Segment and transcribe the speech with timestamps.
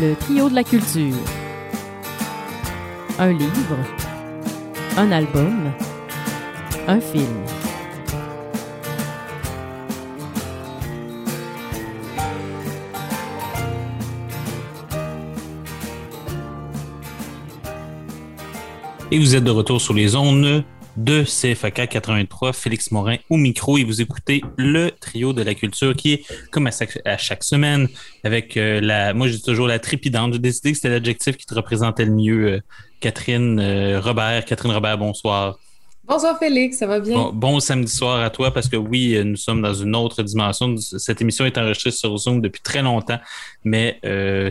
[0.00, 1.14] Le trio de la culture.
[3.18, 3.76] Un livre.
[4.96, 5.72] Un album.
[6.88, 7.26] Un film.
[19.10, 20.64] Et vous êtes de retour sur les ondes
[21.04, 25.96] de CFAK 83, Félix Morin au micro et vous écoutez le trio de la culture
[25.96, 27.88] qui est comme à chaque, à chaque semaine
[28.22, 30.34] avec euh, la, moi dis toujours la trépidante.
[30.34, 32.46] J'ai décidé que c'était l'adjectif qui te représentait le mieux.
[32.46, 32.60] euh,
[33.00, 35.58] Catherine euh, Robert, Catherine Robert, bonsoir.
[36.04, 37.14] Bonsoir Félix, ça va bien?
[37.14, 40.76] Bon, bon samedi soir à toi parce que oui, nous sommes dans une autre dimension.
[40.76, 43.20] Cette émission est enregistrée sur Zoom depuis très longtemps,
[43.64, 43.98] mais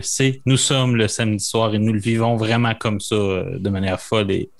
[0.02, 4.00] c'est nous sommes le samedi soir et nous le vivons vraiment comme ça de manière
[4.00, 4.32] folle.
[4.32, 4.50] Et,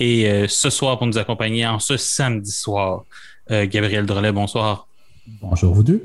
[0.00, 3.04] et euh, ce soir, pour nous accompagner en ce samedi soir,
[3.50, 4.86] euh, Gabriel Drolet, bonsoir.
[5.40, 6.02] Bonjour vous deux.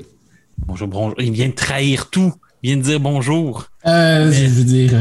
[0.66, 1.20] Bonjour, bonjour.
[1.20, 2.32] Il vient de trahir tout.
[2.62, 3.66] Il vient de dire bonjour.
[3.86, 4.92] Euh, Je veux dire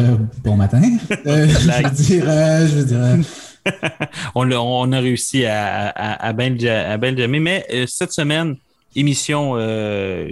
[0.44, 0.82] bon matin.
[1.10, 2.26] Je veux dire,
[2.68, 3.26] je veux dire.
[4.36, 6.34] on, a réussi à, à, à.
[6.34, 8.58] Mais euh, cette semaine,
[8.96, 9.54] émission,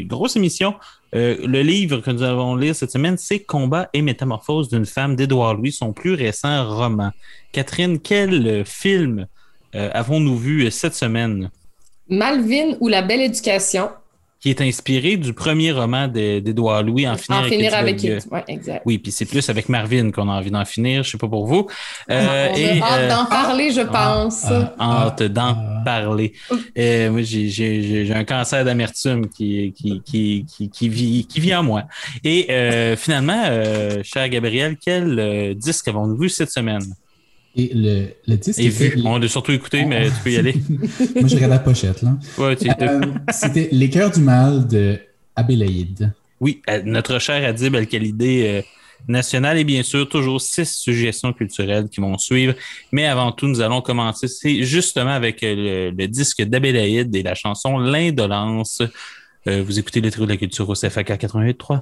[0.02, 0.75] grosse émission.
[1.14, 5.16] Euh, le livre que nous allons lire cette semaine, c'est Combat et métamorphose d'une femme
[5.16, 7.12] d'Édouard Louis, son plus récent roman.
[7.52, 9.28] Catherine, quel euh, film
[9.76, 11.50] euh, avons-nous vu cette semaine?
[12.08, 13.89] Malvin ou la belle éducation?
[14.42, 18.28] Qui est inspiré du premier roman de- d'Édouard Louis, En finir, en finir avec It.
[18.31, 18.81] Ouais, exact.
[18.86, 21.45] Oui, puis c'est plus avec Marvin qu'on a envie d'en finir, je sais pas pour
[21.45, 21.67] vous.
[22.09, 24.45] Euh, On et, a hâte euh, d'en parler, je pense.
[24.80, 25.81] ah, hâte d'en ah.
[25.86, 26.33] parler.
[26.78, 31.61] Euh, moi, j'ai- un cancer d'amertume qui, qui, qui, qui, qui vit, qui vit en
[31.64, 31.83] moi.
[32.23, 36.81] Et euh, finalement, euh, cher Gabriel, quel euh, disque avons-nous vu cette semaine?
[37.55, 38.59] Et le, le disque.
[38.59, 40.53] Et était- vu, on l'a surtout écouté, mais tu peux y aller.
[41.16, 42.17] Moi, je regarde la pochette, là.
[42.38, 44.97] Ouais, tu- Euh, C'était Les cœurs du mal de
[45.35, 46.13] Abélaïde.
[46.39, 48.61] oui, euh, notre cher Adib Al-Khalidé euh,
[49.08, 52.53] national et bien sûr toujours six suggestions culturelles qui vont suivre.
[52.92, 57.23] Mais avant tout, nous allons commencer c'est justement avec euh, le, le disque d'Abélaïde et
[57.23, 58.81] la chanson L'Indolence.
[59.47, 61.81] Euh, vous écoutez le trio de la culture au CFAK 88.3.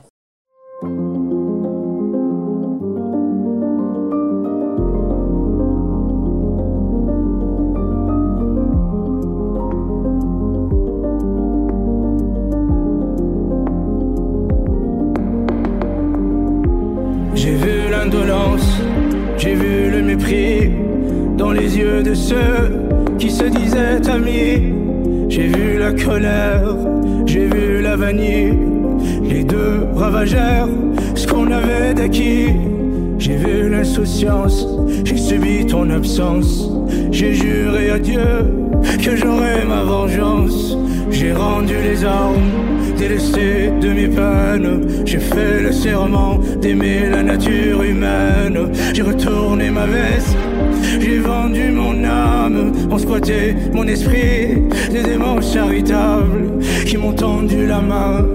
[53.00, 58.26] squattait mon esprit, des démons charitables qui m'ont tendu la main,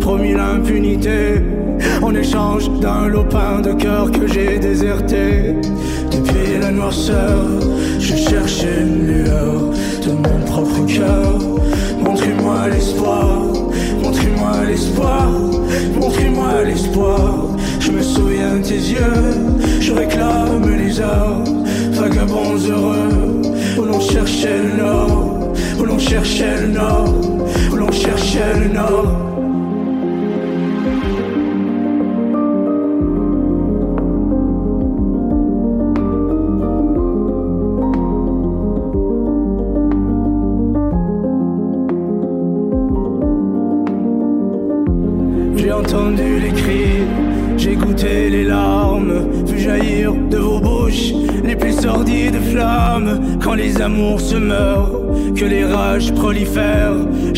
[0.00, 1.40] promis l'impunité.
[2.02, 5.54] En échange d'un lopin de cœur que j'ai déserté.
[6.10, 7.44] Depuis la noirceur,
[8.00, 9.70] je cherchais une lueur
[10.04, 11.38] de mon propre cœur.
[12.02, 13.42] Montrez-moi l'espoir,
[14.02, 15.28] montrez-moi l'espoir,
[16.00, 17.48] montrez-moi l'espoir.
[17.80, 21.44] Je me souviens de tes yeux, je réclame les heures,
[22.08, 23.42] vagabonds heureux,
[23.78, 27.14] où l'on cherchait le nord, où l'on cherchait le nord,
[27.72, 29.27] où l'on cherchait le nord.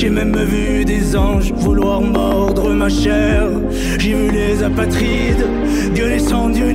[0.00, 3.48] J'ai même vu des anges vouloir mordre ma chair.
[3.98, 5.46] J'ai vu les apatrides
[5.94, 6.70] gueuler sans Dieu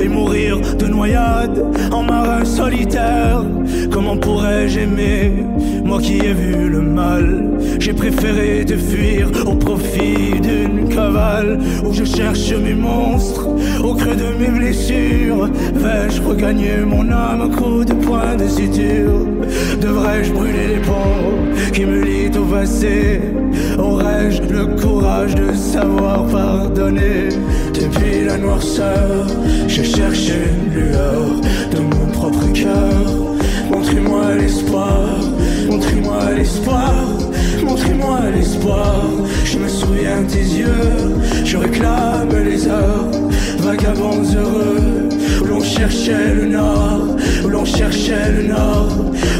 [0.00, 3.44] et mourir de noyade en marin solitaire.
[3.92, 5.44] Comment pourrais-je aimer,
[5.92, 7.50] moi qui ai vu le mal?
[7.78, 13.46] J'ai préféré te fuir au profit d'une cavale où je cherche mes monstres
[13.84, 15.50] au creux de mes blessures.
[15.74, 19.26] Vais-je regagner mon âme à coups de poing de suture?
[19.82, 21.36] Devrais-je brûler les ponts
[21.74, 23.20] qui me lient au passé?
[23.78, 27.28] Aurais-je le courage de savoir pardonner?
[27.74, 29.26] Depuis la noirceur,
[29.68, 31.26] je cherche une lueur
[31.74, 33.04] de mon propre cœur.
[33.70, 34.98] Montrez-moi l'espoir,
[35.68, 36.94] montrez-moi l'espoir,
[37.64, 39.04] montrez-moi l'espoir.
[39.44, 43.10] Je me souviens tes yeux, je réclame les heures,
[43.58, 45.08] vagabonds heureux,
[45.42, 48.88] où l'on cherchait le nord, où l'on cherchait le nord,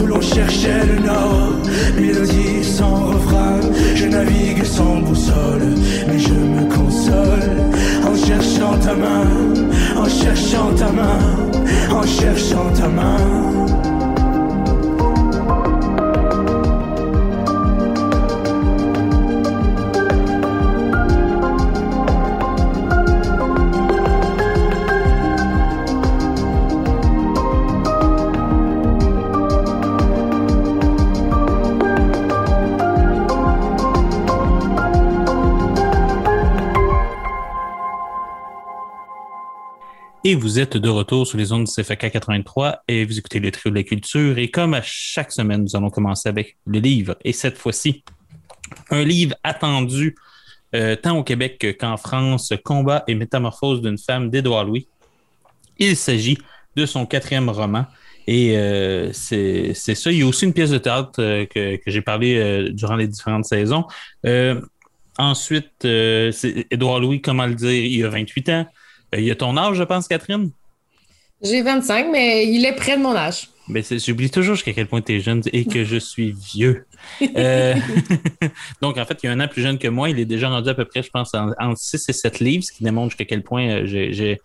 [0.02, 1.52] où l'on cherchait le nord.
[1.98, 3.60] Mélodie sans refrain,
[3.94, 5.74] je navigue sans boussole,
[6.08, 7.52] mais je me console
[8.06, 9.26] en cherchant ta main,
[9.96, 11.20] en cherchant ta main,
[11.90, 13.62] en cherchant ta main.
[40.34, 43.70] Vous êtes de retour sur les ondes du CFK 83 et vous écoutez le trio
[43.70, 44.38] de la culture.
[44.38, 47.17] Et comme à chaque semaine, nous allons commencer avec le livre.
[47.25, 48.02] Et cette fois-ci,
[48.90, 50.14] un livre attendu
[50.75, 54.87] euh, tant au Québec qu'en France, Combat et métamorphose d'une femme d'Édouard Louis.
[55.79, 56.38] Il s'agit
[56.76, 57.87] de son quatrième roman.
[58.26, 60.11] Et euh, c'est ça.
[60.11, 63.08] Il y a aussi une pièce de théâtre euh, que, que j'ai parlé durant les
[63.08, 63.84] différentes saisons.
[65.19, 68.67] Ensuite, c'est Édouard Louis, comment le dire, il a 28 ans.
[69.14, 70.50] Euh, il a ton âge, je pense, Catherine?
[71.43, 73.49] J'ai 25, mais il est près de mon âge.
[73.69, 76.87] Ben, c'est- j'oublie toujours jusqu'à quel point tu es jeune et que je suis vieux.
[77.37, 77.75] Euh,
[78.82, 80.10] donc, en fait, il y a un an plus jeune que moi.
[80.10, 82.64] Il est déjà rendu à peu près, je pense, en- entre 6 et 7 livres,
[82.64, 84.40] ce qui démontre jusqu'à quel point euh, j'ai-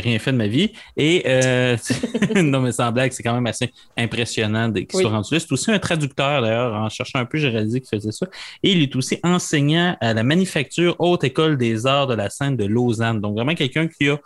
[0.00, 0.72] rien fait de ma vie.
[0.96, 1.76] Et, euh,
[2.36, 5.02] non, mais sans blague, c'est quand même assez impressionnant qu'il Oui.
[5.02, 5.40] soit rendu là.
[5.40, 6.74] C'est aussi un traducteur, d'ailleurs.
[6.74, 8.26] En cherchant un peu, j'ai réalisé qu'il faisait ça.
[8.62, 12.56] Et il est aussi enseignant à la Manufacture Haute École des Arts de la Scène
[12.56, 13.20] de Lausanne.
[13.20, 14.18] Donc, vraiment quelqu'un qui a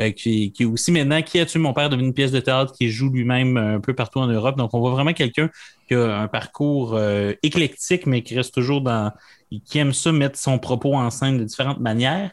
[0.00, 2.40] euh, qui, qui est aussi maintenant qui a tué mon père devenu une pièce de
[2.40, 4.56] théâtre qui joue lui-même un peu partout en Europe.
[4.56, 5.50] Donc, on voit vraiment quelqu'un
[5.88, 9.12] qui a un parcours euh, éclectique, mais qui reste toujours dans.
[9.64, 12.30] qui aime ça mettre son propos en scène de différentes manières.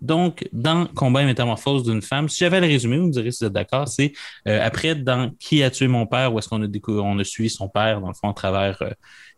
[0.00, 3.44] Donc, dans Combat et métamorphose d'une femme, si j'avais le résumer, vous me direz si
[3.44, 4.12] vous êtes d'accord, c'est
[4.48, 7.24] euh, après dans Qui a tué mon père, où est-ce qu'on a, décou- on a
[7.24, 8.90] suivi son père, dans le fond, à travers euh,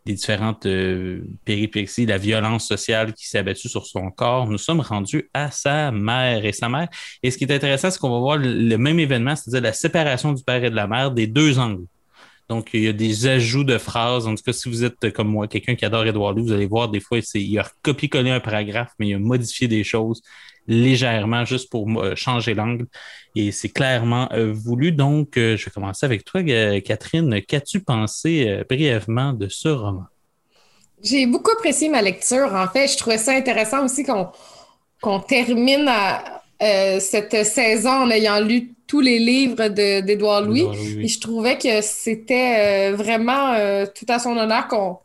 [0.07, 4.79] les différentes euh, péripéties, la violence sociale qui s'est abattue sur son corps, nous sommes
[4.79, 6.87] rendus à sa mère et sa mère.
[7.21, 10.33] Et ce qui est intéressant, c'est qu'on va voir le même événement, c'est-à-dire la séparation
[10.33, 11.85] du père et de la mère des deux angles.
[12.49, 14.27] Donc, il y a des ajouts de phrases.
[14.27, 16.67] En tout cas, si vous êtes comme moi, quelqu'un qui adore Edouard Louis, vous allez
[16.67, 20.21] voir des fois, il a copié-collé un paragraphe, mais il a modifié des choses
[20.67, 22.87] légèrement juste pour euh, changer l'angle.
[23.35, 24.91] Et c'est clairement euh, voulu.
[24.91, 26.41] Donc, euh, je vais commencer avec toi,
[26.81, 27.41] Catherine.
[27.41, 30.05] Qu'as-tu pensé brièvement de ce roman?
[31.03, 32.53] J'ai beaucoup apprécié ma lecture.
[32.53, 34.29] En fait, je trouvais ça intéressant aussi qu'on
[35.01, 40.61] qu'on termine à, euh, cette saison en ayant lu tous les livres d'Édouard Louis.
[40.61, 41.05] Edouard Louis, oui.
[41.05, 44.97] Et je trouvais que c'était euh, vraiment euh, tout à son honneur qu'on.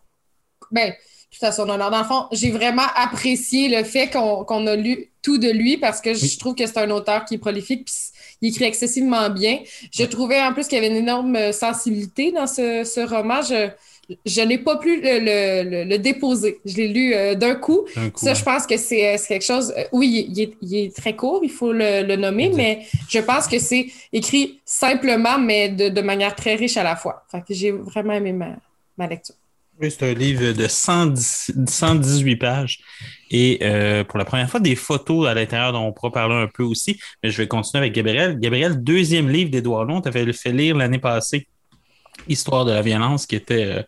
[0.71, 0.93] Ben,
[1.31, 1.91] tout à son honneur.
[1.91, 5.77] Dans le fond, j'ai vraiment apprécié le fait qu'on qu'on a lu tout de lui
[5.77, 6.37] parce que je Oui.
[6.39, 7.95] trouve que c'est un auteur qui est prolifique puis
[8.43, 9.59] il écrit excessivement bien.
[9.93, 13.43] Je trouvais en plus qu'il y avait une énorme sensibilité dans ce, ce roman.
[13.43, 13.69] Je,
[14.27, 16.61] je n'ai pas pu le, le- déposer.
[16.65, 17.87] Je l'ai lu euh, d'un coup.
[18.17, 19.73] Ça, je pense que c'est euh, quelque chose.
[19.77, 23.19] euh, oui, il est, il est très court, il faut le, le nommer, mais je
[23.21, 27.25] pense que c'est écrit simplement, mais de, de manière très riche à la fois.
[27.31, 28.57] Fait que j'ai vraiment aimé ma,
[28.99, 29.35] ma lecture.
[29.81, 32.81] Oui, c'est un livre de 110 118 pages.
[33.31, 36.49] Et euh, pour la première fois, des photos à l'intérieur dont on pourra parler un
[36.49, 37.01] peu aussi.
[37.23, 38.39] Mais je vais continuer avec Gabriel.
[38.39, 41.47] Gabriel, deuxième livre d'Édouard Long, tu avais fait lire l'année passée
[42.29, 43.83] Histoire de la violence, qui était, euh,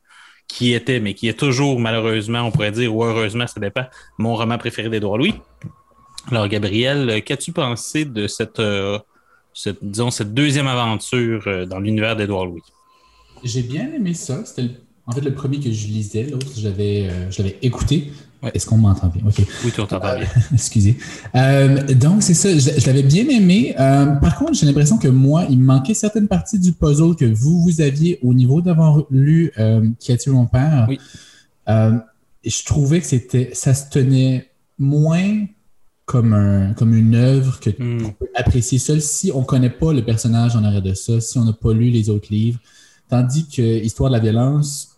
[0.48, 3.84] qui était, mais qui est toujours, malheureusement, on pourrait dire, ou heureusement, ça dépend,
[4.18, 5.34] mon roman préféré d'Édouard Louis.
[6.30, 8.98] Alors, Gabriel, euh, qu'as-tu pensé de cette, euh,
[9.54, 12.62] cette, disons, cette deuxième aventure euh, dans l'univers d'Édouard Louis?
[13.42, 14.44] J'ai bien aimé ça.
[14.44, 14.70] C'était
[15.06, 16.24] en fait le premier que je lisais.
[16.24, 18.12] L'autre, j'avais, écouté.
[18.42, 18.50] Ouais.
[18.54, 19.22] Est-ce qu'on m'entend bien?
[19.26, 19.34] OK.
[19.38, 20.26] Oui, tu t'entends bien.
[20.52, 20.98] Excusez.
[21.36, 22.52] Euh, donc, c'est ça.
[22.52, 23.74] Je, je l'avais bien aimé.
[23.78, 27.24] Euh, par contre, j'ai l'impression que moi, il me manquait certaines parties du puzzle que
[27.24, 30.86] vous, vous aviez au niveau d'avoir lu euh, Qui a tué mon père?
[30.88, 30.98] Oui.
[31.68, 31.96] Euh,
[32.44, 35.46] je trouvais que c'était, ça se tenait moins
[36.04, 38.04] comme, un, comme une œuvre que Hmm.
[38.06, 41.20] on peut apprécier seul si on ne connaît pas le personnage en arrière de ça,
[41.20, 42.58] si on n'a pas lu les autres livres.
[43.08, 44.91] Tandis que Histoire de la violence,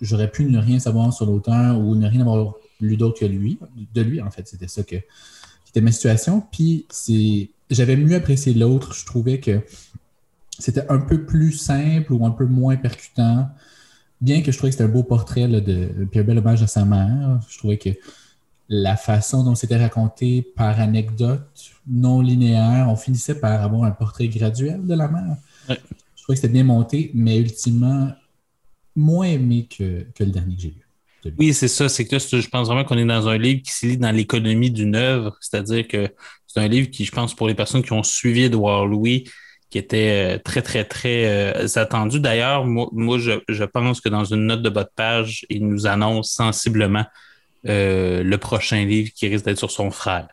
[0.00, 3.58] j'aurais pu ne rien savoir sur l'auteur ou ne rien avoir lu d'autre que lui.
[3.94, 6.42] De lui, en fait, c'était ça que, qui était ma situation.
[6.52, 8.94] Puis c'est, j'avais mieux apprécié l'autre.
[8.94, 9.60] Je trouvais que
[10.58, 13.48] c'était un peu plus simple ou un peu moins percutant.
[14.20, 16.62] Bien que je trouvais que c'était un beau portrait là, de puis un bel hommage
[16.62, 17.40] à sa mère.
[17.48, 17.90] Je trouvais que
[18.68, 24.28] la façon dont c'était raconté par anecdote non linéaire, on finissait par avoir un portrait
[24.28, 25.36] graduel de la mère.
[25.68, 25.78] Ouais.
[26.16, 28.10] Je trouvais que c'était bien monté, mais ultimement
[28.96, 30.84] moins aimé que, que le dernier que j'ai lu.
[31.38, 31.88] Oui, c'est ça.
[31.88, 34.70] C'est que je pense vraiment qu'on est dans un livre qui se lit dans l'économie
[34.70, 36.08] d'une œuvre, c'est-à-dire que
[36.46, 39.24] c'est un livre qui, je pense, pour les personnes qui ont suivi Edouard Louis,
[39.70, 42.20] qui était euh, très, très, très euh, attendu.
[42.20, 45.66] D'ailleurs, moi, moi je, je, pense que dans une note de bas de page, il
[45.66, 47.04] nous annonce sensiblement
[47.66, 50.28] euh, le prochain livre qui risque d'être sur son frère.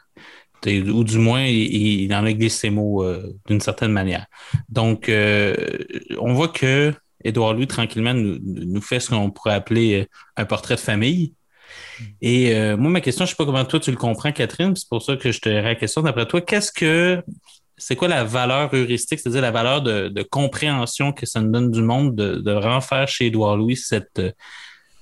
[0.68, 3.04] Ou du moins, il, en a glissé ces mots
[3.48, 4.28] d'une certaine manière.
[4.70, 10.46] Donc, on voit que Édouard Louis, tranquillement, nous, nous fait ce qu'on pourrait appeler un
[10.46, 11.34] portrait de famille.
[12.22, 14.76] Et euh, moi, ma question, je ne sais pas comment toi tu le comprends, Catherine,
[14.76, 16.02] c'est pour ça que je te la question.
[16.02, 17.24] D'après toi, qu'est-ce que
[17.78, 21.72] c'est quoi la valeur heuristique, c'est-à-dire la valeur de, de, compréhension que ça nous donne
[21.72, 24.22] du monde de, de renfaire chez Édouard Louis cette,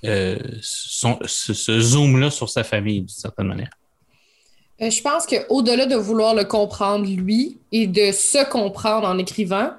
[0.05, 3.71] euh, son, ce, ce zoom-là sur sa famille, d'une certaine manière?
[4.81, 9.71] Euh, je pense qu'au-delà de vouloir le comprendre lui et de se comprendre en écrivant,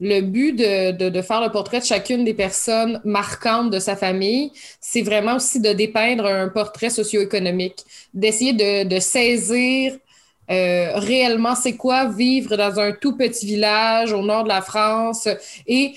[0.00, 4.50] le but de, de, faire le portrait de chacune des personnes marquantes de sa famille,
[4.80, 9.92] c'est vraiment aussi de dépeindre un portrait socio-économique, d'essayer de, de, saisir
[10.50, 15.28] euh, réellement c'est quoi vivre dans un tout petit village au nord de la France
[15.66, 15.92] et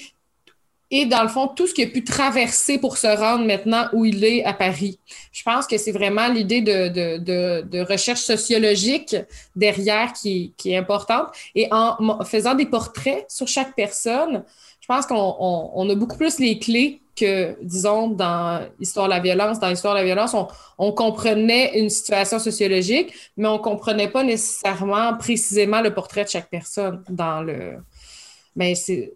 [0.96, 4.06] et dans le fond, tout ce qu'il a pu traverser pour se rendre maintenant où
[4.06, 5.00] il est à Paris.
[5.32, 9.16] Je pense que c'est vraiment l'idée de, recherche sociologique
[9.56, 11.30] derrière qui, est importante.
[11.56, 14.44] Et en faisant des portraits sur chaque personne,
[14.82, 19.14] je pense qu'on on, on a beaucoup plus les clés que, disons, dans l'histoire de
[19.14, 19.60] la violence.
[19.60, 20.36] Dans l'histoire de la violence,
[20.78, 26.52] on, comprenait une situation sociologique, mais on comprenait pas nécessairement précisément le portrait de chaque
[26.52, 27.78] personne dans le...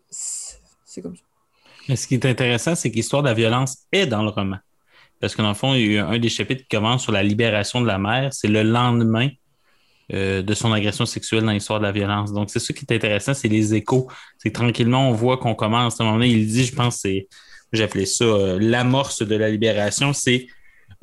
[0.10, 1.27] C'est comme ça.
[1.96, 4.58] Ce qui est intéressant, c'est que l'histoire de la violence est dans le roman.
[5.20, 7.24] Parce que dans le fond, il y a un des chapitres qui commence sur la
[7.24, 8.34] libération de la mère.
[8.34, 9.30] C'est le lendemain
[10.14, 12.32] euh, de son agression sexuelle dans l'histoire de la violence.
[12.32, 14.08] Donc, c'est ça qui est intéressant, c'est les échos.
[14.38, 16.00] C'est tranquillement, on voit qu'on commence.
[16.00, 17.28] À un moment donné, il dit, je pense, c'est,
[17.74, 20.14] appelé ça euh, l'amorce de la libération.
[20.14, 20.48] C'est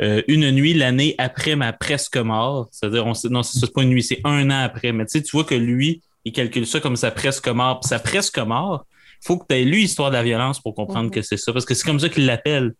[0.00, 2.68] euh, une nuit, l'année après ma presque mort.
[2.70, 4.92] C'est-à-dire, on, non, c'est pas une nuit, c'est un an après.
[4.92, 7.80] Mais tu tu vois que lui, il calcule ça comme sa presque mort.
[7.80, 8.86] Puis sa presque mort,
[9.24, 11.14] faut que tu aies lu Histoire de la violence pour comprendre mm -hmm.
[11.14, 12.74] que c'est ça, parce que c'est comme ça qu'il l'appelle.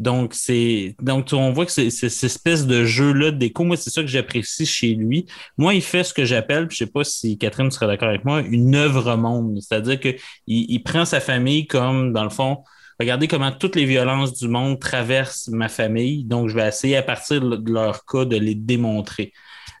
[0.00, 3.64] Donc, c'est donc on voit que c'est cette espèce de jeu-là d'écho.
[3.64, 5.26] Moi, c'est ça que j'apprécie chez lui.
[5.58, 8.40] Moi, il fait ce que j'appelle, je sais pas si Catherine sera d'accord avec moi,
[8.40, 9.58] une œuvre monde.
[9.60, 10.16] C'est-à-dire qu'il
[10.46, 12.64] il prend sa famille comme, dans le fond,
[12.98, 16.24] regardez comment toutes les violences du monde traversent ma famille.
[16.24, 19.32] Donc, je vais essayer à partir de leur cas de les démontrer.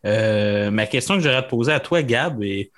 [0.06, 2.70] Euh, ma question que j'aurais à te poser à toi, Gab, et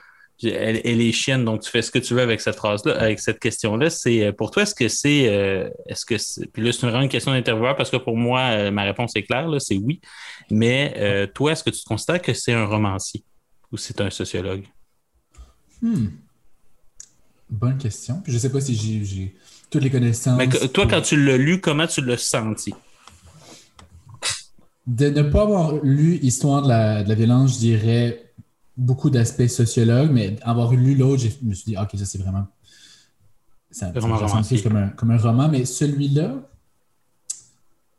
[0.49, 3.21] elle, elle, est chienne, donc tu fais ce que tu veux avec cette phrase-là, avec
[3.21, 3.91] cette question-là.
[3.91, 7.09] C'est pour toi, est-ce que c'est, euh, est-ce que c'est, puis là c'est vraiment une
[7.09, 10.01] question d'intervieweur parce que pour moi euh, ma réponse est claire, là, c'est oui.
[10.51, 13.25] Mais euh, toi, est-ce que tu constates que c'est un romancier
[13.71, 14.65] ou c'est un sociologue?
[15.81, 16.09] Hmm.
[17.51, 18.21] Bonne question.
[18.23, 19.35] Puis je sais pas si j'ai,
[19.71, 20.39] toutes les connaissances.
[20.39, 22.73] Mais que, toi, quand tu l'as lu, comment tu l'as senti?
[24.87, 28.32] De ne pas avoir lu Histoire de la, de la violence, je dirais
[28.76, 32.47] beaucoup d'aspects sociologues, mais avoir lu l'autre, je me suis dit, OK, ça c'est vraiment.
[33.71, 36.47] Ça, vraiment ça comme, un, comme un roman, mais celui-là,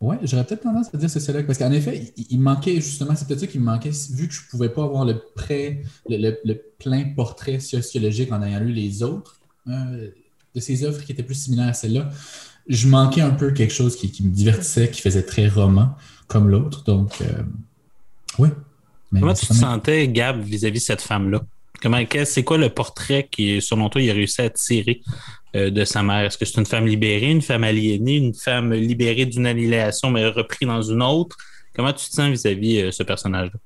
[0.01, 3.27] ouais, j'aurais peut-être tendance à dire sociologue, parce qu'en effet, il, il, manquait justement, c'est
[3.27, 6.17] peut-être ça qui me manquait, vu que je ne pouvais pas avoir le, prêt, le,
[6.17, 10.09] le, le, plein portrait sociologique en ayant lu les autres euh,
[10.53, 12.09] de ses œuvres qui étaient plus similaires à celle-là.
[12.67, 15.95] Je manquais un peu quelque chose qui, qui me divertissait, qui faisait très roman
[16.27, 16.83] comme l'autre.
[16.83, 17.43] Donc, euh,
[18.39, 18.49] oui,
[19.13, 21.41] mais Comment tu te sentais, Gab, vis-à-vis de cette femme-là?
[21.81, 25.01] Comment, c'est quoi le portrait qui, selon toi, il a réussi à tirer
[25.55, 26.25] euh, de sa mère?
[26.25, 30.25] Est-ce que c'est une femme libérée, une femme aliénée, une femme libérée d'une annihilation, mais
[30.25, 31.37] reprise dans une autre?
[31.75, 33.59] Comment tu te sens vis-à-vis de -vis, euh, ce personnage-là?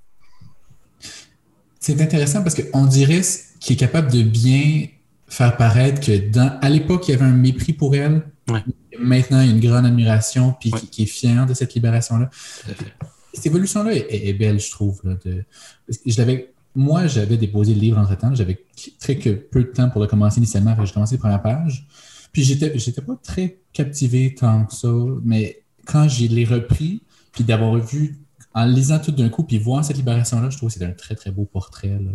[1.80, 3.22] C'est intéressant parce qu'on dirait
[3.62, 4.88] qu'il est capable de bien
[5.30, 8.24] faire paraître que dans, à l'époque, il y avait un mépris pour elle.
[8.50, 8.64] Ouais.
[9.00, 10.80] Maintenant, il y a une grande admiration, puis ouais.
[10.82, 12.30] qui, qui, est fier de cette libération-là
[13.38, 15.00] cette évolution-là est, est, belle, je trouve.
[15.04, 15.44] Là, de,
[16.06, 18.34] je l'avais, moi, j'avais déposé le livre entre-temps.
[18.34, 18.66] J'avais
[19.00, 20.76] très que peu de temps pour le commencer initialement.
[20.84, 21.86] J'ai commencé les premières pages.
[22.32, 24.92] Puis j'étais, j'étais pas très captivé tant que ça.
[25.24, 28.18] Mais quand j'ai les repris, puis d'avoir vu,
[28.56, 31.14] en lisant tout d'un coup, puis voir cette libération-là, je trouve que c'est un très,
[31.14, 31.90] très beau portrait.
[31.90, 32.12] Là,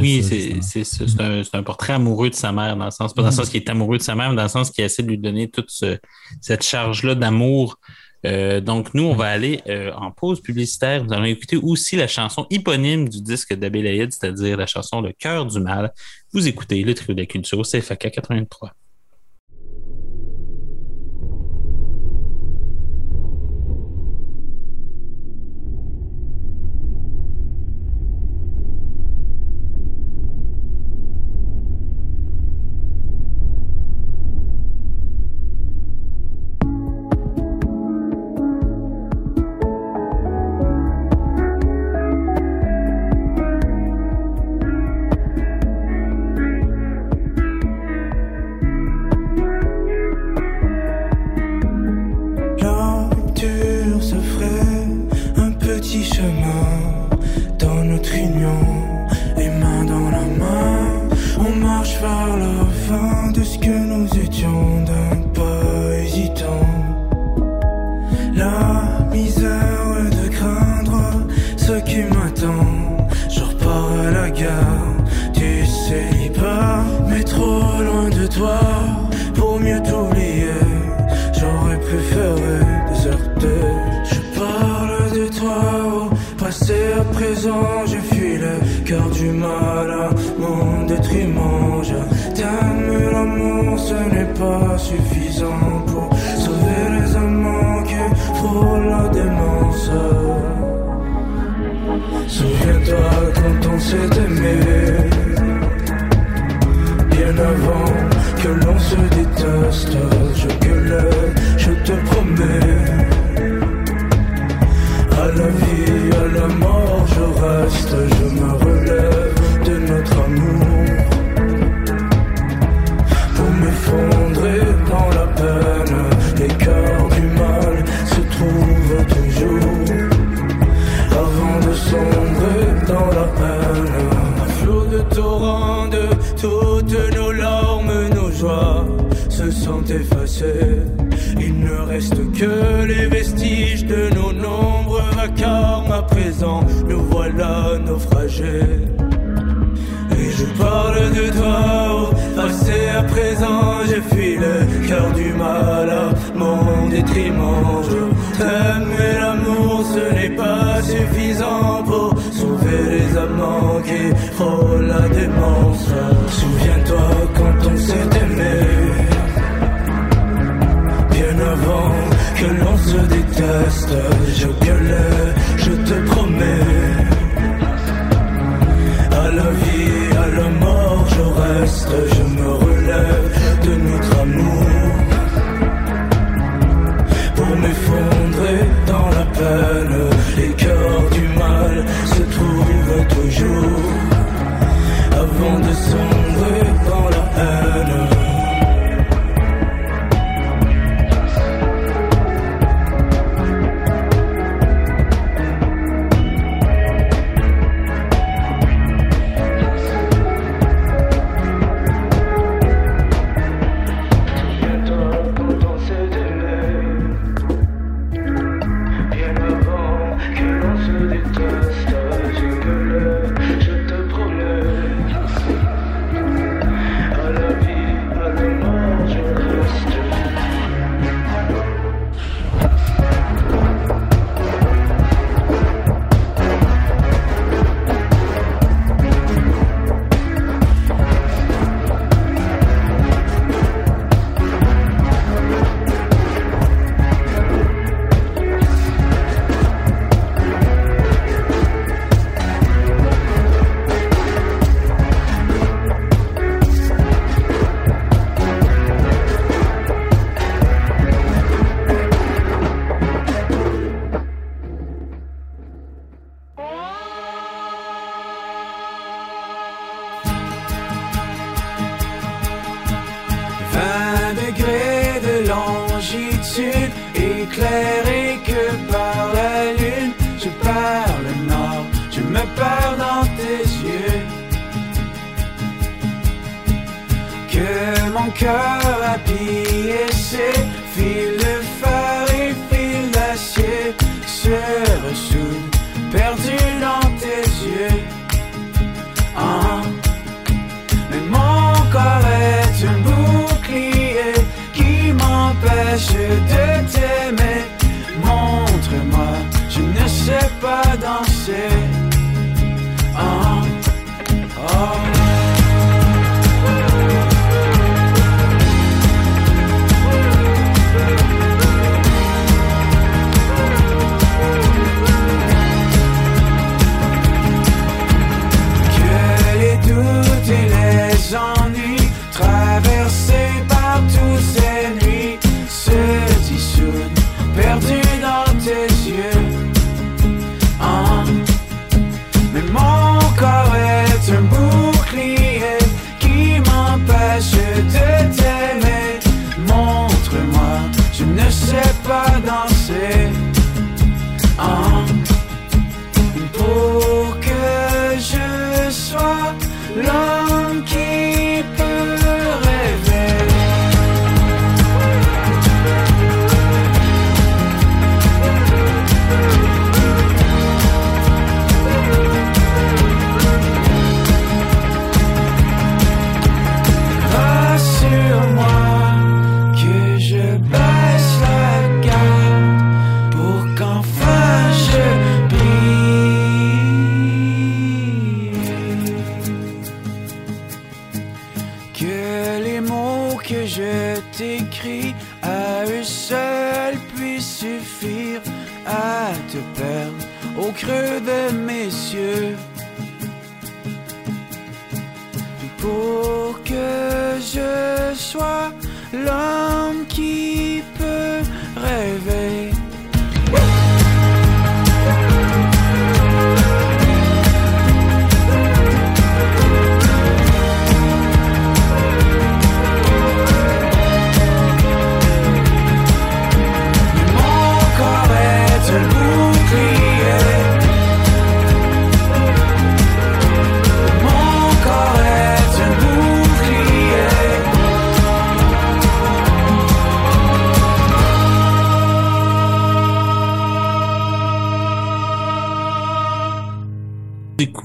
[0.00, 3.28] oui, c'est, c'est, c'est, un, portrait amoureux de sa mère, dans le sens, pas dans
[3.28, 5.08] le sens qu'il est amoureux de sa mère, mais dans le sens qu'il essaie de
[5.08, 5.98] lui donner toute ce,
[6.40, 7.78] cette charge-là d'amour
[8.26, 11.04] euh, donc, nous, on va aller euh, en pause publicitaire.
[11.04, 15.46] Nous allons écouter aussi la chanson éponyme du disque d'Abélaïd, c'est-à-dire la chanson Le cœur
[15.46, 15.92] du mal.
[16.32, 18.72] Vous écoutez le trio de la culture au CFAK 83.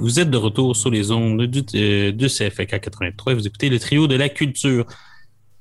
[0.09, 3.69] Vous êtes de retour sur les ondes du, euh, de CFK 83 et vous écoutez
[3.69, 4.87] le trio de la culture.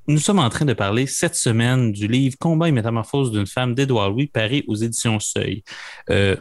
[0.06, 3.74] Nous sommes en train de parler cette semaine du livre Combat et métamorphose d'une femme
[3.74, 5.64] d'Édouard Louis, paru aux éditions Seuil.
[6.08, 6.34] Euh,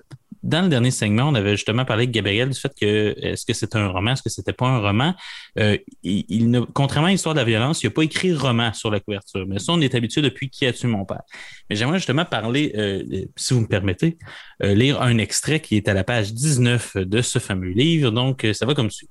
[0.48, 3.52] dans le dernier segment, on avait justement parlé avec Gabriel du fait que est-ce que
[3.52, 5.14] c'est un roman, est-ce que c'était pas un roman?
[5.60, 9.02] Euh, il, contrairement à l'histoire de la violence, il n'a pas écrit roman sur la
[9.02, 9.46] couverture.
[9.46, 11.22] Mais ça, on est habitué depuis Qui a tué mon père.
[11.70, 14.18] Mais j'aimerais justement parler, euh, si vous me permettez,
[14.64, 18.12] euh, lire un extrait qui est à la page 19 de ce fameux livre.
[18.12, 19.10] Donc, euh, ça va comme suit.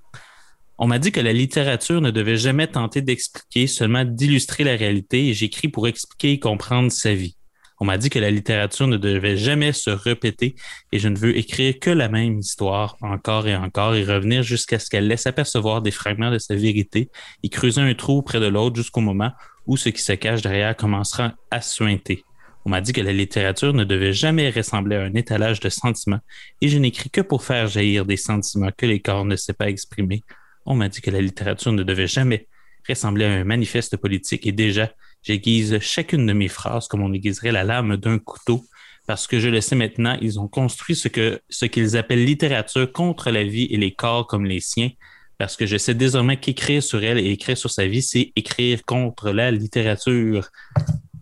[0.78, 5.34] On m'a dit que la littérature ne devait jamais tenter d'expliquer, seulement d'illustrer la réalité,
[5.34, 7.35] j'écris pour expliquer et comprendre sa vie.
[7.78, 10.54] On m'a dit que la littérature ne devait jamais se répéter,
[10.92, 14.78] et je ne veux écrire que la même histoire encore et encore, et revenir jusqu'à
[14.78, 17.10] ce qu'elle laisse apercevoir des fragments de sa vérité,
[17.42, 19.32] et creuser un trou près de l'autre jusqu'au moment
[19.66, 22.24] où ce qui se cache derrière commencera à suinter.
[22.64, 26.20] On m'a dit que la littérature ne devait jamais ressembler à un étalage de sentiments,
[26.60, 29.68] et je n'écris que pour faire jaillir des sentiments que les corps ne sait pas
[29.68, 30.22] exprimer.
[30.64, 32.48] On m'a dit que la littérature ne devait jamais
[32.88, 34.90] ressembler à un manifeste politique, et déjà,
[35.26, 38.64] j'aiguise chacune de mes phrases comme on aiguiserait la lame d'un couteau,
[39.06, 42.90] parce que je le sais maintenant, ils ont construit ce que ce qu'ils appellent littérature
[42.92, 44.90] contre la vie et les corps comme les siens,
[45.38, 48.84] parce que je sais désormais qu'écrire sur elle et écrire sur sa vie, c'est écrire
[48.84, 50.48] contre la littérature.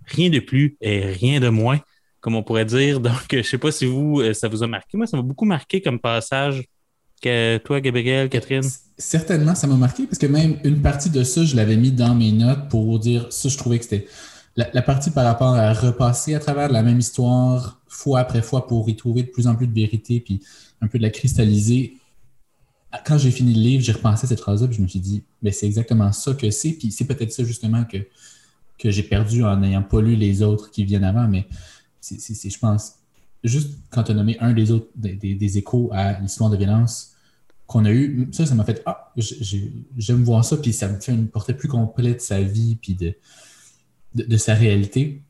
[0.07, 1.81] Rien de plus et rien de moins,
[2.21, 3.01] comme on pourrait dire.
[3.01, 4.97] Donc, je sais pas si vous, euh, ça vous a marqué.
[4.97, 6.63] Moi, ça m'a beaucoup marqué comme passage.
[7.25, 8.61] Que toi, Gabriel, Catherine?
[8.99, 12.15] Certainement, ça m'a marqué parce que même une partie de ça, je l'avais mis dans
[12.15, 14.07] mes notes pour dire ça, je trouvais que c'était
[14.57, 18.67] la, la partie par rapport à repasser à travers la même histoire fois après fois
[18.67, 20.43] pour y trouver de plus en plus de vérité puis
[20.83, 21.95] un peu de la cristalliser.
[23.07, 25.23] Quand j'ai fini le livre, j'ai repensé à cette phrase-là puis je me suis dit,
[25.43, 26.73] mais c'est exactement ça que c'est.
[26.73, 27.97] Puis c'est peut-être ça justement que,
[28.79, 31.47] que j'ai perdu en n'ayant pas lu les autres qui viennent avant, mais
[32.03, 32.97] c'est, je pense,
[33.43, 36.59] juste quand tu as nommé un des autres, des, des- des échos à l'histoire de
[36.59, 37.13] violence
[37.67, 41.13] qu'on a eu, ça, ça m'a fait Ah, j'aime voir ça, puis ça me fait
[41.13, 43.15] une portée plus complète de sa vie, puis de,
[44.15, 45.23] de, sa réalité.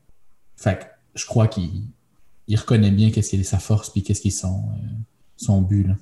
[0.55, 1.83] Fait que je crois qu'il
[2.47, 4.69] il reconnaît bien qu'est-ce qui est sa force, puis qu'est-ce qui est son,
[5.49, 5.87] euh, but.
[5.87, 5.95] Là.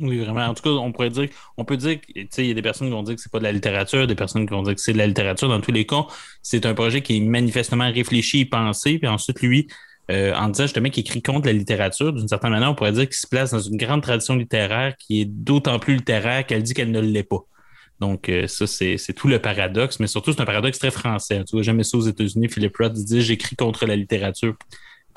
[0.00, 0.46] Oui, vraiment.
[0.46, 2.62] En tout cas, on pourrait dire, on peut dire, tu sais, il y a des
[2.62, 4.74] personnes qui vont dire que c'est pas de la littérature, des personnes qui vont dire
[4.74, 5.48] que c'est de la littérature.
[5.48, 6.06] Dans tous les cas,
[6.42, 8.98] c'est un projet qui est manifestement réfléchi pensé.
[8.98, 9.66] Puis ensuite, lui,
[10.10, 13.04] euh, en disant justement qu'il écrit contre la littérature, d'une certaine manière, on pourrait dire
[13.04, 16.72] qu'il se place dans une grande tradition littéraire qui est d'autant plus littéraire qu'elle dit
[16.74, 17.44] qu'elle ne l'est pas.
[18.00, 21.44] Donc, euh, ça, c'est tout le paradoxe, mais surtout, c'est un paradoxe très français.
[21.44, 22.48] Tu vois jamais ça aux États-Unis.
[22.48, 24.54] Philip Roth dit J'écris contre la littérature.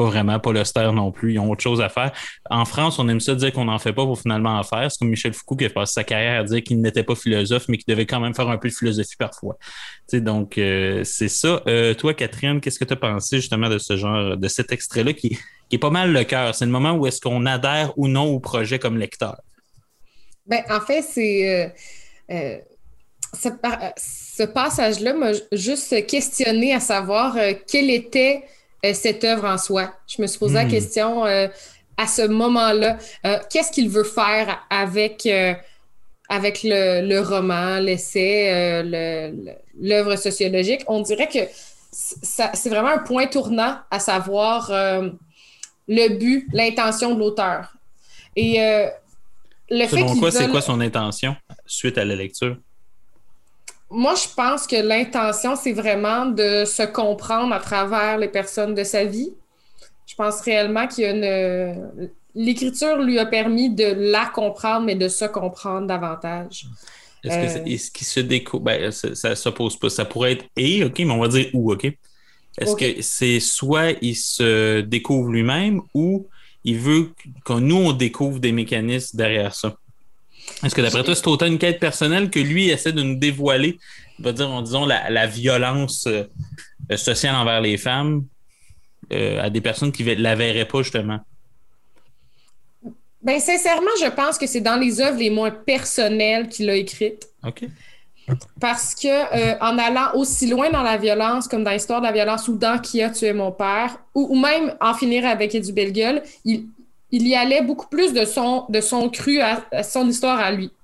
[0.05, 1.33] Vraiment, pas l'Auster non plus.
[1.33, 2.11] Ils ont autre chose à faire.
[2.49, 4.91] En France, on aime ça dire qu'on n'en fait pas pour finalement en faire.
[4.91, 7.65] C'est comme Michel Foucault qui a passé sa carrière à dire qu'il n'était pas philosophe,
[7.67, 9.57] mais qu'il devait quand même faire un peu de philosophie parfois.
[10.13, 11.61] Donc, euh, c'est ça.
[11.67, 15.13] Euh, toi, Catherine, qu'est-ce que tu as pensé justement de ce genre, de cet extrait-là
[15.13, 15.37] qui,
[15.71, 16.53] est pas mal le cœur?
[16.53, 19.37] C'est le moment où est-ce qu'on adhère ou non au projet comme lecteur?
[20.45, 21.73] Ben, en fait, c'est.
[22.29, 22.57] euh,
[23.33, 23.47] ce,
[23.97, 27.37] ce passage-là m'a juste questionné à savoir
[27.67, 28.43] quelle était
[28.93, 29.93] cette œuvre en soi.
[30.07, 30.69] Je me suis posé la Hmm.
[30.69, 31.47] question euh,
[31.97, 32.97] à ce moment-là.
[33.25, 35.53] euh, Qu'est-ce qu'il veut faire avec, euh,
[36.29, 39.51] avec le, le roman, l'essai, euh, le- le-
[39.89, 40.81] l'œuvre sociologique?
[40.87, 41.39] On dirait que
[41.91, 45.09] c'est vraiment un point tournant à savoir euh,
[45.87, 47.73] le but, l'intention de l'auteur.
[48.35, 48.87] Et euh,
[49.69, 52.57] le fait quoi, c'est quoi son intention suite à la lecture?
[53.91, 58.83] Moi, je pense que l'intention, c'est vraiment de se comprendre à travers les personnes de
[58.83, 59.33] sa vie.
[60.07, 62.09] Je pense réellement qu'il y a une.
[62.33, 66.65] L'écriture lui a permis de la comprendre, mais de se comprendre davantage.
[67.23, 67.63] Est-ce que Euh.
[67.65, 68.63] c'est- est-ce qu'il se découvre?
[68.63, 69.89] Ben, ça, s'oppose pas.
[69.89, 71.85] Ça pourrait être et, OK, mais on va dire où, OK?
[72.57, 76.27] Est-ce que c'est soit il se découvre lui-même ou
[76.63, 77.11] il veut
[77.45, 79.75] que nous, on découvre des mécanismes derrière ça?
[80.63, 83.77] Est-ce que d'après toi, c'est autant une quête personnelle que lui essaie de nous dévoiler,
[84.19, 86.23] on va dire, en disant, la, la violence euh,
[86.91, 88.25] euh, social envers les femmes
[89.11, 91.19] euh, à des personnes qui ne la verraient pas, justement?
[93.21, 97.27] Ben, sincèrement, je pense que c'est dans les œuvres les moins personnelles qu'il a écrites.
[97.45, 97.65] OK.
[98.59, 102.11] Parce que euh, en allant aussi loin dans la violence, comme dans l'histoire de la
[102.11, 105.73] violence ou dans Qui a tué mon père, ou, ou même en finir avec Eddie
[105.73, 106.65] Bellegueule, il,
[107.11, 110.51] il y allait beaucoup plus de son, de son cru à, à son histoire à
[110.51, 110.71] lui.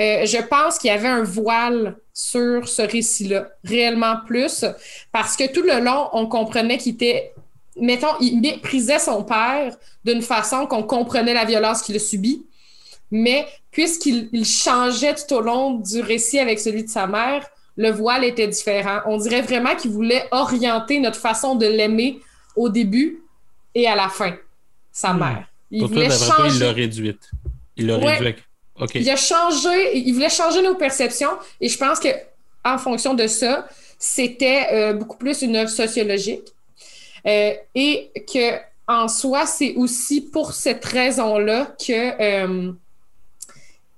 [0.00, 4.64] Euh, je pense qu'il y avait un voile sur ce récit-là, réellement plus,
[5.12, 7.32] parce que tout le long, on comprenait qu'il était,
[7.80, 12.44] mettons, il méprisait son père d'une façon qu'on comprenait la violence qu'il a subie,
[13.10, 17.90] mais puisqu'il il changeait tout au long du récit avec celui de sa mère, le
[17.90, 19.00] voile était différent.
[19.06, 22.20] On dirait vraiment qu'il voulait orienter notre façon de l'aimer
[22.56, 23.22] au début
[23.74, 24.34] et à la fin,
[24.90, 25.46] sa mère.
[25.70, 26.64] Il Pour toi, voulait d'après toi, il changer.
[26.64, 27.30] l'a réduite.
[27.76, 28.16] Il l'a Ouais.
[28.18, 28.38] réduite.
[28.80, 28.94] OK.
[28.94, 32.08] Il a changé, il voulait changer nos perceptions et je pense que
[32.64, 33.66] en fonction de ça,
[33.98, 36.48] c'était euh, beaucoup plus une œuvre sociologique
[37.26, 42.72] Euh, et que en soi, c'est aussi pour cette raison-là que euh,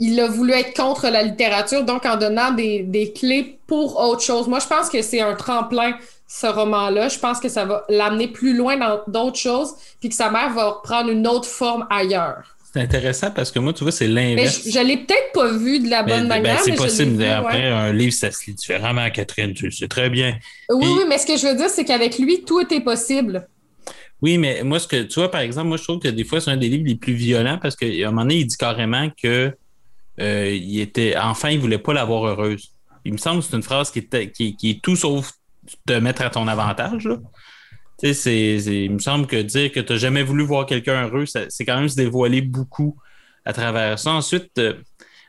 [0.00, 4.22] il a voulu être contre la littérature, donc en donnant des, des clés pour autre
[4.22, 4.46] chose.
[4.48, 5.98] Moi, je pense que c'est un tremplin,
[6.28, 7.08] ce roman-là.
[7.08, 10.50] Je pense que ça va l'amener plus loin dans d'autres choses, puis que sa mère
[10.52, 12.54] va prendre une autre forme ailleurs.
[12.70, 14.60] C'est intéressant parce que moi, tu vois, c'est Mais l'inverse.
[14.66, 16.58] je, je l'ai peut-être pas vu de la Ben, bonne ben, manière.
[16.60, 17.12] c'est je l'ai possible.
[17.12, 17.28] vu, ouais.
[17.30, 19.54] Après, un livre, ça se lit différemment, Catherine.
[19.54, 20.36] Tu le sais très bien.
[20.68, 23.48] Oui, Puis- oui, mais ce que je veux dire, c'est qu'avec lui, tout est possible.
[24.20, 26.40] Oui, mais moi, ce que tu vois, par exemple, moi, je trouve que des fois,
[26.42, 29.08] c'est un des livres les plus violents parce qu'à un moment donné, il dit carrément
[29.22, 29.50] que
[30.20, 32.72] euh, il était, enfin, il voulait pas l'avoir heureuse.
[33.06, 35.32] Il me semble que c'est une phrase qui est, qui, qui est tout sauf
[35.86, 37.04] te mettre à ton avantage.
[37.04, 37.16] Là.
[37.98, 41.64] C'est- il me semble que dire que tu n'as jamais voulu voir quelqu'un heureux, c'est
[41.64, 42.96] quand même se dévoiler beaucoup
[43.44, 44.12] à travers ça.
[44.12, 44.74] Ensuite, euh,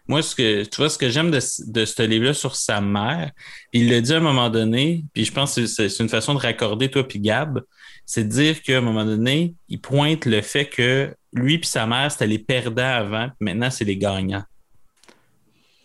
[0.07, 3.31] moi, ce que tu vois, ce que j'aime de, de ce livre-là sur sa mère,
[3.73, 6.33] il le dit à un moment donné, puis je pense que c'est, c'est une façon
[6.33, 7.61] de raccorder toi puis Gab,
[8.05, 11.85] c'est de dire qu'à un moment donné, il pointe le fait que lui puis sa
[11.85, 14.43] mère, c'était les perdants avant, puis maintenant, c'est les gagnants.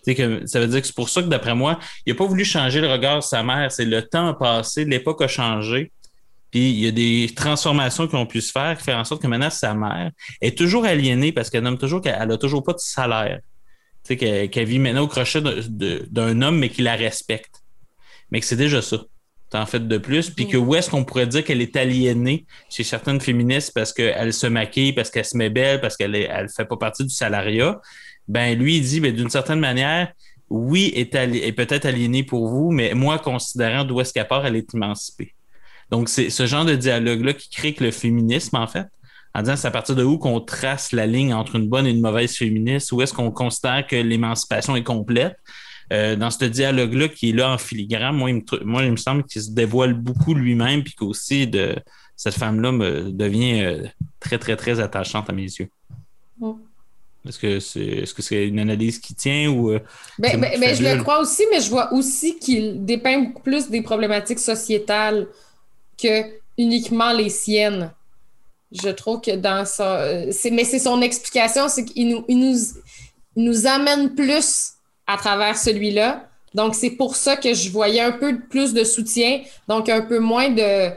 [0.04, 2.44] Que ça veut dire que c'est pour ça que, d'après moi, il n'a pas voulu
[2.44, 3.72] changer le regard de sa mère.
[3.72, 5.90] C'est le temps a passé, l'époque a changé.
[6.50, 9.22] Puis il y a des transformations qui ont pu se faire qui font en sorte
[9.22, 12.74] que maintenant, sa mère est toujours aliénée parce qu'elle nomme toujours qu'elle n'a toujours pas
[12.74, 13.40] de salaire.
[14.06, 17.62] Tu sais, qu'elle vit maintenant au crochet d'un homme, mais qui la respecte.
[18.30, 18.98] Mais que c'est déjà ça.
[19.52, 20.30] En fait, de plus.
[20.30, 24.32] Puis que où est-ce qu'on pourrait dire qu'elle est aliénée chez certaines féministes parce qu'elle
[24.32, 27.14] se maquille, parce qu'elle se met belle, parce qu'elle est, elle fait pas partie du
[27.14, 27.80] salariat?
[28.28, 30.12] Ben, lui, il dit, ben, d'une certaine manière,
[30.50, 34.56] oui, est, est peut-être aliénée pour vous, mais moi, considérant d'où est-ce qu'elle part, elle
[34.56, 35.34] est émancipée.
[35.90, 38.86] Donc, c'est ce genre de dialogue-là qui crée que le féminisme, en fait,
[39.34, 41.90] en disant c'est à partir de où qu'on trace la ligne entre une bonne et
[41.90, 45.36] une mauvaise féministe, où est-ce qu'on considère que l'émancipation est complète.
[45.92, 48.96] Euh, dans ce dialogue-là qui est là en filigrane, moi, il me, moi, il me
[48.96, 51.74] semble qu'il se dévoile beaucoup lui-même, puis qu'aussi de
[52.16, 53.86] cette femme-là me devient euh,
[54.20, 55.68] très, très, très attachante à mes yeux.
[56.38, 56.52] Mm.
[57.26, 59.80] Est-ce que c'est est-ce que c'est une analyse qui tient ou euh,
[60.18, 63.70] Ben, ben, ben, je le crois aussi, mais je vois aussi qu'il dépeint beaucoup plus
[63.70, 65.26] des problématiques sociétales
[66.00, 66.22] que
[66.58, 67.90] uniquement les siennes.
[68.72, 70.00] Je trouve que dans ça.
[70.00, 72.56] euh, c'est- Mais c'est son explication, c'est qu'il nous, il nous,
[73.36, 74.72] il nous amène plus
[75.06, 76.28] à travers celui-là.
[76.54, 80.18] Donc, c'est pour ça que je voyais un peu plus de soutien, donc un peu
[80.18, 80.90] moins de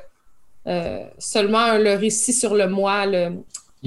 [0.68, 3.06] euh, seulement le récit sur le moi.
[3.06, 3.32] Le...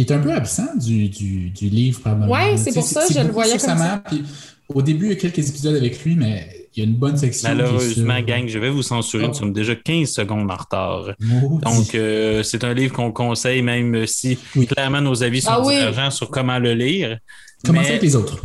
[0.01, 2.29] Il est un peu absent du, du, du livre moment.
[2.33, 3.75] Ouais, c'est pour ça que je le voyais comme ça.
[3.75, 4.23] mère, puis
[4.69, 7.19] au début, il y a quelques épisodes avec lui, mais il y a une bonne
[7.19, 7.51] section.
[7.51, 9.29] malheureusement, sur- gang, je vais vous censurer, Oh.
[9.29, 11.11] nous sommes déjà 15 secondes en retard.
[11.21, 11.65] Maudit.
[11.65, 14.67] Donc, euh, c'est un livre qu'on conseille, même si Oui.
[14.67, 15.75] clairement nos avis sont Ah oui.
[15.77, 17.19] divergents sur comment le lire.
[17.65, 18.43] Commencez mais- avec les autres?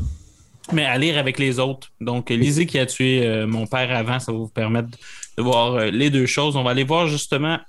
[0.73, 1.89] mais à lire avec les autres.
[2.01, 4.89] Donc, lisez qui a tué euh, mon père avant, ça va vous permettre
[5.37, 6.57] de voir euh, les deux choses.
[6.57, 7.59] On va aller voir justement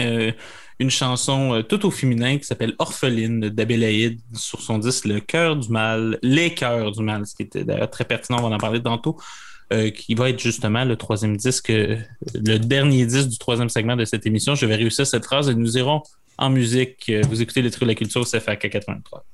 [0.00, 0.30] euh,
[0.80, 5.54] une chanson euh, tout au féminin qui s'appelle Orpheline d'Abélaïde sur son disque Le cœur
[5.56, 8.58] du mal, Les cœurs du mal, ce qui était d'ailleurs très pertinent, on va en
[8.58, 9.16] parler tantôt.
[9.72, 11.96] euh, qui va être justement le troisième disque, euh,
[12.34, 14.56] le dernier disque du troisième segment de cette émission.
[14.56, 16.02] Je vais réussir cette phrase et nous irons
[16.38, 17.12] en musique.
[17.28, 19.24] Vous écoutez les trucs de la culture, c'est FAK 83.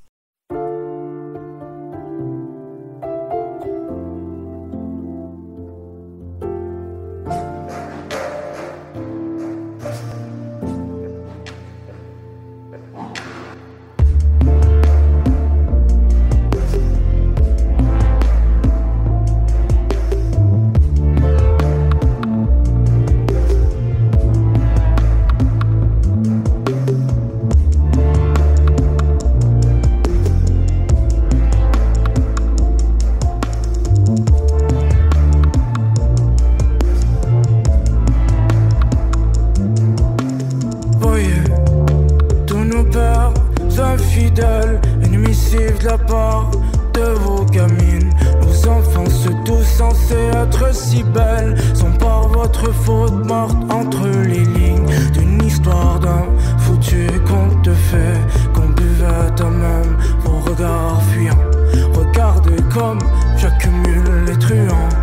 [44.39, 46.51] Une missive de la part
[46.93, 48.13] de vos gamines.
[48.43, 54.45] Nos enfants, se tous censés être si belles, sont par votre faute mortes entre les
[54.45, 56.27] lignes d'une histoire d'un
[56.59, 58.21] foutu conte de fait
[58.55, 61.39] qu'on buvait à même vos regards fuyants.
[61.95, 62.99] Regardez comme
[63.39, 64.96] j'accumule les truands.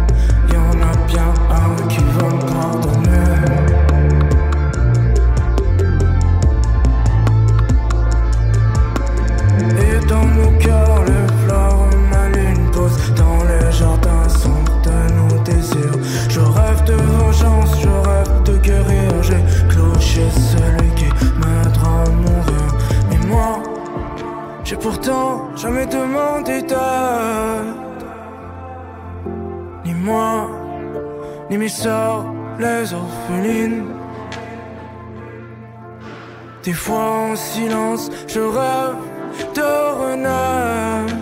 [20.13, 21.05] Cloché celui qui
[21.39, 22.75] m'aidera à mourir.
[23.09, 23.63] Mais moi,
[24.63, 27.73] j'ai pourtant jamais demandé d'aide.
[29.85, 30.49] Ni moi,
[31.49, 32.25] ni mes sœurs,
[32.59, 33.85] les orphelines.
[36.63, 38.95] Des fois en silence, je rêve
[39.55, 39.71] de
[40.01, 41.15] renaître.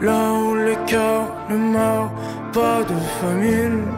[0.00, 2.12] Là où les cœurs ne meurent
[2.52, 3.97] pas de famine.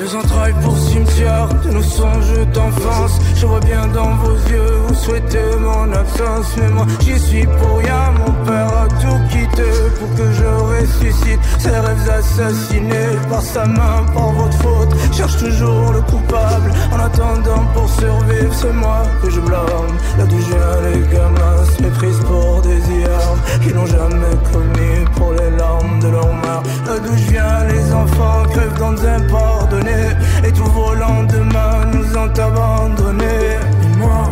[0.00, 3.18] Les entrailles pour cimetière de nos songes d'enfance.
[3.40, 6.54] Je vois bien dans vos yeux, vous souhaitez mon absence.
[6.58, 8.12] Mais moi, j'y suis pour rien.
[8.18, 11.40] Mon père a tout quitté pour que je ressuscite.
[11.58, 14.94] Ces rêves assassinés par sa main, par votre faute.
[15.16, 16.70] Cherche toujours le coupable.
[16.92, 19.94] En attendant pour survivre, c'est moi que je blâme.
[20.18, 25.04] Là d'où je viens, les gamins se méprisent pour des armes qu'ils n'ont jamais commis
[25.16, 26.62] pour les larmes de leur mère.
[26.86, 30.10] Là d'où je viens, les enfants crèvent dans des pardonnés.
[30.46, 33.29] Et tous vos lendemains nous ont abandonnés.
[33.30, 34.24] Et moi,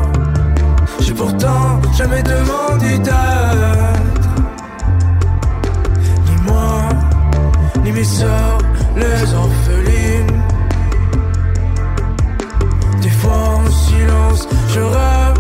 [1.01, 4.29] j'ai pourtant jamais demandé d'être.
[6.27, 6.89] Ni moi,
[7.85, 8.59] ni mes sœurs,
[8.97, 10.43] les orphelines.
[13.03, 15.39] Des fois en silence, je rêve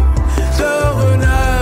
[0.58, 1.57] de renaître.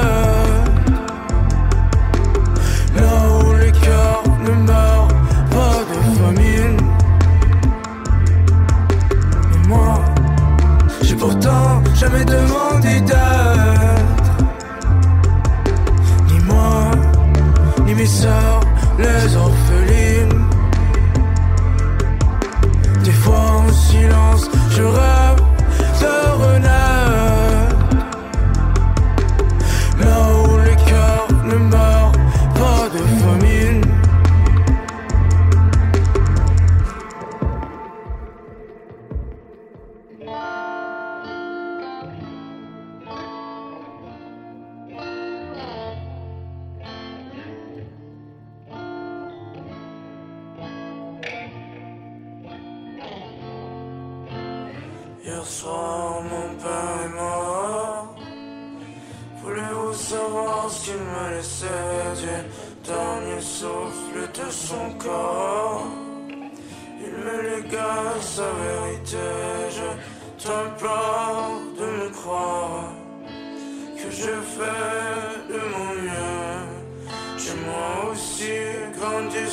[11.27, 14.33] Pourtant jamais demandé d'être.
[16.29, 16.91] Ni moi,
[17.85, 18.61] ni mes sœurs,
[18.99, 20.45] les orphelines.
[23.05, 25.41] Des fois en silence, je rêve
[26.01, 26.96] de renaître.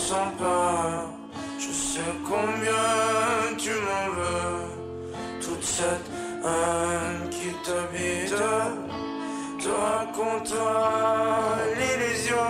[0.10, 1.10] Sans peur.
[1.58, 4.60] Je sais combien tu m'en veux
[5.42, 6.08] toute cette
[6.44, 8.44] haine qui t'habite
[9.64, 12.50] te racontera l'illusion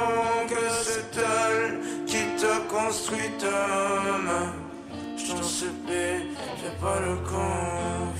[0.51, 4.57] que c'est elle qui t'a construit toi-même.
[5.17, 6.15] Je t'en supplie,
[6.59, 7.53] fais pas le con,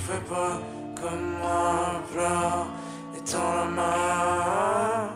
[0.06, 0.56] fais pas
[1.00, 2.68] comme moi, pleure
[3.16, 5.10] et la main.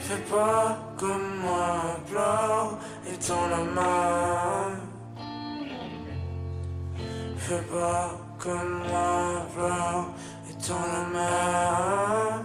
[0.00, 2.78] Fais pas comme moi, pleure
[3.26, 4.76] tends la main.
[7.38, 10.08] Fais pas comme moi, pleure
[10.66, 12.44] tends la main.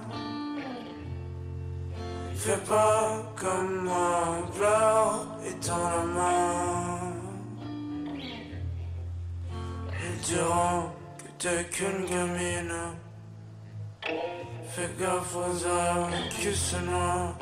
[2.35, 4.23] Fais pas comme moi,
[4.55, 5.27] pleure
[5.61, 6.99] tends la main.
[10.05, 10.83] Ils diront
[11.17, 12.79] que t'es qu'une gamine.
[14.69, 17.35] Fais gaffe aux âmes qui se noient.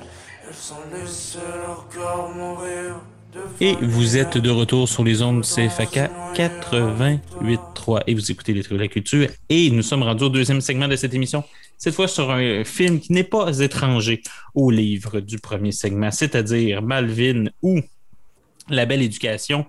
[0.46, 3.00] Elles sont laissées leur corps mourir.
[3.34, 8.62] de Et vous êtes de retour sur les ondes CFAK 88.3 et vous écoutez les
[8.62, 9.30] trucs de la culture.
[9.48, 11.46] Et nous sommes rendus au deuxième segment de cette émission.
[11.78, 14.22] Cette fois sur un film qui n'est pas étranger
[14.54, 17.80] au livre du premier segment, c'est-à-dire Malvin ou
[18.70, 19.66] La Belle Éducation,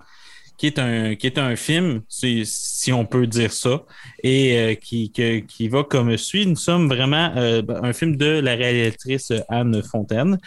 [0.57, 3.83] qui est un, qui est un film, si, si on peut dire ça,
[4.23, 6.45] et euh, qui, que- qui va comme suit.
[6.47, 10.37] Nous sommes vraiment euh, un film de la réalisatrice Anne Fontaine,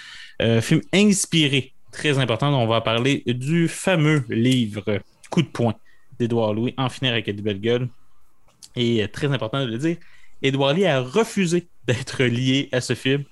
[0.42, 2.48] euh, film inspiré, très important.
[2.60, 5.00] On va parler du fameux livre
[5.30, 5.74] Coup de poing
[6.18, 7.88] d'Édouard Louis, En finir avec Eddie Belle Gueule.
[8.76, 9.96] Et euh, très important de le dire,
[10.42, 13.24] Edouard Lee a refusé d'être lié à ce film.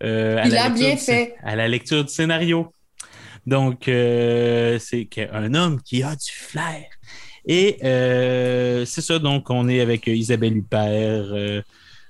[0.00, 1.34] à Il la a bien fait.
[1.42, 2.72] À la lecture du scénario.
[3.48, 6.84] Donc, euh, c'est un homme qui a du flair.
[7.46, 11.62] Et euh, c'est ça, donc on est avec Isabelle Huppert euh,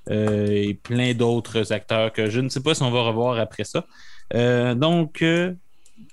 [0.09, 3.87] et plein d'autres acteurs que je ne sais pas si on va revoir après ça.
[4.75, 5.25] Donc,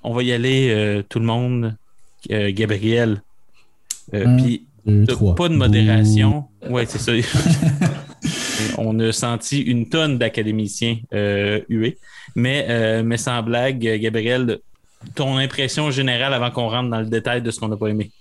[0.04, 1.76] on va y aller, tout le monde.
[2.30, 3.22] Gabriel.
[4.12, 4.68] Puis,
[5.36, 6.46] pas de modération.
[6.70, 7.12] Ouais, c'est ça.
[8.78, 11.98] On a senti une tonne d'académiciens euh, hués.
[12.36, 14.60] Mais, euh, mais sans blague, Gabriel,
[15.14, 18.12] ton impression générale avant qu'on rentre dans le détail de ce qu'on n'a pas aimé?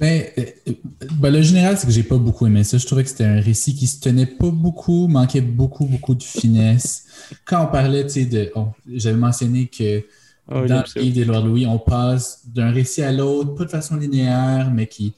[0.00, 0.72] Ben, euh,
[1.14, 2.78] ben, le général, c'est que j'ai pas beaucoup aimé ça.
[2.78, 6.22] Je trouvais que c'était un récit qui se tenait pas beaucoup, manquait beaucoup, beaucoup de
[6.22, 7.04] finesse.
[7.44, 8.52] Quand on parlait, tu sais, de.
[8.54, 10.04] oh, J'avais mentionné que
[10.50, 13.96] Oh, dans le livre d'Édouard Louis, on passe d'un récit à l'autre, pas de façon
[13.96, 15.14] linéaire, mais qui.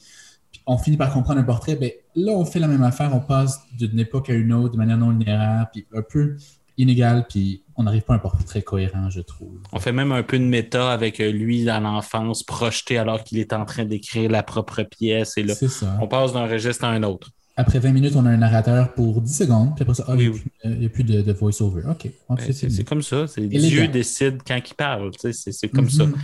[0.66, 1.76] On finit par comprendre un portrait.
[1.76, 3.14] Ben, là, on fait la même affaire.
[3.14, 6.36] On passe d'une époque à une autre de manière non linéaire, puis un peu
[6.80, 9.58] inégale, puis on n'arrive pas à un portrait cohérent, je trouve.
[9.72, 13.38] On fait même un peu de méta avec euh, lui dans l'enfance, projeté alors qu'il
[13.38, 15.36] est en train d'écrire la propre pièce.
[15.38, 15.96] Et là, C'est ça.
[16.00, 17.30] on passe d'un registre à un autre.
[17.56, 20.20] Après 20 minutes, on a un narrateur pour 10 secondes, puis après ça, ah, il
[20.20, 21.82] n'y a, Oui, plus- euh, il a plus de, de voice-over.
[21.90, 22.08] OK.
[22.30, 23.26] Ben, c'est comme ça.
[23.36, 23.58] Élégant.
[23.66, 25.10] Dieu décide quand il parle.
[25.18, 26.06] C'est comme ça.
[26.06, 26.14] Mhm.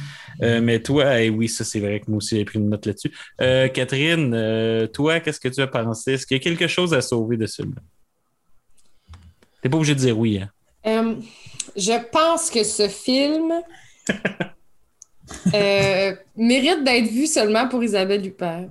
[0.43, 3.13] Euh, mais toi, oui, ça c'est vrai que moi aussi j'ai pris une note là-dessus.
[3.43, 6.13] Euh, Catherine, euh, toi, qu'est-ce que tu as pensé?
[6.13, 7.83] Est-ce qu'il y a quelque chose à sauver de celui-là?
[9.63, 10.41] T'es pas obligé de dire oui.
[10.41, 10.51] Hein?
[10.87, 11.15] Euh,
[11.77, 13.53] je pense que ce film
[15.55, 18.69] euh, mérite d'être vu seulement pour Isabelle Huppert.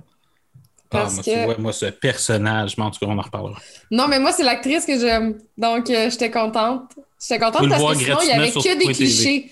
[0.88, 3.22] Parce Ah, moi, que- tu vois, moi, ce personnage, mais en tout cas, on en
[3.22, 3.60] reparlera.
[3.90, 5.38] Non, mais moi, c'est l'actrice que j'aime.
[5.58, 6.92] Donc, euh, j'étais contente.
[7.20, 9.50] J'étais contente parce que sinon, il y gratuitement avait que des clichés.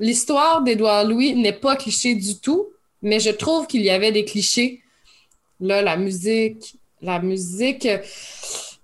[0.00, 2.68] L'histoire d'Édouard Louis n'est pas cliché du tout,
[3.02, 4.82] mais je trouve qu'il y avait des clichés.
[5.60, 7.88] Là, la musique, la musique.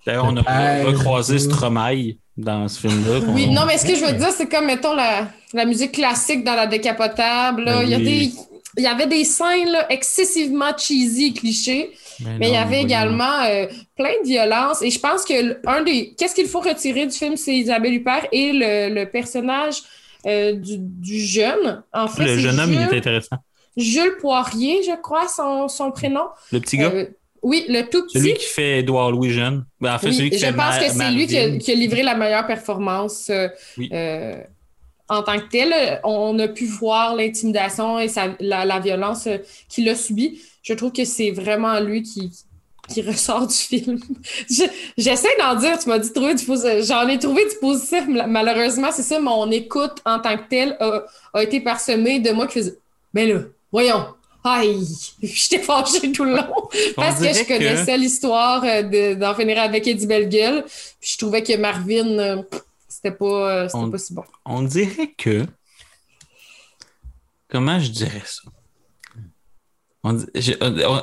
[0.06, 3.20] D'ailleurs, on a recroisé Stromae dans ce film-là.
[3.28, 5.92] Oui, On- non, mais ce que je veux dire, c'est comme, mettons, la, la musique
[5.92, 7.64] classique dans la décapotable.
[7.64, 7.78] là.
[7.78, 8.04] Ben il, y a oui.
[8.04, 8.32] des,
[8.78, 11.92] il y avait des scènes là, excessivement cheesy, clichés.
[12.20, 14.82] Mais Mais il y avait également euh, plein de violence.
[14.82, 16.14] Et je pense que un des.
[16.18, 19.82] Qu'est-ce qu'il faut retirer du film, c'est Isabelle Huppert et le, le personnage
[20.26, 21.82] euh, du, du jeune.
[21.92, 23.36] En fait, Le jeune homme, il est intéressant.
[23.76, 26.26] Jules Poirier, je crois, son, son prénom.
[26.52, 27.06] Le petit gars, Euh,
[27.44, 28.18] oui, le tout petit.
[28.18, 29.64] celui qui fait Édouard Louis jeune.
[29.80, 31.58] Ben, en fait, Oui, celui qui je fait pense que c'est lui qui a, Marvin.
[31.58, 33.88] qui a livré la meilleure performance euh, Oui.
[33.92, 34.34] euh,
[35.08, 36.00] en tant que tel.
[36.04, 39.38] On a pu voir l'intimidation et sa- la, la violence euh,
[39.68, 40.40] qu'il a subie.
[40.62, 42.30] Je trouve que c'est vraiment lui qui,
[42.88, 44.00] qui ressort du film.
[44.50, 44.64] Je-
[44.96, 46.84] J'essaie d'en dire, tu m'as dit trouver du positif.
[46.86, 48.06] J'en ai trouvé du positif.
[48.08, 51.02] Mal- Malheureusement, c'est ça, mon écoute en tant que telle a,
[51.34, 52.78] a été parsemée de moi qui faisais
[53.12, 53.40] Mais là,
[53.70, 54.06] voyons.
[54.44, 54.86] Aïe,
[55.22, 59.86] j'étais fâchée tout le long parce que je connaissais l'histoire euh, de- d'en finir avec
[59.86, 60.64] Eddie Bellegueule.
[61.00, 62.42] Puis je trouvais que Marvin, euh,
[62.88, 63.24] c'était pas,
[63.64, 64.24] euh, c'était On- pas si bon.
[64.44, 65.46] On dirait que.
[67.48, 68.42] Comment je dirais ça?
[70.02, 70.52] On je,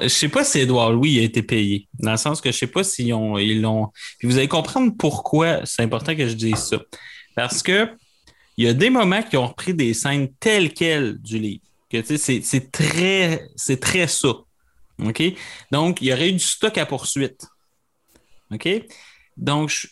[0.03, 1.87] je sais pas si Édouard Louis a été payé.
[1.97, 3.87] Dans le sens que je sais pas s'ils ont, ils l'ont.
[4.19, 6.77] Puis vous allez comprendre pourquoi c'est important que je dise ça.
[7.35, 7.89] Parce que
[8.57, 11.63] il y a des moments qui ont repris des scènes telles quelles du livre.
[11.91, 13.47] Que tu sais, c'est, très,
[13.79, 14.33] très ça.
[15.03, 15.23] OK?
[15.71, 17.45] Donc, il y aurait eu du stock à poursuite.
[18.51, 18.67] OK?
[19.35, 19.87] Donc, je,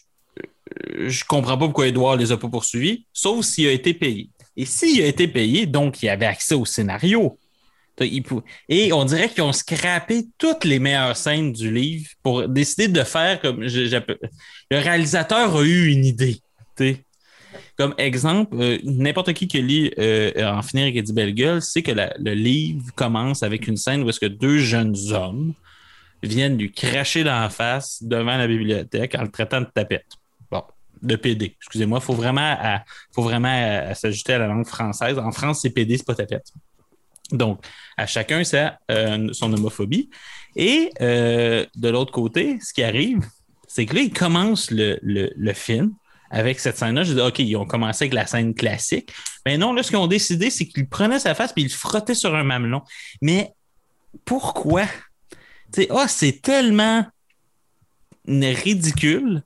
[1.08, 4.30] je comprends pas pourquoi Edouard les a pas poursuivis, sauf s'il a été payé.
[4.56, 7.38] Et s'il a été payé, donc il avait accès au scénario.
[8.70, 13.04] Et on dirait qu'ils ont scrappé toutes les meilleures scènes du livre pour décider de
[13.04, 14.20] faire comme je- j'appelle-
[14.72, 16.40] le réalisateur a eu une idée.
[17.80, 21.92] Comme exemple, euh, n'importe qui qui lit euh, En finir avec Eddie Bellegueule sait que
[21.94, 25.54] le livre commence avec une scène où deux jeunes hommes
[26.22, 30.08] viennent lui cracher dans la face devant la bibliothèque en le traitant de tapette.
[30.52, 30.62] Bon,
[31.02, 31.56] de PD.
[31.58, 32.84] Excusez-moi, il faut vraiment, à-
[33.16, 33.96] faut à-
[34.40, 35.18] la langue française.
[35.18, 36.52] En France, c'est PD, c'est pas tapette.
[37.32, 37.64] Donc,
[37.96, 40.10] à chacun, c'est euh, son homophobie.
[40.58, 40.90] Et
[41.78, 43.22] de l'autre côté, ce qui arrive,
[43.70, 44.02] c'est que là,
[44.72, 45.94] le, le- le film
[46.30, 47.04] avec cette scène-là.
[47.04, 49.12] Je dis, OK, ils ont commencé avec la scène classique.
[49.46, 51.74] Mais non, là, ce qu'ils ont décidé, c'est qu'ils prenaient sa face puis ils le
[51.74, 52.82] frottaient sur un mamelon.
[53.22, 53.54] Mais
[54.26, 54.86] pourquoi?
[55.72, 57.06] Tu sais, ah, c'est tellement
[58.28, 59.44] ridicule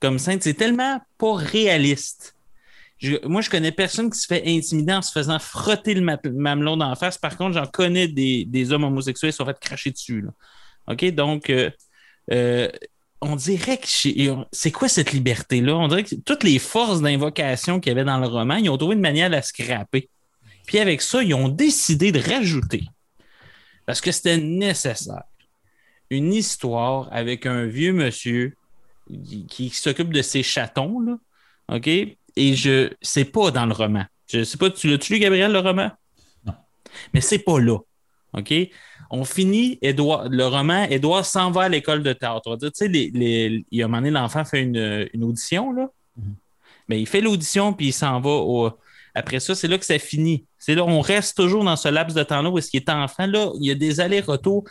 [0.00, 0.40] comme scène.
[0.40, 2.34] C'est tellement pas réaliste.
[3.24, 6.76] Moi, je connais personne qui se fait intimider en se faisant frotter le ma- mamelon
[6.76, 7.18] d'en face.
[7.18, 10.22] Par contre, j'en connais des, des hommes homosexuels qui sont fait cracher dessus.
[10.22, 10.30] là.
[10.88, 11.04] OK?
[11.12, 11.70] Donc, euh,
[12.32, 12.68] euh,
[13.24, 13.86] on dirait que
[14.52, 15.76] c'est quoi cette liberté-là?
[15.76, 18.76] On dirait que toutes les forces d'invocation qu'il y avait dans le roman, ils ont
[18.76, 20.08] trouvé une manière de la scraper.
[20.66, 22.84] Puis avec ça, ils ont décidé de rajouter,
[23.86, 25.24] parce que c'était nécessaire,
[26.10, 28.56] une histoire avec un vieux monsieur
[29.08, 31.16] qui, qui s'occupe de ses chatons, là.
[31.68, 31.86] OK?
[31.88, 34.04] Et je c'est pas dans le roman.
[34.26, 35.90] Je sais pas, tu l'as-tu lu, Gabriel, le roman?
[36.46, 36.54] Non.
[37.12, 37.78] Mais c'est pas là.
[38.32, 38.52] OK?
[39.16, 42.42] On finit, Édouard, le roman, Édouard s'en va à l'école de théâtre.
[42.46, 44.62] On va dire, tu sais, les, les- il y a un moment donné, l'enfant fait
[44.62, 45.88] une, une audition, là.
[46.16, 46.34] Mhm.
[46.88, 48.70] Mais il fait l'audition, puis il s'en va au.
[49.14, 50.44] Après ça, c'est là que ça finit.
[50.58, 53.26] C'est là, on reste toujours dans ce laps de temps-là où est-ce qu'il est enfant.
[53.26, 54.64] Là, il y a des allers-retours.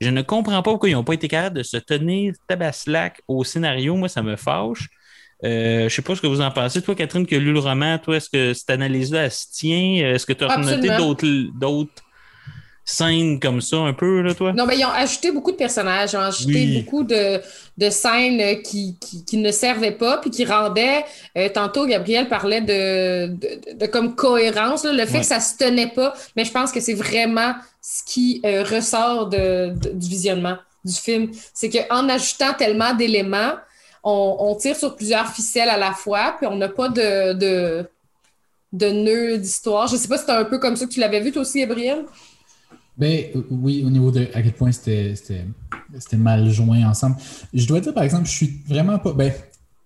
[0.00, 3.44] Je ne comprends pas pourquoi ils n'ont pas été capables de se tenir tabaslac au
[3.44, 3.94] scénario.
[3.94, 4.88] Moi, ça me fâche.
[5.44, 6.82] Euh, je sais pas ce que vous en pensez.
[6.82, 9.96] Toi, Catherine, qui a lu le roman, toi, est-ce que cette analyse-là, elle se tient?
[10.14, 10.88] Est-ce que tu as noté
[11.60, 11.92] d'autres
[12.84, 14.52] scènes comme ça un peu, là, toi?
[14.52, 16.82] Non, mais ils ont ajouté beaucoup de personnages, ils ont ajouté Oui.
[16.84, 17.40] beaucoup de,
[17.78, 21.04] de scènes euh, qui, qui, qui ne servaient pas, puis qui rendaient.
[21.36, 25.20] euh, tantôt, Gabriel parlait de, de, de comme cohérence, là, le fait Ouais.
[25.20, 29.28] que ça se tenait pas, mais je pense que c'est vraiment ce qui euh, ressort
[29.28, 31.30] de, du visionnement du film.
[31.54, 33.54] C'est qu'en ajoutant tellement d'éléments,
[34.04, 37.86] on, on tire sur plusieurs ficelles à la fois, puis on n'a pas de, de,
[38.72, 39.86] de nœud d'histoire.
[39.88, 41.60] Je sais pas si c'était un peu comme ça que tu l'avais vu, toi aussi,
[41.60, 42.04] Gabriel?
[42.96, 45.46] Ben euh, oui, au niveau de à quel point c'était
[46.16, 47.16] mal joint ensemble.
[47.52, 49.12] Je dois dire, par exemple, je suis vraiment pas.
[49.12, 49.32] Ben,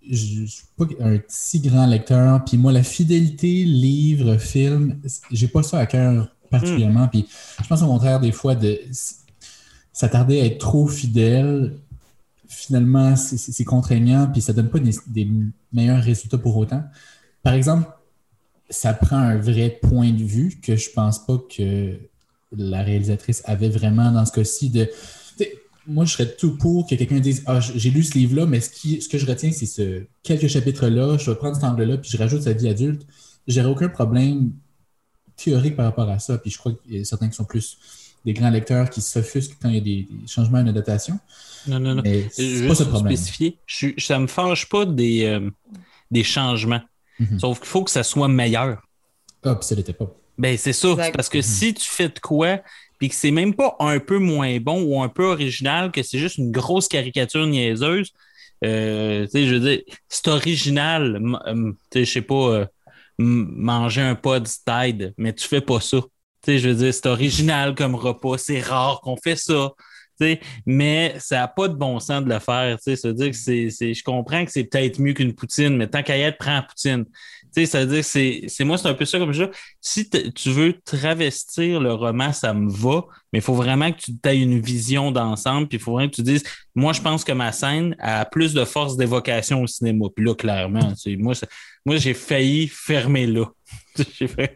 [0.02, 2.44] je je suis pas un si grand lecteur.
[2.44, 5.00] Puis moi, la fidélité, livre, film,
[5.30, 7.08] j'ai pas ça à cœur particulièrement.
[7.08, 7.26] Puis
[7.62, 8.78] je pense au contraire, des fois, de
[9.92, 11.74] s'attarder à être trop fidèle,
[12.48, 15.28] finalement, c'est contraignant, puis ça donne pas des, des
[15.72, 16.82] meilleurs résultats pour autant.
[17.42, 17.90] Par exemple,
[18.70, 21.98] ça prend un vrai point de vue que je pense pas que
[22.56, 24.88] la réalisatrice avait vraiment dans ce cas-ci de.
[25.86, 28.68] Moi, je serais tout pour que quelqu'un dise Ah, j'ai lu ce livre-là, mais ce,
[28.68, 32.10] qui, ce que je retiens, c'est ce quelques chapitres-là, je vais prendre cet angle-là, puis
[32.10, 33.06] je rajoute sa vie adulte.
[33.46, 34.52] J'aurais aucun problème
[35.36, 36.36] théorique par rapport à ça.
[36.36, 37.78] Puis je crois qu'il y a certains qui sont plus
[38.24, 41.18] des grands lecteurs qui s'offusquent quand il y a des, des changements, une adaptation.
[41.66, 42.02] Non, non, non.
[42.30, 43.16] C'est pas ça le problème.
[43.16, 45.48] spécifier, je, ça me fâche pas des, euh,
[46.10, 46.82] des changements.
[47.18, 47.40] Mhm.
[47.40, 48.82] Sauf qu'il faut que ça soit meilleur.
[49.42, 50.14] Ah, puis ça l'était pas.
[50.38, 50.88] Ben, c'est ça.
[51.12, 52.60] Parce que si tu fais de quoi,
[52.98, 56.18] puis que c'est même pas un peu moins bon ou un peu original, que c'est
[56.18, 58.12] juste une grosse caricature niaiseuse,
[58.64, 62.66] euh, tu sais, je veux dire, c'est original, euh, tu sais, je sais pas, euh,
[63.18, 65.98] manger un pod Tide, mais tu fais pas ça.
[66.00, 69.72] Tu sais, je veux dire, c'est original comme repas, c'est rare qu'on fait ça.
[70.20, 72.76] tu sais, mais ça n'a pas de bon sens de le faire.
[72.78, 75.32] tu sais, Ça veut dire que c'est, c'est- je comprends que c'est peut-être mieux qu'une
[75.34, 77.04] poutine, mais tant qu'à y être, prends la poutine.
[77.54, 79.50] Tu sais, ça veut dire que c'est, c'est moi, c'est un peu ça comme ça.
[79.80, 84.12] Si tu veux travestir le roman, ça me va, mais il faut vraiment que tu
[84.24, 86.44] aies une vision d'ensemble, puis il faut vraiment que tu dises,
[86.74, 90.06] moi, je pense que ma scène a plus de force d'évocation au cinéma.
[90.14, 91.34] Puis là, clairement, tu sais, moi,
[91.84, 93.46] moi j'ai failli fermer là.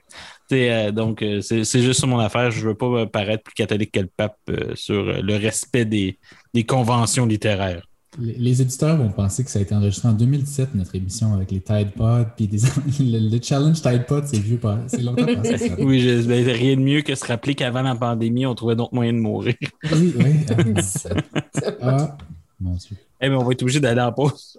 [0.52, 2.50] Euh, donc, euh, c'est c'est juste mon affaire.
[2.50, 6.18] Je veux pas paraître plus catholique que le pape euh, sur euh, le respect des,
[6.54, 7.86] des conventions littéraires.
[8.18, 11.60] Les, éditeurs vont penser que ça a été enregistré en 2017, notre émission avec les
[11.60, 12.26] Tide Pods.
[12.36, 12.58] Puis des,
[13.00, 15.56] le, le challenge Tide Pod, c'est vieux, pas- c'est longtemps passé.
[15.70, 15.74] ça.
[15.78, 18.94] Oui, je, ben, rien de mieux que se rappeler qu'avant la pandémie, on trouvait d'autres
[18.94, 19.54] moyens de mourir.
[19.92, 20.34] Oui, oui.
[21.80, 22.16] Ah,
[22.60, 22.96] mon Dieu.
[23.20, 24.56] Eh bien, on va être obligé d'aller en pause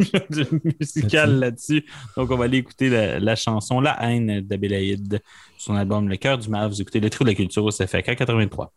[0.80, 1.86] musicale là-dessus.
[2.18, 5.22] Donc, on va aller écouter la, la chanson La haine d'Abélaïde,
[5.58, 6.70] son album Le cœur du mal.
[6.70, 8.74] Vous écoutez Le Trou de la culture au CFAK 83.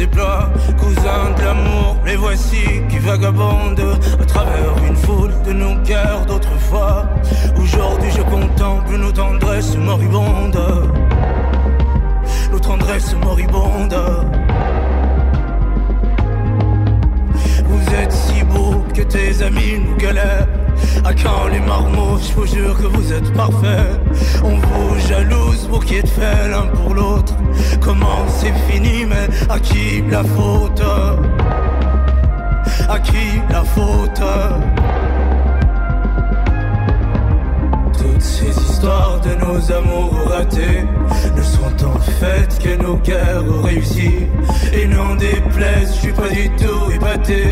[0.00, 0.50] Déploie.
[0.78, 7.06] Cousins de l'amour, les voici qui vagabondent à travers une foule de nos cœurs d'autrefois.
[7.62, 10.62] Aujourd'hui, je contemple nos tendresses moribondes.
[12.50, 14.00] Nos tendresses moribondes.
[17.68, 20.59] Vous êtes si beau que tes amis nous galèrent.
[21.04, 24.00] À quand les marmots, je vous jure que vous êtes parfaits.
[24.44, 27.34] On vous jalouse pour qui est fait l'un pour l'autre.
[27.80, 30.82] Comment c'est fini, mais à qui la faute?
[32.88, 34.20] À qui la faute?
[38.82, 40.86] De nos amours ratés
[41.36, 44.26] ne sont en fait que nos guerres réussies.
[44.72, 47.44] Et n'en déplaise, je suis pas du tout épaté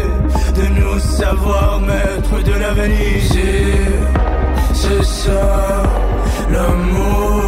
[0.57, 3.21] de nous savoir maître de l'avenir.
[3.31, 5.83] C'est, c'est ça
[6.51, 7.45] l'amour.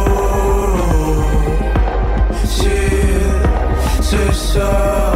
[2.45, 5.13] C'est, ça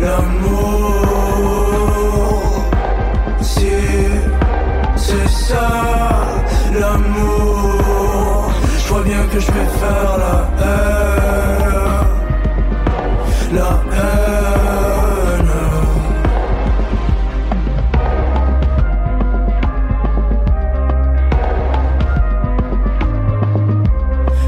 [0.00, 1.12] l'amour.
[4.96, 6.21] C'est ça
[9.32, 10.92] que je vais faire la haine.
[13.54, 15.52] La haine.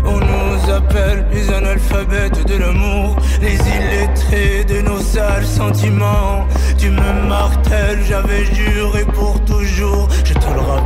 [0.05, 6.47] On nous appelle les analphabètes de l'amour, les illettrés de nos sales sentiments.
[6.77, 10.84] Tu me martèles, j'avais juré pour toujours, je te le rappelle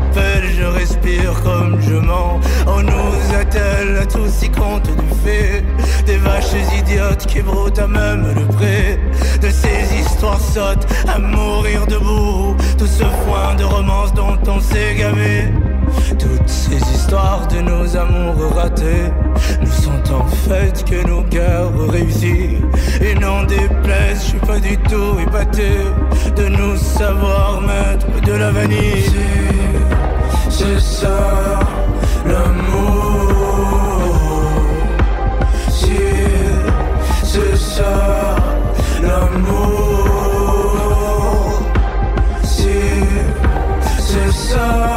[0.59, 2.41] je respire comme je mens.
[2.67, 5.65] On nous attelle à tous si compte du fait
[6.07, 8.99] des vaches idiotes qui broutent à même le pré.
[9.41, 12.57] De ces histoires sottes à mourir debout.
[12.77, 15.53] Tout ce foin de romance dont on s'est gavé.
[16.19, 19.11] Toutes ces histoires de nos amours ratés
[19.61, 22.59] ne sont en fait que nos guerres réussies.
[23.01, 25.71] Et n'en déplaise, je suis pas du tout épaté
[26.37, 29.48] de nous savoir mettre de la vanille.
[30.59, 31.61] C'est ça
[32.27, 33.71] l'amour.
[35.71, 36.01] Si
[37.23, 37.95] c'est ça
[39.01, 40.19] l'amour.
[42.43, 42.81] Si
[44.01, 44.88] c'est ça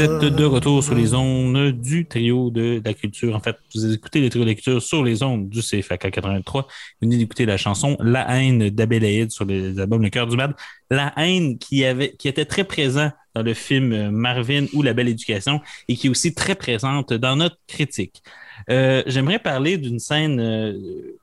[0.00, 3.36] vous êtes de retour sur les ondes du trio de la culture.
[3.36, 6.62] En fait, vous écoutez les trios de la culture sur les ondes du CFAK 83.
[6.62, 6.68] Vous
[7.02, 10.54] venez d'écouter la chanson La haine d'Abélaïde sur les albums Le Cœur du Bad.
[10.90, 15.08] La haine qui avait, qui était très présent dans le film Marvin ou La Belle
[15.08, 18.22] Éducation et qui est aussi très présente dans notre critique.
[18.70, 21.18] Euh, j'aimerais parler d'une scène, euh,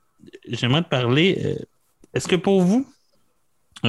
[0.46, 1.56] j'aimerais te parler, euh,
[2.14, 2.86] est-ce que pour vous,
[3.82, 3.88] on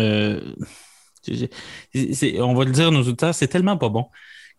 [1.28, 4.08] va le dire nos auditeurs, c'est tellement pas bon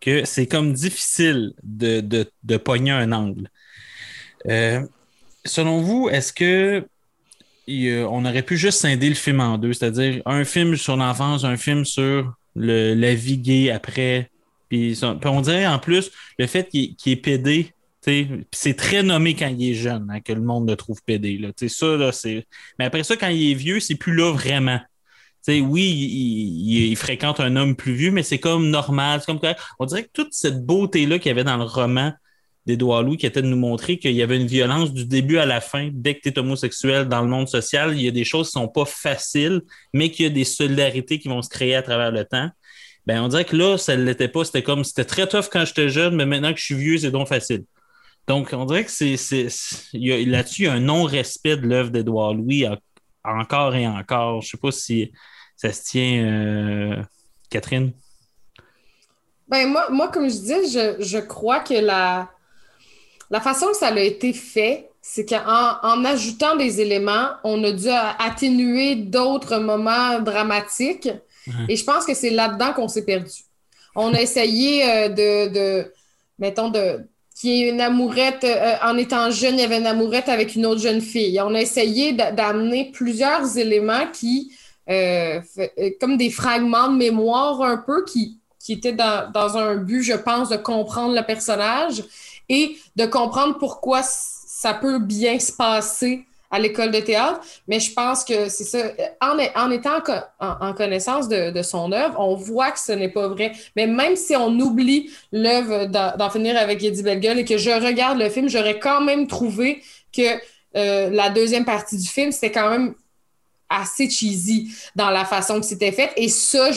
[0.01, 3.49] que c'est comme difficile de, de, de pogner un angle.
[4.49, 4.81] Euh,
[5.45, 6.85] selon vous, est-ce que
[7.69, 11.45] a- on aurait pu juste scinder le film en deux, c'est-à-dire un film sur l'enfance,
[11.45, 14.31] un film sur le, la vie gay après.
[14.69, 17.73] Puis, on dirait en plus le fait qu'il est pédé,
[18.53, 21.39] c'est très nommé quand il est jeune, hein, que le monde le trouve pédé.
[21.39, 22.11] Là, ça, là.
[22.79, 24.81] Mais après ça, quand il est vieux, c'est plus là vraiment.
[25.47, 29.23] Tu sais, oui, il, fréquente un homme plus vieux, mais c'est comme normal.
[29.25, 29.41] Comme...
[29.79, 32.13] On dirait que toute cette beauté-là qu'il y avait dans le roman
[32.67, 35.47] d'Édouard Louis, qui était de nous montrer qu'il y avait une violence du début à
[35.47, 35.89] la fin.
[35.93, 38.53] Dès que tu es homosexuel dans le monde social, il y a des choses qui
[38.53, 39.63] sont pas faciles,
[39.95, 42.51] mais qu'il y a des solidarités qui vont se créer à travers le temps.
[43.07, 44.45] Ben, on dirait que là, ça ne l'était pas.
[44.45, 47.11] C'était comme, c'était très tough quand j'étais jeune, mais maintenant que je suis vieux, c'est
[47.11, 47.65] donc facile.
[48.29, 49.17] Donc, on dirait que c'est,
[49.95, 52.67] là-dessus, il y a un non-respect de l'œuvre d'Édouard Louis
[53.25, 54.43] encore et encore.
[54.43, 55.13] Je sais pas si
[55.57, 57.03] ça se tient, euh,
[57.51, 57.93] Catherine.
[59.49, 62.31] Ben moi, moi, comme je disais, je, je crois que la,
[63.31, 67.73] la façon que ça a été fait, c'est qu'en en ajoutant des éléments, on a
[67.73, 71.09] dû atténuer d'autres moments dramatiques.
[71.69, 73.33] Et je pense que c'est là-dedans qu'on s'est perdu.
[73.97, 75.93] On a essayé euh, de, de,
[76.39, 77.01] mettons, de
[77.41, 80.55] qu'il y ait une amourette, euh, en étant jeune, il y avait une amourette avec
[80.55, 81.41] une autre jeune fille.
[81.41, 84.53] On a essayé d'a- d'amener plusieurs éléments qui,
[84.89, 89.77] euh, euh, comme des fragments de mémoire un peu, qui, qui étaient dans, dans un
[89.77, 92.03] but, je pense, de comprendre le personnage
[92.49, 97.41] et de comprendre pourquoi ça peut bien se passer à l'école de théâtre.
[97.69, 98.79] Mais je pense que c'est ça.
[99.21, 102.93] En, en étant en, co- en- en connaissance de, son œuvre, on voit que ce
[102.93, 103.53] n'est pas vrai.
[103.77, 108.19] Mais même si on oublie l'œuvre d'en finir avec Eddie Bellegueule et que je regarde
[108.19, 109.83] le film, j'aurais quand même trouvé
[110.15, 110.23] que
[110.77, 112.95] euh, la deuxième partie du film, c'était quand même
[113.69, 116.11] assez cheesy dans la façon que c'était fait.
[116.17, 116.71] Et ça,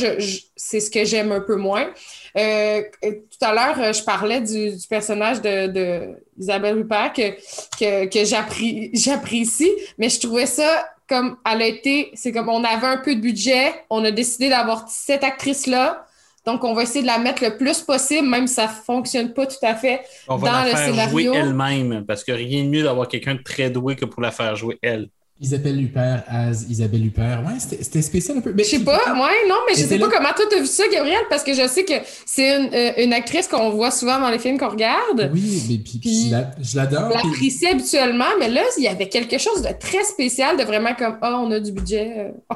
[0.56, 1.88] c'est ce que j'aime un peu moins.
[2.36, 6.10] Euh, tout à l'heure, euh, je parlais du, du personnage de, de
[6.40, 7.32] Isabelle Rupert que,
[7.80, 12.64] que, que j'appré- j'apprécie, mais je trouvais ça comme elle a été, c'est comme on
[12.64, 16.06] avait un peu de budget, on a décidé d'avoir cette actrice-là,
[16.46, 19.46] donc on va essayer de la mettre le plus possible, même si ça fonctionne pas
[19.46, 20.02] tout à fait.
[20.28, 23.08] On va Dans la le faire scénario- jouer elle-même, parce que rien de mieux d'avoir
[23.08, 25.10] quelqu'un de très doué que pour la faire jouer elle.
[25.44, 27.44] Isabelle Huppert as Isabelle Huppert.
[27.46, 28.54] Ouais, c'était spécial un peu.
[28.56, 30.84] Mais Je sais pas, ouais, non, mais je sais pas comment toi t'as vu ça,
[30.91, 31.94] Gabriel, parce que je sais que
[32.26, 35.30] c'est une, euh, une actrice qu'on voit souvent dans les films qu'on regarde.
[35.34, 37.10] Oui, mais puis, je la- je l'adore.
[37.10, 40.96] Puis- l'apprécie habituellement, mais là, il y avait quelque chose de très spécial, de vraiment
[40.98, 42.14] comme Ah, on a du budget.
[42.18, 42.56] euh,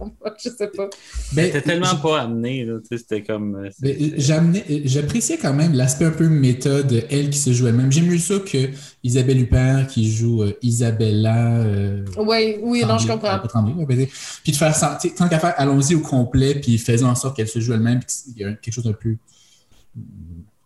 [0.42, 0.88] je sais pas.
[1.32, 3.56] ben, C'était tellement pas amené, là, tu sais, c'était comme.
[3.56, 7.68] euh, ben, j'amenais- J'appréciais quand même l'aspect un peu méta de elle qui se joue
[7.68, 7.92] elle-même.
[7.92, 8.68] J'aime mieux ça que
[9.04, 11.58] Isabelle Huppert qui joue euh, Isabella.
[11.60, 13.34] euh, Oui, oui, non, je comprends.
[13.34, 14.06] euh, pas Tremblay, ouais, ben,
[14.42, 17.14] Puis de faire ça, tu sais, tant qu'à faire, allons-y au complet, puis faisons en
[17.14, 19.16] sorte qu'elle se joue elle-même, puis qu'il y a quelque chose d'un peu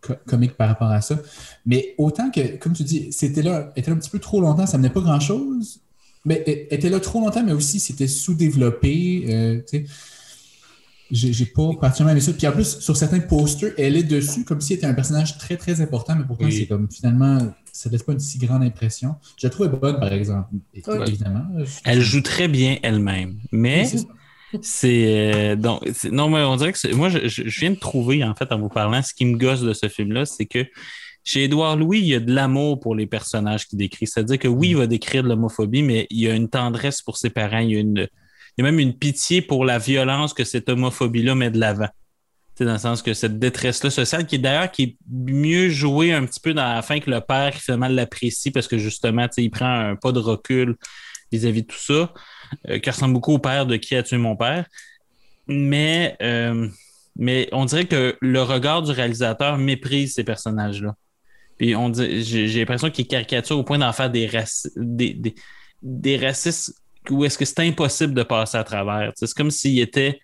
[0.00, 1.18] co- comique par rapport à ça.
[1.64, 4.66] Mais autant que, comme tu dis, c'était là, était là un petit peu trop longtemps,
[4.66, 5.80] ça menait pas grand-chose.
[6.26, 9.24] Mais elle était là trop longtemps, mais aussi c'était sous-développé.
[9.28, 9.84] euh, tu sais.
[11.12, 12.32] J'ai j'ai pas particulièrement aimé ça.
[12.32, 15.38] Puis en plus, sur certains posters, elle est dessus comme si elle était un personnage
[15.38, 16.52] très, très important, mais pourtant, Oui.
[16.52, 17.38] c'est comme finalement,
[17.72, 19.14] ça laisse pas une si grande impression.
[19.40, 20.82] Je la trouvais bonne, par exemple, Oui.
[21.06, 21.44] évidemment.
[21.84, 24.06] Elle joue très bien elle-même, mais Oui, c'est ça.
[24.62, 27.70] c'est euh, donc c'est- non mais on dirait que c'est- moi je, je- je viens
[27.70, 30.24] de trouver en fait en vous parlant ce qui me gosse de ce film là
[30.24, 30.64] c'est que
[31.26, 34.48] chez Édouard Louis il y a de l'amour pour les personnages qu'il décrit c'est-à-dire que
[34.48, 37.58] oui il va décrire de l'homophobie mais il y a une tendresse pour ses parents
[37.58, 38.08] il y a une
[38.56, 41.60] il y a même une pitié pour la violence que cette homophobie là met de
[41.60, 41.88] l'avant
[42.64, 46.24] dans le sens que cette détresse-là sociale, qui est d'ailleurs qui est mieux jouée un
[46.24, 49.50] petit peu dans la fin que le père qui finalement l'apprécie parce que justement, il
[49.50, 50.76] prend un pas de recul
[51.30, 52.14] vis-à-vis de tout ça,
[52.68, 54.64] euh, qui ressemble beaucoup au père de qui a tué mon père.
[55.48, 56.68] Mais, euh,
[57.16, 60.94] mais on dirait que le regard du réalisateur méprise ces personnages-là.
[61.58, 65.34] Puis on dit, j'ai l'impression qu'il caricature au point d'en faire des, raci- des, des,
[65.82, 66.74] des racistes
[67.10, 69.12] où est-ce que c'est impossible de passer à travers.
[69.16, 70.20] C'est comme s'il était.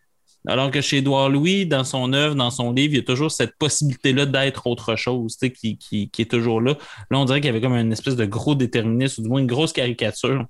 [0.48, 3.30] Alors que chez Édouard Louis, dans son œuvre, dans son livre, il y a toujours
[3.30, 6.76] cette possibilité-là d'être autre chose, qui, qui, qui est toujours là.
[7.12, 9.40] Là, on dirait qu'il y avait comme une espèce de gros déterminisme, ou du moins
[9.40, 10.44] une grosse caricature,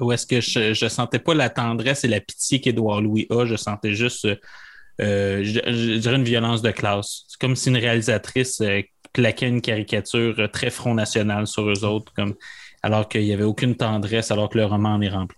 [0.00, 3.46] où est-ce que je, je sentais pas la tendresse et la pitié qu'Édouard Louis a,
[3.46, 4.28] je sentais juste,
[5.00, 7.24] euh, je, je dirais, une violence de classe.
[7.26, 8.82] C'est comme si une réalisatrice euh,
[9.18, 12.34] claquait une caricature euh, très Front National sur eux autres, comme,
[12.84, 15.36] alors qu'il n'y avait aucune tendresse, alors que le roman en est rempli.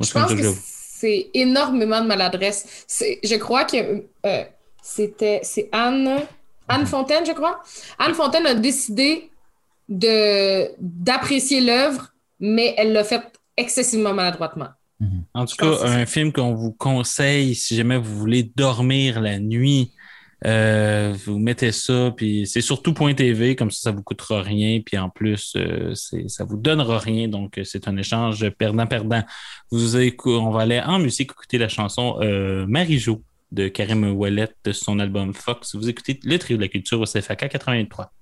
[0.00, 2.86] Moi, Je pense que c'est énormément de maladresse.
[3.22, 4.44] Je crois que euh,
[4.82, 6.22] c'était c'est Anne
[6.66, 7.62] Anne Fontaine, je crois.
[7.98, 9.30] Anne Fontaine a décidé
[9.86, 12.08] d'apprécier l'œuvre,
[12.40, 13.22] mais elle l'a fait
[13.54, 14.70] excessivement maladroitement.
[15.34, 19.38] En tout Je cas, un film qu'on vous conseille si jamais vous voulez dormir la
[19.38, 19.92] nuit.
[20.46, 24.98] Euh, vous mettez ça, puis c'est surtout TV, comme ça, ça vous coûtera rien, puis
[24.98, 29.22] en plus, euh, ça vous donnera rien, donc euh, c'est un échange perdant-perdant.
[29.70, 33.22] Vous on va aller en musique écouter la chanson euh, Marie-Jo
[33.52, 35.74] de Karim Ouellet de son album Fox.
[35.76, 38.12] Vous écoutez le trio de la culture au CFAK 83.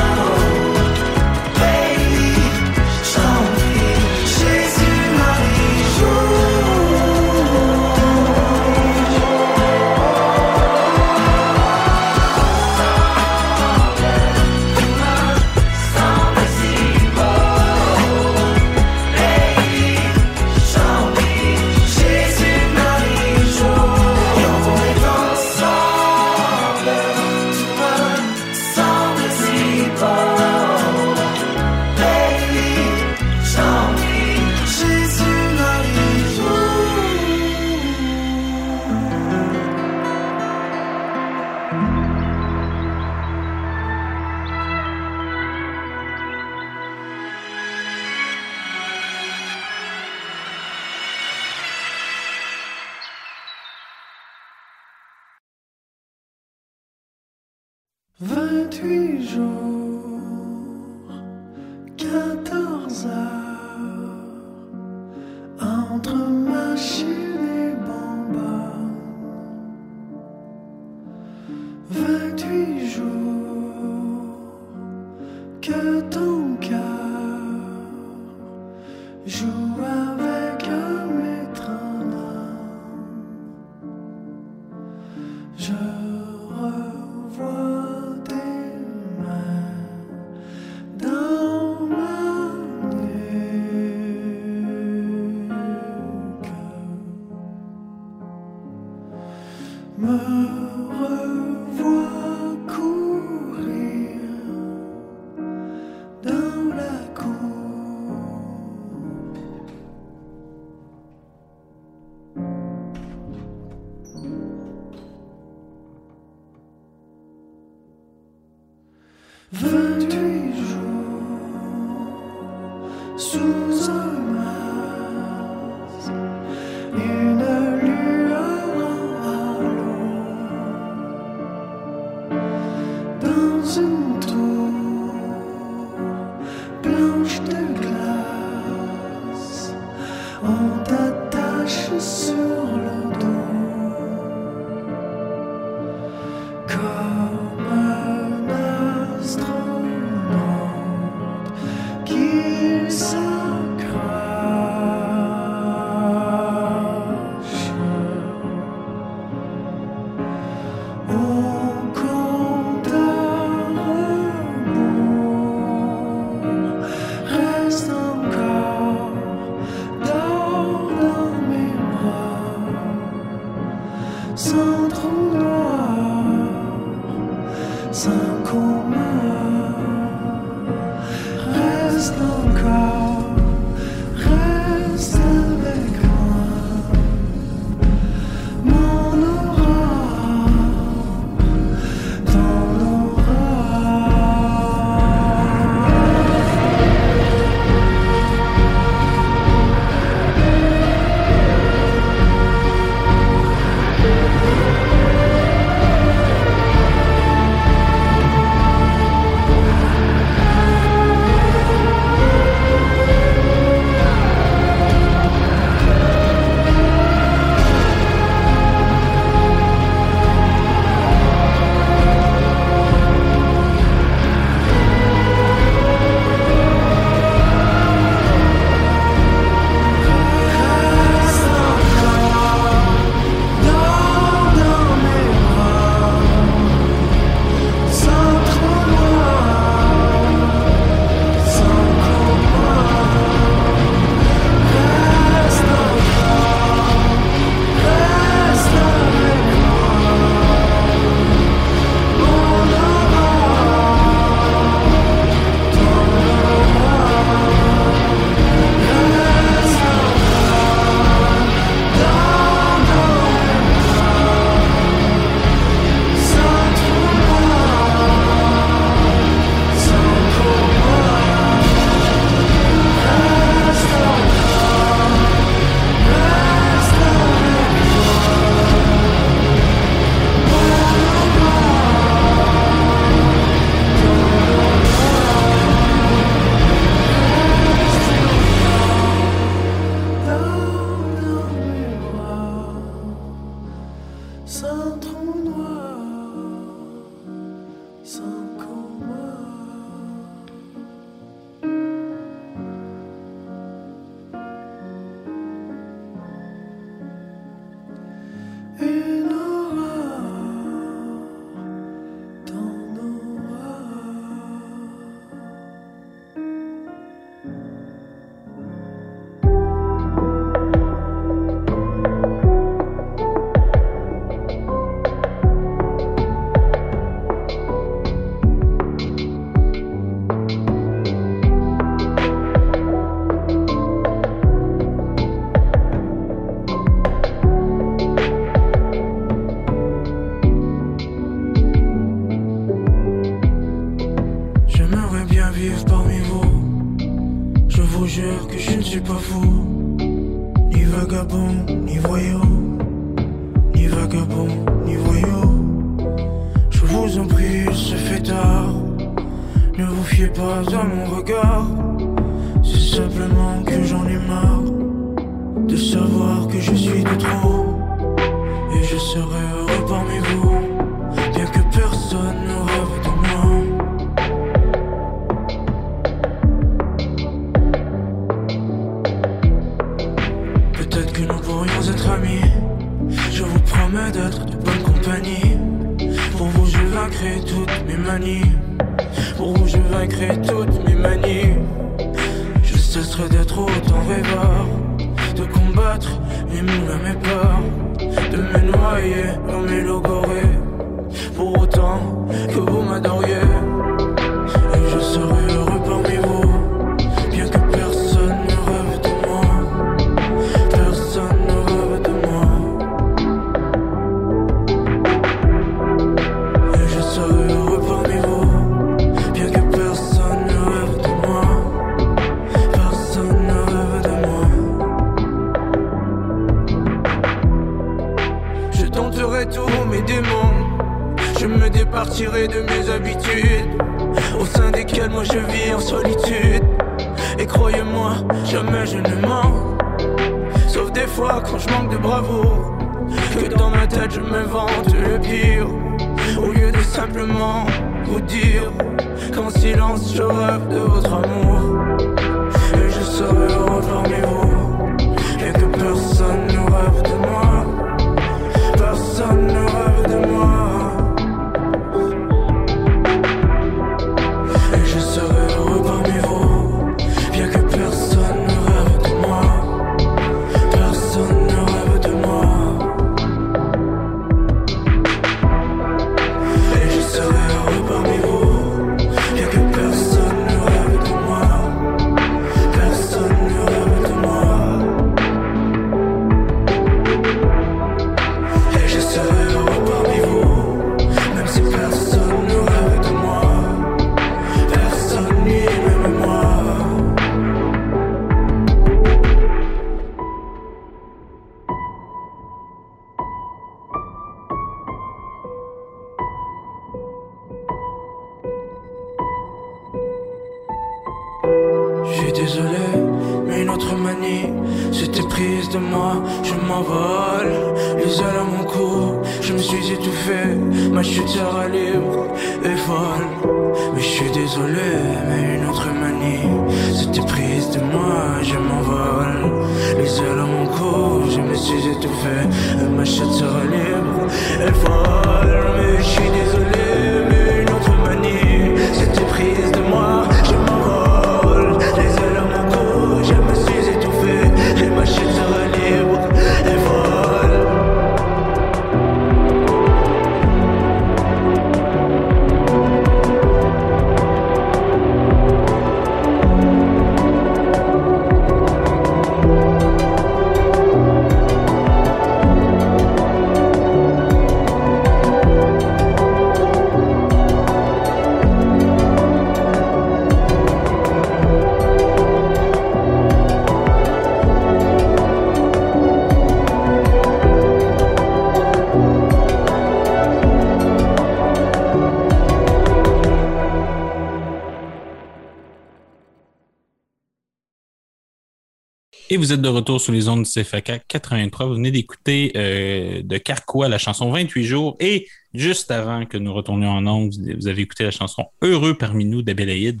[589.38, 591.66] vous êtes de retour sur les ondes du CFAK 83.
[591.66, 596.52] Vous venez d'écouter euh, de Carquois la chanson 28 jours et juste avant que nous
[596.52, 600.00] retournions en ondes, vous avez écouté la chanson Heureux parmi nous d'Abélaïde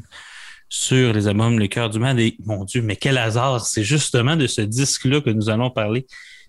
[0.68, 2.18] sur les albums Le cœur du mal.
[2.18, 3.64] Et mon Dieu, mais quel hasard!
[3.64, 6.06] C'est justement de ce disque-là que nous allons parler.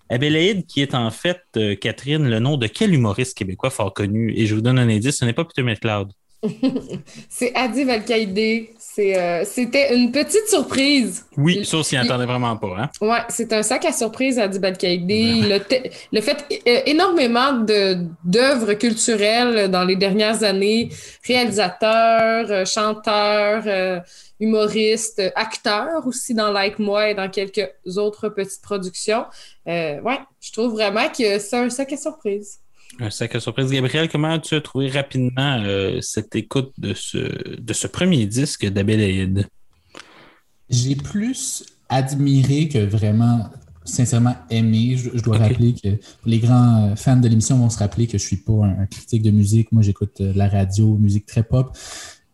[0.08, 4.34] Abélaïde, qui est en fait, euh, Catherine, le nom de quel humoriste québécois fort connu?
[4.36, 6.12] Et je vous donne un indice, ce n'est pas Peter McLeod.
[7.28, 8.74] c'est Adi Valcaïdé.
[8.98, 11.24] Euh, c'était une petite surprise.
[11.36, 12.76] Oui, ça, on s'y attendait vraiment pas.
[12.78, 12.90] Hein?
[13.00, 15.14] Oui, c'est un sac à surprise à Dibad Kaïdé.
[15.14, 15.52] Il
[16.18, 17.52] a, fait euh, énormément
[18.24, 20.90] d'œuvres culturelles dans les dernières années.
[21.24, 24.02] Réalisateur, euh, chanteur,
[24.40, 29.24] humoriste, acteur aussi dans Like Moi et dans quelques autres petites productions.
[29.66, 32.58] Oui, je trouve vraiment que c'est un sac à surprise.
[32.98, 33.70] Un sacré surprise.
[33.70, 38.66] Gabriel, comment as-tu as trouvé rapidement euh, cette écoute de ce, de ce premier disque
[38.66, 39.46] d'Abélaïde?
[40.68, 43.50] J'ai plus admiré que vraiment
[43.84, 44.96] sincèrement aimé.
[44.96, 45.88] Je, dois rappeler que
[46.26, 49.22] les grands fans de l'émission vont se rappeler que je ne suis pas un, critique
[49.22, 49.72] de musique.
[49.72, 51.76] Moi, j'écoute euh, la radio, musique très pop.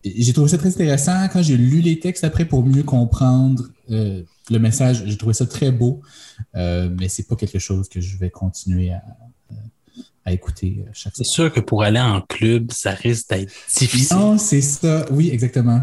[0.05, 1.28] J'ai trouvé ça très intéressant.
[1.32, 5.47] Quand j'ai lu les textes après pour mieux comprendre euh, le message, j'ai trouvé ça
[5.47, 6.01] très beau,
[6.55, 9.02] euh, mais c'est pas quelque chose que je vais continuer à,
[10.27, 14.16] à écouter euh, chaque C'est sûr que pour aller en club, ça risque d'être difficile.
[14.16, 15.07] Non, c'est ça.
[15.11, 15.81] Oui, exactement.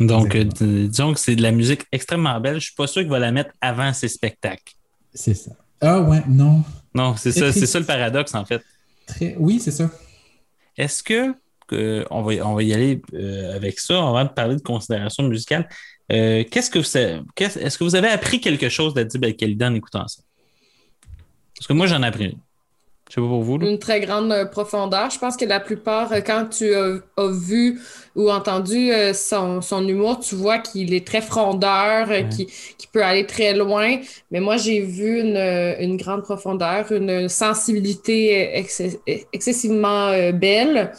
[0.00, 0.88] Donc, euh, Exactement.
[0.88, 2.54] disons que c'est de la musique extrêmement belle.
[2.58, 4.74] Je suis pas sûr qu'il va la mettre avant ses spectacles.
[5.14, 5.52] C'est ça.
[5.80, 6.64] Ah ouais, non.
[6.94, 8.62] Non, c'est ça, c'est ça le paradoxe, en fait.
[9.06, 9.36] Très...
[9.38, 9.90] Oui, c'est ça.
[10.76, 11.34] Est-ce que,
[12.10, 15.68] on, va, on va y aller euh, avec ça avant de parler de considération musicale?
[16.10, 20.08] Euh, qu'est-ce que vous est-ce que vous avez appris quelque chose d'Adib Khalida en écoutant
[20.08, 20.22] ça?
[21.56, 22.38] Parce que moi, j'en ai appris une.
[23.14, 23.58] Je sais pas pour vous.
[23.58, 23.68] là.
[23.68, 25.10] Une très grande euh, profondeur.
[25.10, 27.78] Je pense que la plupart, euh, quand tu as, as vu
[28.16, 32.28] ou entendu euh, son, son humour, tu vois qu'il est très frondeur, euh, Ouais.
[32.30, 33.98] qu'il qu'il peut aller très loin.
[34.30, 38.98] Mais moi, j'ai vu une, euh, une grande profondeur, une sensibilité euh, exce-
[39.34, 40.92] excessivement euh, belle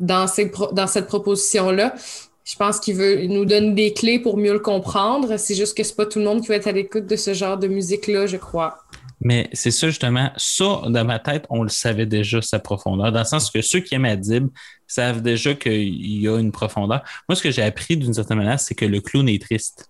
[0.00, 1.94] dans, ces dans cette proposition-là.
[2.42, 5.36] Je pense qu'il veut il nous donne des clés pour mieux le comprendre.
[5.36, 7.32] C'est juste que c'est pas tout le monde qui va être à l'écoute de ce
[7.32, 8.78] genre de musique-là, je crois.
[9.20, 10.32] Mais c'est ça, justement.
[10.36, 13.12] Ça, dans ma tête, on le savait déjà, sa profondeur.
[13.12, 14.48] Dans le sens que ceux qui aiment Adib
[14.86, 17.02] savent déjà qu'il y a une profondeur.
[17.28, 19.89] Moi, ce que j'ai appris d'une certaine manière, c'est que le clown est triste.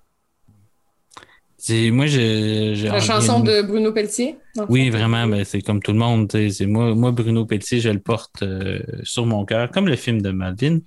[1.62, 2.72] C'est- Moi, je.
[2.74, 4.36] je- La chanson de Bruno Pelletier.
[4.70, 4.96] Oui, fond.
[4.96, 6.26] vraiment, ben, c'est comme tout le monde.
[6.50, 10.22] C'est moi, moi, Bruno Pelletier, je le porte euh, sur mon cœur, comme le film
[10.22, 10.78] de Malvin.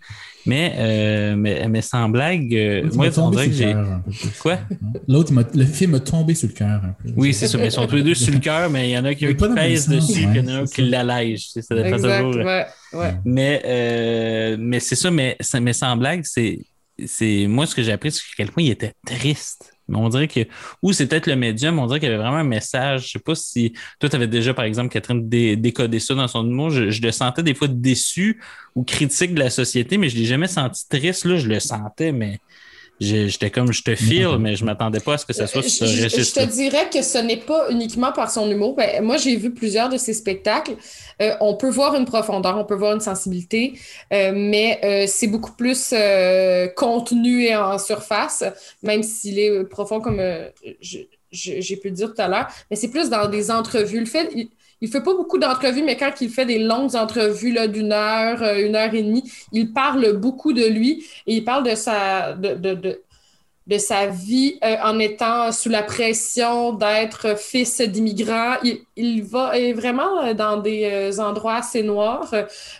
[0.47, 4.11] Mais, euh, mais, mais sans blague, euh, moi, m'a on tombé dirait sur que le
[4.11, 4.29] j'ai.
[4.41, 4.59] Quoi?
[5.07, 7.09] L'autre, le film m'a tombé sur le cœur un peu.
[7.15, 7.57] Oui, c'est ça.
[7.59, 9.27] Mais ils sont tous les deux sur le cœur, mais il y en a qui,
[9.27, 11.49] qui pèse dessus, puis il y en a un qui l'allège.
[11.51, 12.35] C'est- Ça dépend toujours.
[12.43, 13.13] ouais, ouais.
[13.23, 16.59] Mais, euh, mais c'est ça, mais, mais sans blague, c'est,
[17.05, 19.72] c'est moi ce que j'ai appris, c'est qu'à quel point il était triste.
[19.89, 20.41] On dirait que,
[20.81, 23.07] ou c'est peut-être le médium, on dirait qu'il y avait vraiment un message.
[23.07, 26.27] Je sais pas si toi, tu avais déjà, par exemple, Catherine, dé- décodé ça dans
[26.27, 26.69] son humour.
[26.69, 28.41] Je, le sentais des fois déçu
[28.75, 31.25] ou critique de la société, mais je l'ai jamais senti triste.
[31.25, 32.39] Là, je le sentais, mais
[32.99, 35.67] j'étais comme, je te file, mais je m'attendais pas à ce que ça soit Euh,
[35.67, 36.41] ce je, je- je registre.
[36.41, 38.75] te dirais que ce n'est pas uniquement par son humour.
[38.75, 40.75] Ben, moi, j'ai vu plusieurs de ses spectacles.
[41.21, 43.73] Euh, on peut voir une profondeur, on peut voir une sensibilité,
[44.13, 48.43] euh, mais euh, c'est beaucoup plus euh, contenu et en surface,
[48.83, 50.49] même s'il est profond comme euh,
[51.31, 52.47] j'ai pu le dire tout à l'heure.
[52.69, 53.99] Mais c'est plus dans des entrevues.
[53.99, 54.29] Le fait,
[54.83, 58.41] il, fait pas beaucoup d'entrevues, mais quand il fait des longues entrevues là, d'une heure,
[58.43, 60.91] euh, une heure et demie, il parle beaucoup de lui
[61.27, 62.99] et il parle de sa de, de, de-
[63.65, 68.55] de sa vie euh, en étant sous la pression d'être fils d'immigrants.
[68.61, 72.29] Il, il va est vraiment euh, dans des endroits assez noirs.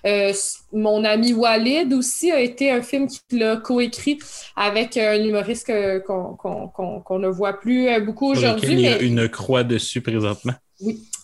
[0.06, 0.34] Euh,
[0.74, 4.20] mon ami Walid aussi a été un film qu'il a coécrit
[4.58, 5.72] avec un humoriste
[6.06, 8.74] qu'on qu'on- qu'on- qu'on ne voit plus beaucoup aujourd'hui.
[8.74, 10.56] il y a mais- une croix dessus présentement.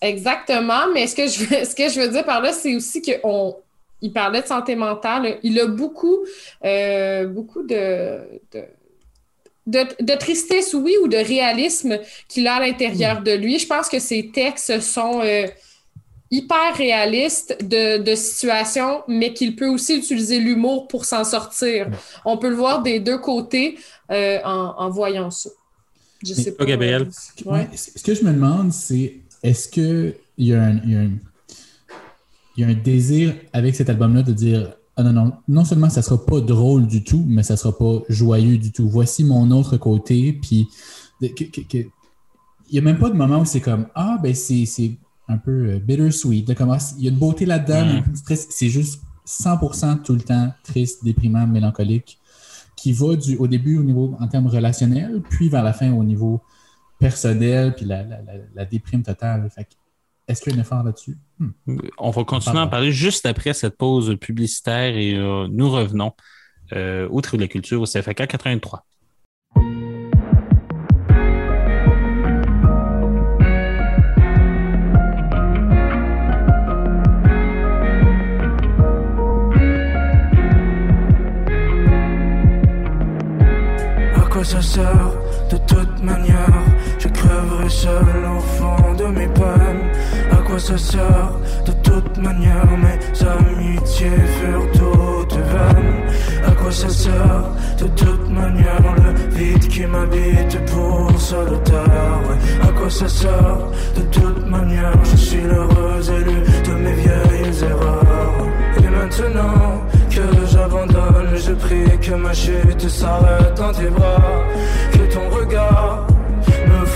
[0.01, 3.01] Exactement, mais ce que je veux, ce que je veux dire par là, c'est aussi
[3.01, 3.55] qu'on
[4.01, 5.39] il parlait de santé mentale.
[5.43, 6.19] Il a beaucoup,
[6.63, 8.19] euh, beaucoup de,
[8.53, 8.63] de,
[9.67, 13.59] de, de tristesse, oui, ou de réalisme qu'il a à l'intérieur de lui.
[13.59, 15.47] Je pense que ses textes sont euh,
[16.31, 21.89] hyper réalistes de, de situations, mais qu'il peut aussi utiliser l'humour pour s'en sortir.
[22.23, 23.77] On peut le voir des deux côtés
[24.11, 25.49] euh, en, en voyant ça.
[26.23, 26.65] Je sais toi, pas.
[26.65, 27.09] Gabriel?
[27.45, 30.99] Ouais, Ce que je me demande, c'est est-ce qu'il y, a un- il y, a
[31.01, 31.11] un-
[32.57, 35.89] il y a un désir avec cet album-là de dire Ah non, non, non seulement
[35.89, 38.89] ça sera pas drôle du tout, mais ça sera pas joyeux du tout.
[38.89, 40.33] Voici mon autre côté.
[40.33, 40.67] Puis
[41.21, 41.29] il
[42.73, 44.65] n'y a même pas de moment où c'est comme Ah, ben c'est
[45.29, 46.49] un peu euh, bittersweet.
[46.97, 48.35] Il y a une beauté là-dedans, Mm.
[48.49, 52.17] C'est juste 100% tout le temps triste, déprimant, mélancolique,
[52.75, 56.03] qui va du, au début au niveau en termes relationnels, puis vers la fin au
[56.03, 56.41] niveau
[56.99, 59.49] personnel, puis la, la, la, la déprime totale.
[59.49, 59.69] Fait que,
[60.27, 61.17] est-ce qu'il y a un effort là-dessus?
[61.39, 61.49] Hmm.
[61.97, 66.13] On va continuer à en parler juste après cette pause publicitaire et euh, nous revenons
[66.73, 68.85] euh, au Trio de la Culture au CFAK 83.
[84.15, 85.11] À quoi ça sert
[85.49, 85.57] De
[87.69, 89.83] seul au de mes peines.
[90.31, 91.31] À quoi ça sert
[91.65, 95.99] De toute manière, mes amitiés furent toutes vaines.
[96.45, 97.43] À quoi ça sert
[97.79, 102.19] De toute manière, le vide qui m'habite pour solitaire.
[102.27, 102.67] Ouais.
[102.67, 103.57] À quoi ça sert
[103.95, 108.47] De toute manière, je suis l'heureux élu de mes vieilles erreurs.
[108.77, 114.43] Et maintenant que j'abandonne, je prie que ma chute s'arrête dans tes bras.
[114.91, 116.08] Que ton regard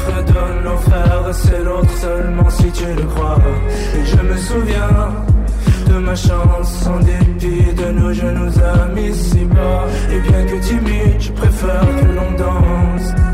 [0.06, 3.38] me fredonne l'enfer faire, c'est l'autre seulement si tu le crois.
[3.96, 5.14] Et je me souviens
[5.88, 8.52] de ma chance, en dépit de nos genoux
[8.82, 9.86] amis si bas.
[10.12, 13.33] Et bien que timide, je préfère que l'on danse.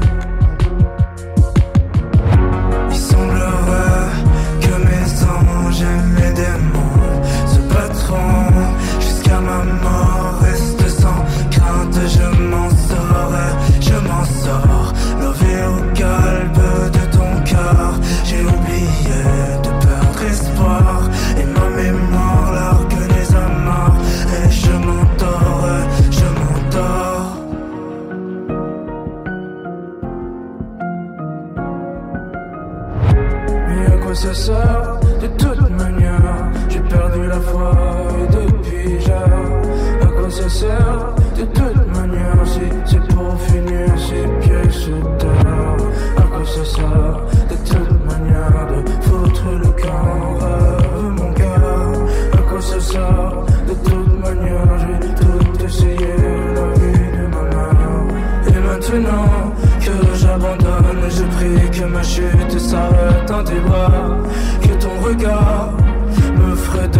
[40.70, 45.78] De toute manière, si c'est pour finir ses pieds sous terre.
[46.18, 52.34] À quoi ça sert De toute manière de foutre le camp mon gars?
[52.34, 56.14] À quoi ça sert De toute manière, j'ai tout essayé,
[56.54, 58.48] la vie de ma mère.
[58.48, 64.18] Et maintenant que j'abandonne, je prie que ma chute s'arrête dans tes bras.
[64.62, 65.79] Que ton regard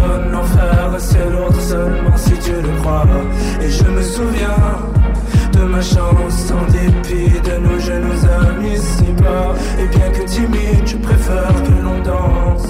[0.00, 3.04] me fredonne l'enfer, c'est l'autre seulement si tu le crois.
[3.60, 4.78] Et je me souviens
[5.52, 9.54] de ma chance en dépit de nos genoux amis si bas.
[9.78, 12.68] Et bien que timide, je préfère que l'on danse.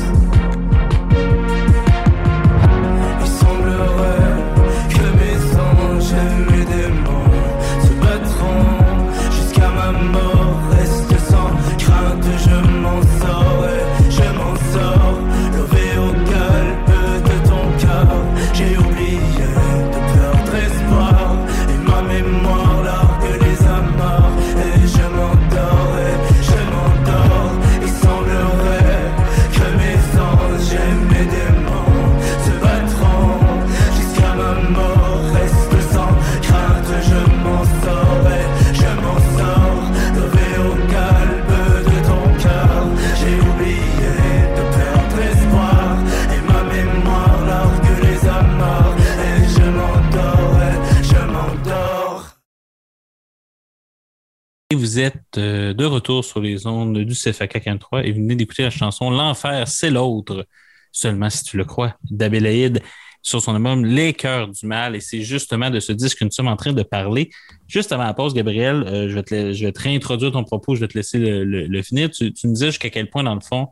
[54.90, 58.62] Vous êtes euh, de retour sur les ondes du CFAK 43 et vous venez d'écouter
[58.64, 60.46] la chanson L'enfer, c'est l'autre,
[60.90, 62.80] seulement si tu le crois, d'Abélaïde
[63.22, 64.96] sur son album Les Cœurs du Mal.
[64.96, 67.30] Et c'est justement de ce disque que nous sommes en train de parler.
[67.68, 70.74] Juste avant la pause, Gabriel, euh, je, vais te, je vais te réintroduire ton propos,
[70.74, 72.10] je vais te laisser le, le- le finir.
[72.10, 73.68] Tu, tu me disais jusqu'à quel point, dans le fond,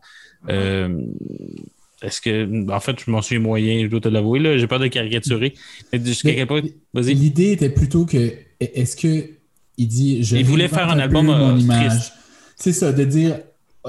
[0.48, 1.00] euh,
[2.02, 4.78] est-ce que, en fait, je m'en suis moyen, je dois te l'avouer, là, j'ai peur
[4.78, 5.54] de caricaturer.
[5.92, 6.62] Mais jusqu'à quel point,
[6.94, 7.14] vas-y.
[7.14, 9.37] L'idée était plutôt que, est-ce que
[9.78, 12.12] il dit, je Il voulait faire un album, mon euh, image.
[12.56, 13.38] C'est ça, de dire,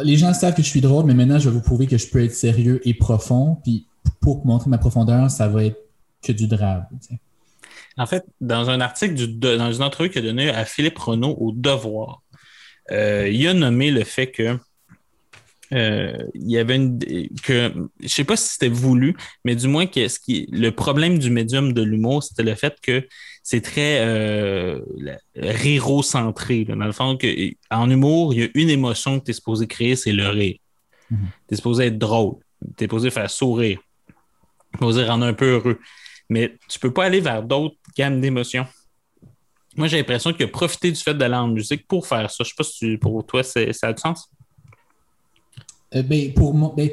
[0.01, 2.07] les gens savent que je suis drôle, mais maintenant je vais vous prouver que je
[2.07, 3.57] peux être sérieux et profond.
[3.63, 3.87] Puis
[4.21, 5.79] pour montrer ma profondeur, ça va être
[6.23, 6.85] que du drame.
[7.01, 7.19] tu sais.
[7.97, 11.35] En fait, dans un article, du, dans une entrevue qu'il a donnée à Philippe Renaud
[11.37, 12.21] au Devoir,
[12.91, 14.57] euh, il a nommé le fait que
[15.73, 16.97] euh, il y avait une
[17.43, 17.71] que
[18.01, 21.29] je sais pas si c'était voulu, mais du moins que ce qui le problème du
[21.29, 23.07] médium de l'humour, c'était le fait que
[23.43, 25.17] c'est très euh, là.
[25.35, 29.67] Dans le fond, que, en humour, il y a une émotion que tu es supposé
[29.67, 30.57] créer, c'est le rire.
[31.09, 31.27] Mhm.
[31.47, 32.35] Tu es supposé être drôle.
[32.77, 33.79] Tu es supposé faire sourire.
[34.07, 35.79] Tu es supposé rendre un peu heureux.
[36.29, 38.67] Mais tu peux pas aller vers d'autres gammes d'émotions.
[39.75, 42.43] Moi, j'ai l'impression qu'il a profité du fait d'aller en musique pour faire ça.
[42.43, 44.29] Je sais pas si tu- pour toi, c'est- ça a du sens.
[45.95, 46.89] Euh, ben, pour moi, ben,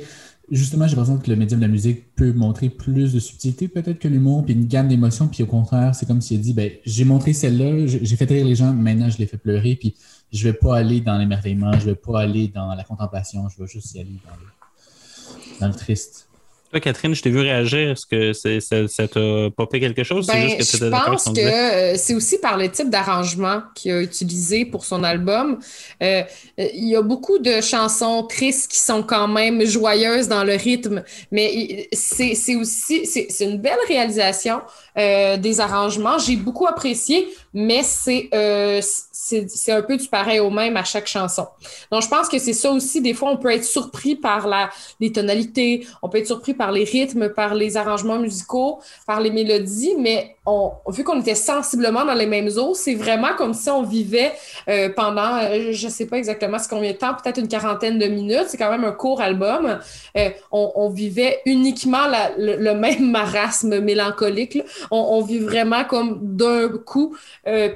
[0.51, 3.99] justement, j'ai l'impression que le médium de la musique peut montrer plus de subtilité peut-être
[3.99, 6.71] que l'humour, puis une gamme d'émotions, puis au contraire, c'est comme s'il a dit, ben,
[6.85, 9.95] j'ai montré celle-là, j'ai fait rire les gens, maintenant je les fais pleurer, puis
[10.33, 13.69] je vais pas aller dans l'émerveillement, je vais pas aller dans la contemplation, je vais
[13.69, 16.26] juste y aller dans le, dans le triste.
[16.71, 17.91] Toi, Catherine, je t'ai vu réagir.
[17.91, 19.21] Est-ce que c'est- ça ça t'a
[19.57, 20.27] popé quelque chose?
[20.27, 21.95] c'est Ben, juste que tu je pense que disait?
[21.95, 25.59] euh, c'est aussi par le type d'arrangement qu'il a utilisé pour son album.
[26.03, 26.23] Euh,
[26.59, 30.55] euh, il y a beaucoup de chansons tristes qui sont quand même joyeuses dans le
[30.55, 34.61] rythme, mais c'est c'est aussi c'est c'est une belle réalisation
[34.99, 36.19] euh, des arrangements.
[36.19, 40.85] J'ai beaucoup apprécié, mais c'est euh, c'est c'est un peu du pareil au même à
[40.85, 41.47] chaque chanson.
[41.91, 43.01] Donc, je pense que c'est ça aussi.
[43.01, 44.69] Des fois, on peut être surpris par la,
[45.01, 49.31] les tonalités, on peut être surpris par les rythmes, par les arrangements musicaux, par les
[49.31, 53.69] mélodies, mais on, vu qu'on était sensiblement dans les mêmes eaux, c'est vraiment comme si
[53.69, 54.33] on vivait
[54.69, 58.07] euh, pendant, euh, je sais pas exactement c'est combien de temps, peut-être une quarantaine de
[58.07, 58.47] minutes.
[58.47, 59.79] C'est quand même un court album.
[60.17, 62.07] Euh, on, vivait uniquement
[62.39, 64.63] le, même marasme mélancolique.
[64.91, 67.17] On, vit vraiment comme d'un coup,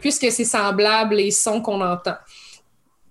[0.00, 2.14] puisque c'est semblable les sons qu'on entend.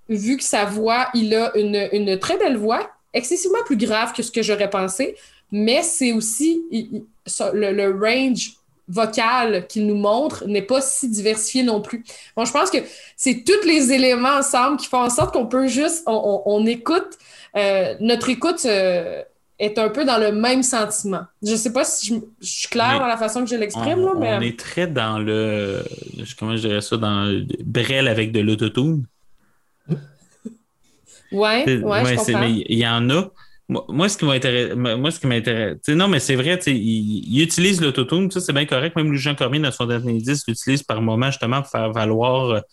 [0.07, 4.31] vu que sa voix, il a une, très belle voix, excessivement plus grave que ce
[4.31, 5.15] que j'aurais pensé,
[5.51, 6.63] mais c'est aussi
[7.53, 8.58] le range
[8.89, 12.03] vocal qu'il nous montre n'est pas si diversifié non plus.
[12.35, 12.79] Bon, je pense que
[13.15, 16.65] c'est tous les éléments ensemble qui font en sorte qu'on peut juste, on, on- on
[16.65, 17.17] écoute,
[17.55, 19.21] euh, notre écoute euh,
[19.59, 21.21] est un peu dans le même sentiment.
[21.43, 23.99] Je sais pas si je, je suis claire Mais dans la façon que je l'exprime,
[23.99, 24.33] on, là, mais...
[24.37, 25.83] on est très dans le.
[26.39, 26.97] Comment je dirais ça?
[26.97, 29.05] Dans le Brel avec de l'autotune.
[31.31, 32.39] Ouais, ouais, je c'est- comprends.
[32.39, 33.29] mais il y en a.
[33.69, 37.79] Moi, ce qui m'intéresse, moi, ce qui m'intéresse, non, mais c'est vrai, il, il utilise
[37.79, 38.95] l'autotune, ça, c'est bien correct.
[38.95, 42.63] Même Jean Cormier, dans son dernier disque, l'utilise par moment, justement, pour faire valoir,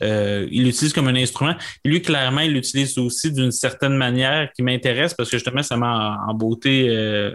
[0.00, 1.56] euh, il l'utilise comme un instrument.
[1.84, 6.30] Lui, clairement, il l'utilise aussi d'une certaine manière qui m'intéresse parce que, justement, ça en,
[6.30, 7.32] en beauté, euh,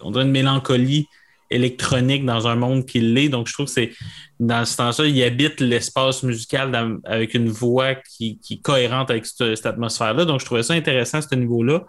[0.00, 1.06] on dirait une mélancolie
[1.50, 3.28] électronique dans un monde qui l'est.
[3.28, 3.92] Donc, je trouve que c'est,
[4.40, 9.66] dans ce temps-là, il habite l'espace musical avec une voix qui, est cohérente avec cette,
[9.66, 10.24] atmosphère-là.
[10.24, 11.84] Donc, je trouvais ça intéressant à ce niveau-là.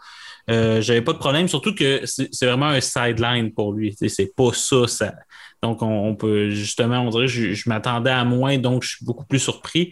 [0.49, 3.95] Euh, J'avais pas de problème, surtout que c'est vraiment un sideline pour lui.
[3.97, 5.13] C'est pas ça, ça.
[5.61, 9.25] Donc, on, peut justement, on dirait, je, je m'attendais à moins, donc je suis beaucoup
[9.25, 9.91] plus surpris.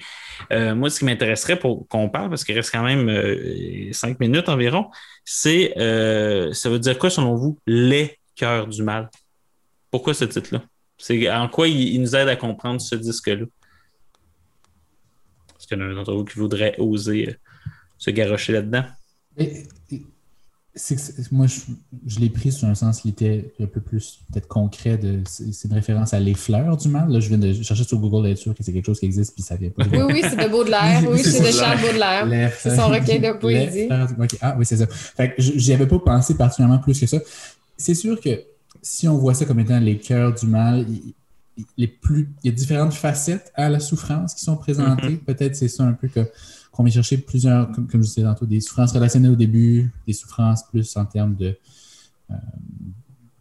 [0.54, 4.20] Euh, moi, ce qui m'intéresserait pour qu'on parle, parce qu'il reste quand même euh, cinq
[4.20, 4.90] minutes environ,
[5.26, 9.10] c'est euh, ça veut dire quoi selon vous, les cœurs du mal?
[9.92, 10.64] Pourquoi ce titre-là?
[10.98, 13.46] C'est en quoi il, il nous aide à comprendre ce disque-là?
[15.60, 17.34] Est-ce qu'il y en a un d'entre vous qui voudrait oser euh,
[17.98, 18.84] se garrocher là-dedans?
[21.32, 21.60] Moi, je,
[22.06, 24.98] je l'ai pris sur un sens qui était un peu plus peut-être concret.
[25.00, 27.10] de C'est une référence à Les Fleurs du Mal.
[27.12, 29.34] Là, je viens de chercher sur Google d'être sûr que c'est quelque chose qui existe,
[29.34, 29.84] puis ça vient pas.
[29.92, 31.02] Oui, oui, c'est de Baudelaire.
[31.10, 31.52] Oui, C'est c'est de.
[31.58, 32.54] Charles Baudelaire.
[32.60, 33.88] C'est son recueil de poésie.
[34.42, 34.86] Ah oui, c'est ça.
[34.88, 37.18] Fait que j- j'y avais pas pensé particulièrement plus que ça.
[37.76, 38.40] C'est sûr que
[38.88, 40.86] si on voit ça comme étant les cœurs du mal,
[41.76, 45.18] les plus, il y a différentes facettes à la souffrance qui sont présentées.
[45.18, 46.22] Peut-être c'est ça un peu que
[46.72, 50.14] qu'on vient chercher plusieurs, comme, comme je disais tantôt, des souffrances relationnelles au début, des
[50.14, 51.58] souffrances plus en termes de
[52.32, 52.36] euh,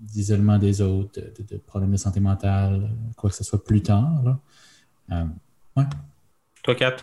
[0.01, 3.82] d'isolement des autres, de, de- de problèmes de santé mentale, quoi que ce soit plus
[3.82, 4.23] tard.
[4.24, 4.39] là.
[5.77, 5.85] Euh,
[6.62, 6.97] Toi, Kat?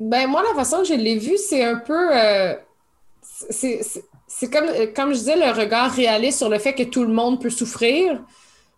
[0.00, 2.16] Ben, moi, la façon que je l'ai vu, c'est un peu.
[2.16, 2.54] euh,
[3.22, 3.82] c'est-
[4.26, 7.12] c'est c'est comme, comme je disais, le regard réaliste sur le fait que tout le
[7.12, 8.22] monde peut souffrir.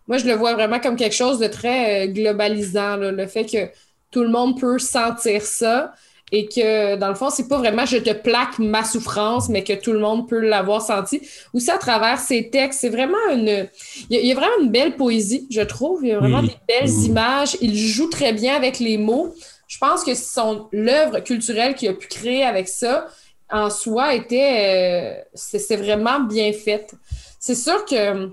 [0.07, 3.45] Moi, je le vois vraiment comme quelque chose de très euh, globalisant, là, le fait
[3.45, 3.69] que
[4.11, 5.93] tout le monde peut sentir ça
[6.31, 9.73] et que, dans le fond, c'est pas vraiment je te plaque ma souffrance, mais que
[9.73, 11.21] tout le monde peut l'avoir senti.
[11.53, 13.67] Aussi, à travers ses textes, c'est vraiment une.
[14.09, 16.01] Il y, a, il y a vraiment une belle poésie, je trouve.
[16.03, 16.49] Il y a vraiment Oui.
[16.49, 17.05] des belles Oui.
[17.05, 17.57] images.
[17.61, 19.33] Il joue très bien avec les mots.
[19.67, 23.07] Je pense que son l'œuvre culturelle qu'il a pu créer avec ça,
[23.51, 25.19] en soi, était.
[25.21, 26.93] euh, c'est vraiment bien faite.
[27.39, 28.29] C'est sûr que.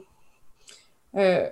[1.16, 1.48] euh,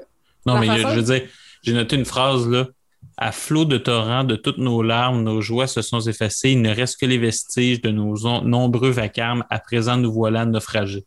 [0.47, 1.29] Non, mais façon- je veux dire,
[1.63, 2.69] j'ai noté une phrase là.
[3.17, 6.51] À flot de torrents de toutes nos larmes, nos joies se sont effacées.
[6.51, 9.45] Il ne reste que les vestiges de nos nombreux vacarmes.
[9.51, 11.05] À présent, nous voilà naufragés.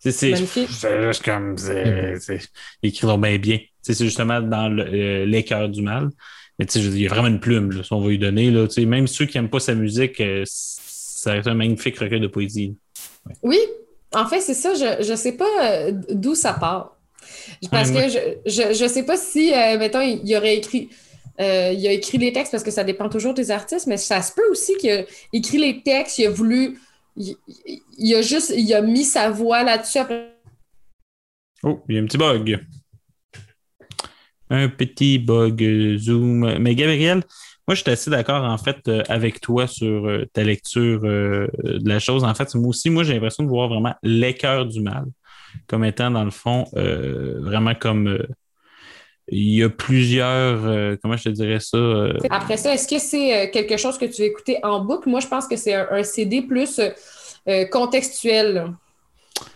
[0.00, 1.56] C'est juste comme.
[2.82, 3.58] écrit bien bien.
[3.82, 6.10] C'est justement dans le- euh, les cœurs du mal.
[6.58, 8.50] Mais tu sais, il y a vraiment une plume, là, si on va lui donner.
[8.50, 10.42] Là, même ceux qui n'aiment pas sa musique, euh,
[11.22, 12.76] ça reste un magnifique recueil de poésie.
[13.42, 13.58] Oui,
[14.14, 14.74] en fait, c'est ça.
[14.74, 16.96] Je ne sais pas euh, d'où ça part.
[17.70, 18.08] Parce Ouais, que
[18.46, 20.90] je ne sais pas si, euh, mettons, il, aurait écrit.
[21.40, 24.20] euh, il a écrit les textes parce que ça dépend toujours des artistes, mais ça
[24.22, 26.80] se peut aussi qu'il a écrit les textes, il a voulu.
[27.16, 27.36] Il,
[27.98, 28.52] il- a juste.
[28.56, 30.32] Il a mis sa voix là-dessus après.
[31.64, 32.66] Oh, il y a un petit bug.
[34.50, 36.58] Un petit bug Zoom.
[36.58, 37.22] Mais Gabriel,
[37.68, 41.46] moi, je suis assez d'accord, en fait, euh, avec toi sur euh, ta lecture euh,
[41.62, 42.24] de la chose.
[42.24, 45.04] En fait, moi aussi, moi, j'ai l'impression de voir vraiment les cœurs du mal
[45.68, 48.18] comme étant, dans le fond, vraiment comme.
[49.28, 50.96] il y a plusieurs.
[51.02, 51.76] comment je te dirais ça?
[52.30, 55.10] Après ça, est-ce que c'est quelque chose que tu veux écouter en boucle?
[55.10, 56.80] Moi, je pense que c'est un, CD plus
[57.70, 58.72] contextuel.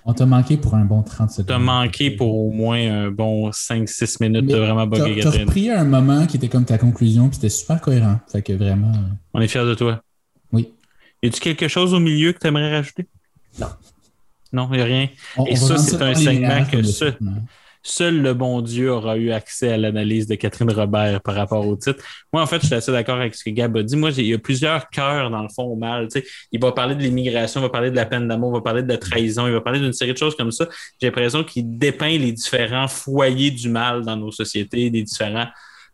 [0.05, 1.47] On t'a manqué pour un bon 30 secondes.
[1.49, 5.71] T'as manqué pour au moins un bon 5-6 minutes Mais de vraiment bugger t'as repris
[5.71, 8.21] un moment qui était comme ta conclusion, puis c'était super cohérent.
[8.31, 8.93] Fait que vraiment.
[8.93, 10.03] euh, On est fiers de toi.
[10.53, 10.73] Oui.
[11.23, 13.07] Y a-tu quelque chose au milieu que tu aimerais rajouter?
[13.59, 13.67] Non.
[14.53, 15.09] Non, il n'y a rien.
[15.37, 17.07] on- Et on ça, c'est un segment que ça-.
[17.89, 21.77] Seul le bon Dieu aura eu accès à l'analyse de Catherine Robert par rapport au
[21.77, 22.03] titre.
[22.33, 23.97] Moi, en fait, je suis assez d'accord avec ce que Gab a dit.
[23.97, 26.09] Moi, il y a plusieurs cœurs, dans le fond, au mal.
[26.09, 28.55] Tu sais, il va parler de l'immigration, il va parler de la peine d'amour, il
[28.55, 30.67] va parler de la trahison, il va parler d'une série de choses comme ça.
[31.01, 35.47] J'ai l'impression qu'il dépeint les différents foyers du mal dans nos sociétés, les différents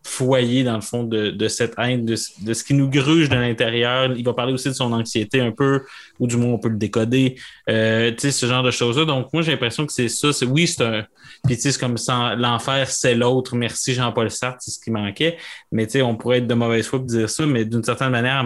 [0.03, 3.37] foyer, dans le fond, de, de cette haine, de, de, ce qui nous gruge de
[3.37, 4.13] l'intérieur.
[4.17, 5.83] Il va parler aussi de son anxiété un peu,
[6.19, 7.37] ou du moins on peut le décoder.
[7.69, 9.05] Euh, tu sais, ce genre de choses-là.
[9.05, 10.29] Donc, moi, j'ai l'impression que c'est ça.
[10.47, 11.05] Oui, c'est un.
[11.45, 11.97] Puis, tu sais, c'est comme
[12.39, 13.55] l'enfer, c'est l'autre.
[13.57, 15.37] Merci Jean-Paul Sartre, c'est ce qui manquait.
[15.71, 18.11] Mais, tu sais, on pourrait être de mauvaise foi pour dire ça, mais d'une certaine
[18.11, 18.45] manière,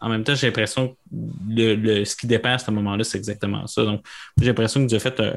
[0.00, 0.94] en même, temps, j'ai l'impression que
[1.48, 3.84] le, le, ce qui dépend à ce moment-là, c'est exactement ça.
[3.84, 4.04] Donc,
[4.40, 5.36] j'ai l'impression que tu as fait un,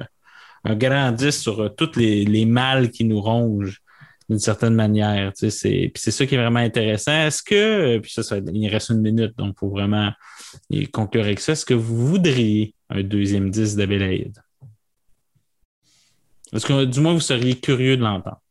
[0.65, 3.81] un grand 10 sur euh, tous les, les mal qui nous rongent
[4.31, 5.33] d'une certaine manière.
[5.33, 7.11] Tu sais, c'est, puis c'est ça qui est vraiment intéressant.
[7.11, 10.11] Est-ce que, puis ça, ça il reste une minute, donc il faut vraiment
[10.93, 11.51] conclure avec ça.
[11.51, 14.37] Est-ce que vous voudriez un deuxième 10 d'Abélaïde?
[16.53, 18.41] Est-ce que du moins vous seriez curieux de l'entendre?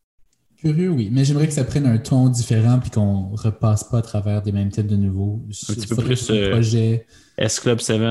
[0.59, 4.03] Curieux, oui, mais j'aimerais que ça prenne un ton différent puis qu'on repasse pas à
[4.03, 5.43] travers des mêmes thèmes de nouveau.
[5.71, 7.07] Un petit peu plus euh, projet.
[7.39, 8.03] S-Club 7.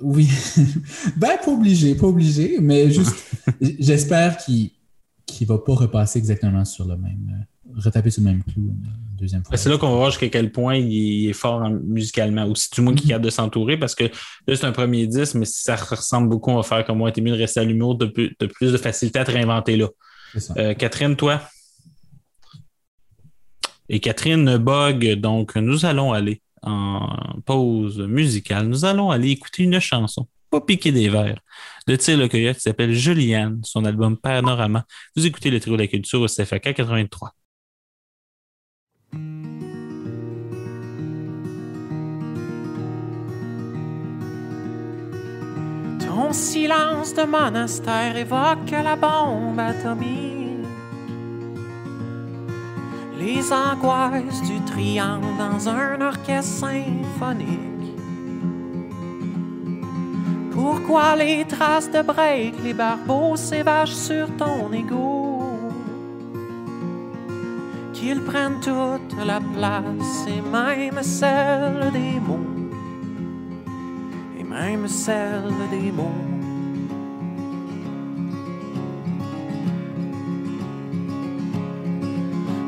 [0.00, 0.28] Oui.
[1.16, 3.16] ben, pas obligé, pas obligé, mais juste,
[3.60, 4.70] j'espère qu'il
[5.40, 9.16] ne va pas repasser exactement sur le même, euh, retaper sur le même clou une
[9.16, 9.56] deuxième fois.
[9.56, 12.80] C'est là qu'on va voir jusqu'à quel point il est fort musicalement, ou si du
[12.80, 13.16] moins qu'il mm-hmm.
[13.16, 16.50] a de s'entourer, parce que là, c'est un premier disque, mais si ça ressemble beaucoup,
[16.50, 18.76] on va faire comme moi, t'es mieux de rester à l'humour, de, de, plus de
[18.76, 19.88] facilité à te réinventer là.
[20.56, 21.42] Euh, Catherine, toi?
[23.88, 28.68] Et Catherine Bog, donc nous allons aller en pause musicale.
[28.68, 31.40] Nous allons aller écouter une chanson, pas piquer des verres,
[31.86, 34.84] de Tire Le qui s'appelle Juliane, son album Panorama.
[35.16, 37.32] Vous écoutez le trio de la culture au CFAK 83.
[46.00, 50.40] Ton silence de monastère évoque la bombe atomique
[53.20, 57.79] les angoisses du triangle dans un orchestre symphonique.
[60.52, 65.28] Pourquoi les traces de break, les barbeaux s'évachent sur ton ego?
[67.92, 72.38] Qu'ils prennent toute la place et même celle des mots,
[74.38, 76.24] et même celle des mots.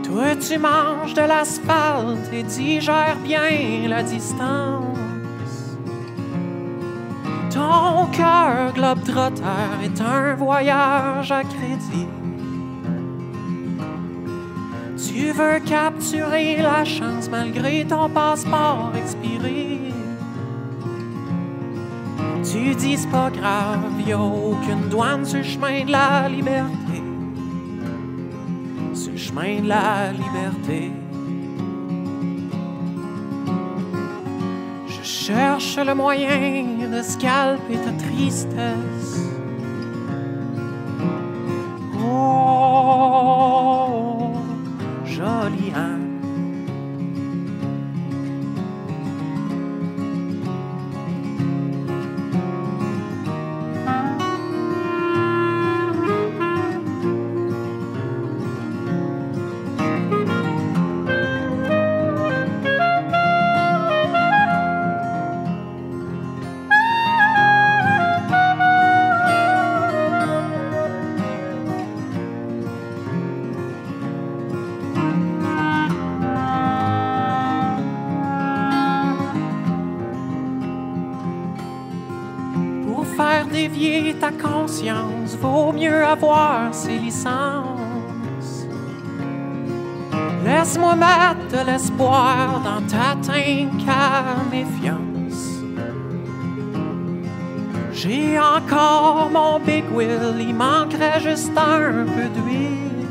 [0.05, 4.92] Toi, tu manges de l'asphalte et digères bien la distance.
[7.53, 12.07] Ton cœur globe-trotteur est un voyage à crédit.
[14.97, 19.81] Tu veux capturer la chance malgré ton passeport expiré.
[22.43, 27.03] Tu dis pas grave, y'a aucune douane sur le chemin de la liberté
[29.23, 31.02] chemin de la liberté.
[35.27, 39.21] Cherche le moyen de scalper ta tristesse.
[42.05, 42.73] Oh,
[45.05, 46.12] joli âme.
[86.13, 88.67] Avoir ses licences.
[90.45, 93.87] Laisse-moi mettre de l'espoir dans ta teinte
[94.51, 95.63] méfiance.
[97.93, 103.09] J'ai encore mon big wheel, il manquerait juste un peu d'huile.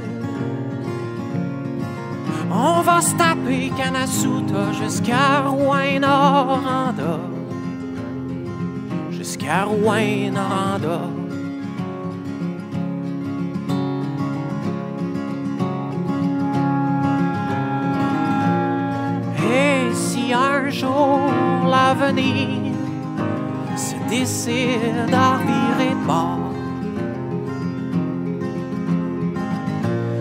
[2.52, 7.19] On va se taper Kanasuta jusqu'à Rouen-Noranda
[9.22, 11.20] jusqu'à Rouen-Noranda.
[20.72, 21.19] Jour
[21.69, 22.73] l'avenir
[23.76, 26.53] se décide à virer de bord,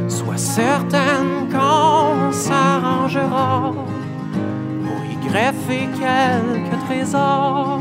[0.09, 3.73] sois certaine qu'on s'arrangera
[4.85, 7.81] pour y greffer quelques trésors.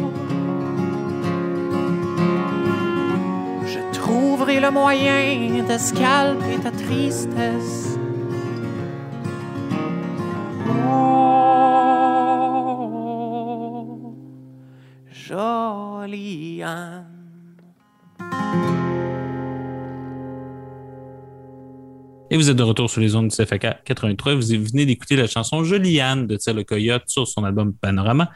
[4.10, 7.89] trouverai le moyen de scalper ta tristesse.
[22.32, 24.36] Et vous êtes de retour sur les ondes du CFK 83.
[24.36, 28.30] Vous venez d'écouter la chanson Jolie Anne de Tire le Coyote sur son album Panorama.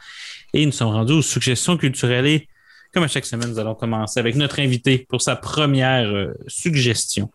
[0.52, 2.26] Et nous sommes rendus aux suggestions culturelles.
[2.26, 2.48] Et
[2.92, 7.30] comme à chaque semaine, nous allons commencer avec notre invité pour sa première euh, suggestion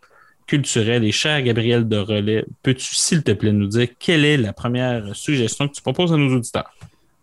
[0.47, 1.05] culturelle.
[1.05, 5.15] Et cher Gabriel de Relais, peux-tu, s'il te plaît, nous dire quelle est la première
[5.15, 6.69] suggestion que tu proposes à nos auditeurs?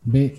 [0.06, 0.30] Ben,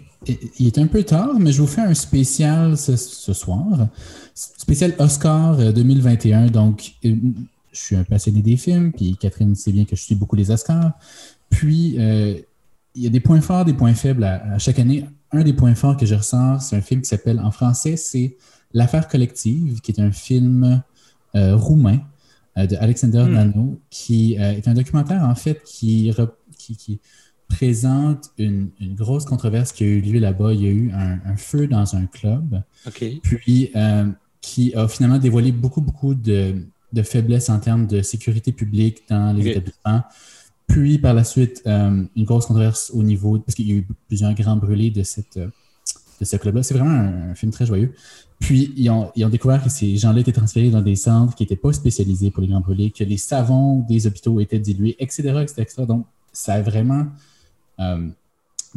[0.57, 3.89] il est un peu tard, mais je vous fais un spécial ce, ce soir.
[4.33, 6.47] Spécial Oscar euh, 2021.
[6.47, 7.13] Donc, euh,
[7.77, 10.49] je suis un passionné des films, puis Catherine sait bien que je suis beaucoup les
[10.51, 10.93] Oscars.
[11.49, 12.37] Puis, euh,
[12.95, 15.05] il y a des points forts, des points faibles à, à chaque année.
[15.31, 18.37] Un des points forts que je ressens, c'est un film qui s'appelle en français, c'est
[18.73, 20.83] L'affaire collective, qui est un film
[21.35, 21.99] euh, roumain
[22.57, 23.33] euh, de Alexander Hmm.
[23.33, 26.99] Nano, qui est un documentaire en fait qui, re- qui, qui
[27.47, 30.53] présente une, une grosse controverse qui a eu lieu là-bas.
[30.53, 32.61] Il y a eu un, un feu dans un club,
[33.21, 38.51] puis euh, qui a finalement dévoilé beaucoup, beaucoup de, de faiblesses en termes de sécurité
[38.51, 40.03] publique dans les établissements.
[40.67, 43.87] Puis par la suite, euh, une grosse controverse au niveau, parce qu'il y a eu
[44.07, 45.47] plusieurs grands brûlés de, cette, euh,
[46.19, 46.63] de ce club-là.
[46.63, 47.93] C'est vraiment un, un film très joyeux.
[48.39, 51.43] Puis ils ont, ils ont découvert que ces gens-là étaient transférés dans des centres qui
[51.43, 55.29] n'étaient pas spécialisés pour les grands brûlés, que les savons des hôpitaux étaient dilués, etc.,
[55.41, 55.85] etc., etc.
[55.87, 57.07] Donc, ça a vraiment
[57.79, 58.09] euh,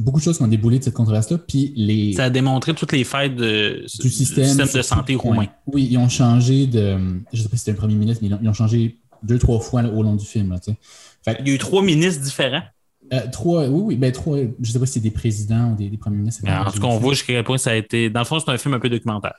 [0.00, 1.38] beaucoup de choses qui ont déboulé de cette controverse-là.
[1.38, 5.46] Puis les Ça a démontré toutes les failles de, du système, de sur santé roumain.
[5.66, 6.96] Oui, ils ont changé de.
[7.32, 8.96] Je ne sais pas si c'était un premier ministre, mais ils ont, ils ont changé
[9.22, 10.50] deux, trois fois là, au long du film.
[10.50, 12.62] Là, fait, Il y a eu trois ministres différents.
[13.12, 14.38] euh, trois, oui, oui, ben trois.
[14.38, 16.40] Je ne sais pas si c'est des présidents ou des, des premiers ministres.
[16.44, 18.08] Mais en tout cas, on voit jusqu'à quel point ça a été.
[18.10, 19.34] Dans le fond, c'est un film un peu documentaire.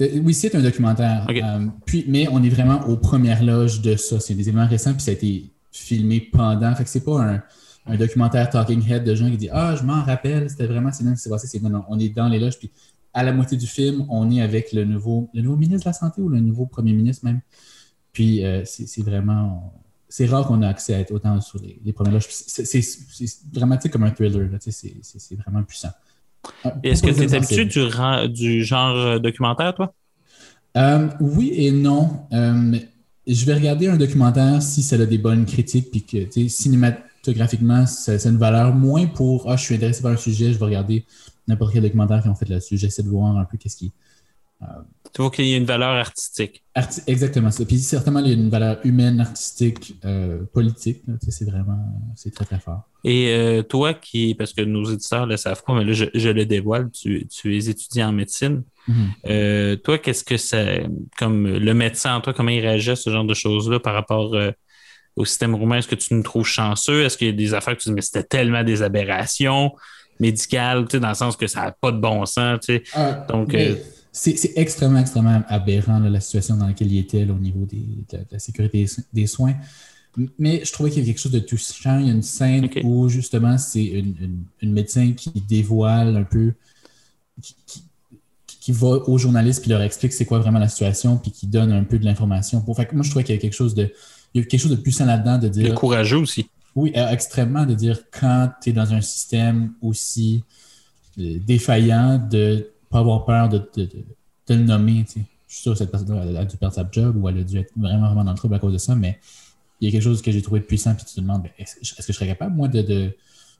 [0.00, 1.26] Euh, oui, c'est un documentaire.
[1.30, 4.18] Euh, puis, mais on est vraiment aux premières loges de ça.
[4.20, 6.74] C'est des événements récents, puis ça a été filmé pendant.
[6.74, 7.42] Fait que c'est pas un,
[7.86, 11.04] un documentaire talking head de gens qui disent Ah, je m'en rappelle, c'était vraiment c'est
[11.04, 11.46] dingue, c'est passé.
[11.46, 12.70] C'est non, non, on est dans les loges, puis
[13.14, 15.92] à la moitié du film, on est avec le nouveau, le nouveau ministre de la
[15.92, 17.40] Santé ou le nouveau premier ministre même.
[18.12, 19.74] Puis euh, c'est c'est vraiment.
[20.08, 22.26] C'est rare qu'on ait accès à être autant sur les, les premières loges.
[22.28, 24.48] C'est c'est- c'est dramatique comme un thriller.
[24.50, 25.90] là, tu sais, C'est c'est- vraiment puissant.
[26.66, 27.80] Euh, Et Est-ce que tu es habitué du,
[28.28, 29.94] du genre euh, documentaire, toi?
[30.76, 32.26] Euh, oui et non.
[32.32, 32.78] Euh,
[33.26, 36.48] je vais regarder un documentaire si ça a des bonnes critiques, puis que tu
[37.24, 40.64] ça a une valeur moins pour Ah, je suis intéressé par un sujet, je vais
[40.64, 41.04] regarder
[41.48, 42.76] n'importe quel documentaire qui ont fait là-dessus.
[42.78, 43.92] J'essaie de voir un peu qu'est-ce qui.
[45.12, 46.62] Tu vois qu'il y a une valeur artistique.
[46.76, 47.64] Arti- Exactement ça.
[47.64, 51.02] Puis certainement, il y a une valeur humaine, artistique, euh, politique.
[51.28, 51.78] c'est vraiment.
[52.14, 52.82] C'est très, très fort.
[53.04, 56.04] Et euh, toi, qui, parce que nos éditeurs ne le savent pas, mais là, je,
[56.14, 58.62] je le dévoile, tu, tu es étudiant en médecine.
[58.86, 58.94] Mhm.
[59.26, 60.86] Euh, toi, qu'est-ce que c'est,
[61.18, 64.32] comme le médecin en toi, comment il réagit à ce genre de choses-là par rapport
[64.34, 64.52] euh,
[65.16, 65.78] au système roumain?
[65.78, 67.04] Est-ce que tu nous trouves chanceux?
[67.04, 69.72] Est-ce qu'il y a des affaires que tu dis, mais c'était tellement des aberrations
[70.20, 72.82] médicales, tu sais, dans le sens que ça n'a pas de bon sens, tu sais?
[72.94, 73.76] Ah, Donc, euh,
[74.12, 77.76] c'est extrêmement, extrêmement aberrant là, la situation dans laquelle il était là, au niveau des-
[77.78, 79.54] de, la, de la sécurité des, so- des soins.
[80.38, 81.98] Mais je trouvais qu'il y avait quelque chose de touchant.
[81.98, 86.24] Il y a une scène où justement c'est une, une- une médecin qui dévoile un
[86.24, 86.52] peu,
[87.40, 87.84] qui, qui-
[88.60, 91.72] qui va aux journalistes puis leur explique c'est quoi vraiment la situation puis qui donne
[91.72, 92.60] un peu de l'information.
[92.60, 92.76] Pour...
[92.76, 93.90] Fait que moi je trouvais qu'il y avait quelque chose de,
[94.34, 96.48] il y a quelque chose de puissant là-dedans de le dire courageux aussi.
[96.74, 100.42] oui, euh, extrêmement de dire quand tu es dans un système aussi
[101.18, 104.04] euh, défaillant, de pas avoir peur de, de- de-
[104.48, 105.04] de le nommer.
[105.06, 105.26] tu sais.
[105.48, 107.42] Je suis sûr que cette personne-là elle a dû perdre sa job ou elle a
[107.42, 109.18] dû être vraiment, vraiment dans le trouble à cause de ça, mais
[109.80, 111.92] il y a quelque chose que j'ai trouvé puissant, puis tu te demandes, ben, est-ce
[111.94, 113.10] que je serais capable, moi, de,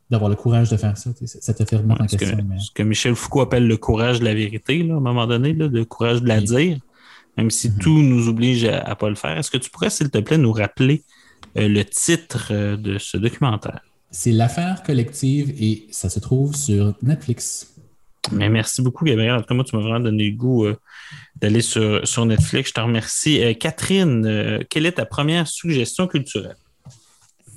[0.08, 1.10] d'avoir le courage de faire ça?
[1.26, 2.38] Ça, te fait remettre en que, question.
[2.48, 5.26] mais- ce que Michel Foucault appelle le courage de la vérité, là, à un moment
[5.26, 6.44] donné, là, le courage de la Oui.
[6.44, 6.78] dire,
[7.36, 7.78] même si Mhm.
[7.78, 9.36] tout nous oblige à ne pas le faire.
[9.38, 11.02] Est-ce que tu pourrais, s'il te plaît, nous rappeler
[11.56, 13.80] euh, le titre euh, de ce documentaire?
[14.10, 17.74] C'est l'affaire collective et ça se trouve sur Netflix.
[18.30, 19.32] Mais merci beaucoup, Gabriel.
[19.34, 20.76] En tout cas, moi, tu m'as vraiment donné le goût euh,
[21.36, 22.68] d'aller sur, sur Netflix.
[22.68, 23.56] Je te remercie.
[23.58, 26.56] Catherine, quelle est ta première suggestion culturelle?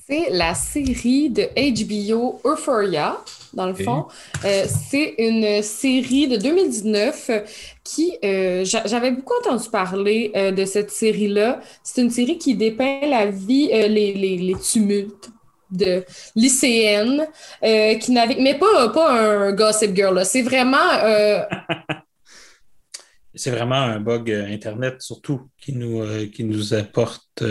[0.08, 3.18] C'est la série de HBO Euphoria,
[3.54, 4.06] dans le fond.
[4.44, 7.40] Euh, c'est une série de 2019 euh,
[7.84, 11.60] qui, euh, j'a- j'avais beaucoup entendu parler euh, de cette série-là.
[11.84, 15.30] C'est une série qui dépeint la vie, les, les, les tumultes
[15.72, 16.04] de
[16.36, 17.26] lycéennes
[17.64, 20.24] euh, qui naviguent, mais pas, pas un Gossip Girl.
[20.24, 21.42] C'est vraiment euh,
[23.34, 27.44] C'est vraiment un bug Internet, surtout, qui nous, euh, qui nous apporte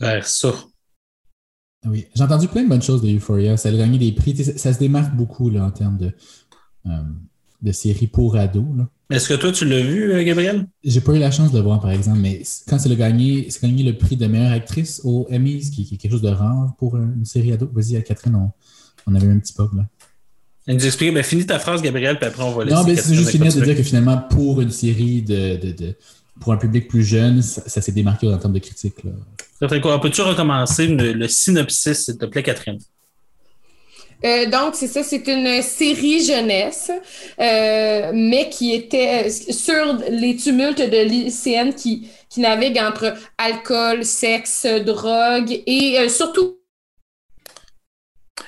[0.00, 0.52] vers ça.
[1.90, 3.56] Oui, j'ai entendu plein de bonnes choses de Euphoria.
[3.56, 4.36] Ça a gagné des prix.
[4.36, 6.12] Ça, ça se démarque beaucoup là, en termes de,
[6.86, 6.90] euh,
[7.62, 8.64] de séries pour ados.
[9.10, 10.66] Est-ce que toi, tu l'as vu, euh, Gabriel?
[10.84, 13.62] J'ai pas eu la chance de le voir, par exemple, mais quand c'est gagné, c'est
[13.62, 16.74] gagné le prix de meilleure actrice aux Emmys, qui, qui est quelque chose de rare
[16.78, 17.70] pour euh, une série ado.
[17.72, 18.50] Vas-y, à Catherine, on,
[19.06, 19.86] on avait un petit bug là.
[20.66, 22.94] Elle nous explique, ben, finis ta phrase, Gabriel, puis après, on va laisser Non, mais
[22.94, 25.96] c'est juste finir de dire que finalement, pour une série de, de, de,
[26.40, 29.02] pour un public plus jeune, ça, ça s'est démarqué en termes de critique.
[29.04, 29.12] Là.
[29.58, 30.00] Ça fait quoi?
[30.00, 32.78] Peux-tu recommencer le, le synopsis, s'il te plaît, Catherine?
[34.24, 36.90] Euh, donc, c'est ça, c'est une série jeunesse,
[37.38, 44.04] euh, mais qui était euh, sur les tumultes de lycéennes qui, qui naviguent entre alcool,
[44.04, 46.58] sexe, drogue et euh, surtout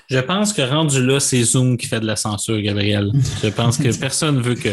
[0.09, 3.13] Je pense que rendu là, c'est Zoom qui fait de la censure, Gabriel.
[3.43, 4.71] Je pense que personne veut que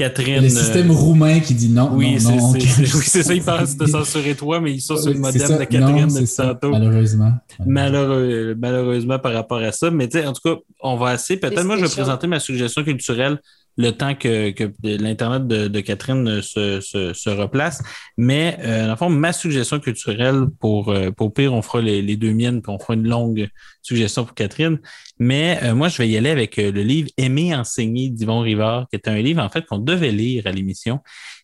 [0.00, 0.42] Catherine.
[0.42, 2.52] Le système euh, roumain qui dit non, Oui, c'est non, non.
[2.52, 2.62] c'est- ok.
[2.88, 5.42] c'est- oui, c'est ça, ils pensent de censurer toi, mais ils sont sur le modèle
[5.42, 5.58] ça.
[5.58, 6.70] de Catherine Non, depuis c'est ça, tantôt.
[6.70, 7.32] Malheureusement.
[7.66, 9.90] Malheureux- malheureusement par rapport à ça.
[9.90, 11.38] Mais tu sais, en tout cas, on va essayer.
[11.38, 13.38] Peut-être moi, je vais présenter ma suggestion culturelle
[13.76, 14.52] le temps que,
[14.82, 17.82] l'Internet de, Catherine se, se, se replace.
[18.16, 22.02] Mais euh, dans le fond, ma suggestion culturelle, pour, euh, pour pire, on fera les,
[22.02, 23.48] les deux miennes, puis on fera une longue
[23.82, 24.78] suggestion pour Catherine.
[25.18, 28.86] Mais euh, moi, je vais y aller avec euh, le livre Aimer enseigner d'Yvon Rivard,
[28.90, 31.00] qui est un livre, en fait, qu'on devait lire à l'émission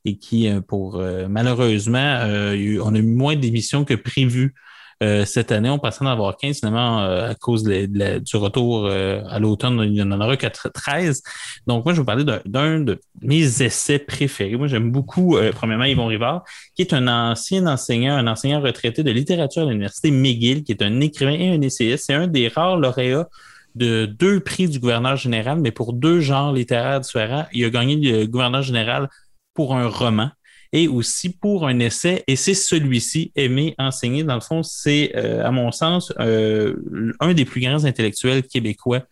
[0.07, 4.55] et qui, euh, pour euh, malheureusement, euh, on a eu moins d'émissions que prévu
[5.03, 5.69] euh, cette année.
[5.71, 7.87] On pensait en avoir 15 finalement euh, à cause de
[8.19, 9.81] du retour euh, à l'automne.
[9.85, 11.23] Il y en aura que 13.
[11.67, 14.57] Donc, moi, je vais vous parler d'un- d'un de mes essais préférés.
[14.57, 16.45] Moi, j'aime beaucoup, euh, premièrement, Yvon Rivard,
[16.75, 20.83] qui est un ancien enseignant, un enseignant retraité de littérature à l'Université McGill, qui est
[20.83, 22.05] un écrivain et un essayiste.
[22.07, 23.29] C'est un des rares lauréats
[23.75, 27.47] de deux prix du gouverneur général, mais pour deux genres littéraires différents.
[27.53, 29.09] Il a gagné le gouverneur général
[29.55, 30.31] pour un roman
[30.73, 32.25] et aussi pour un essai.
[32.27, 34.25] Et c'est celui-ci, Aimer enseigner.
[34.25, 36.77] Dans le fond, c'est, euh, à mon sens, euh,
[37.21, 39.03] un des plus grands intellectuels québécois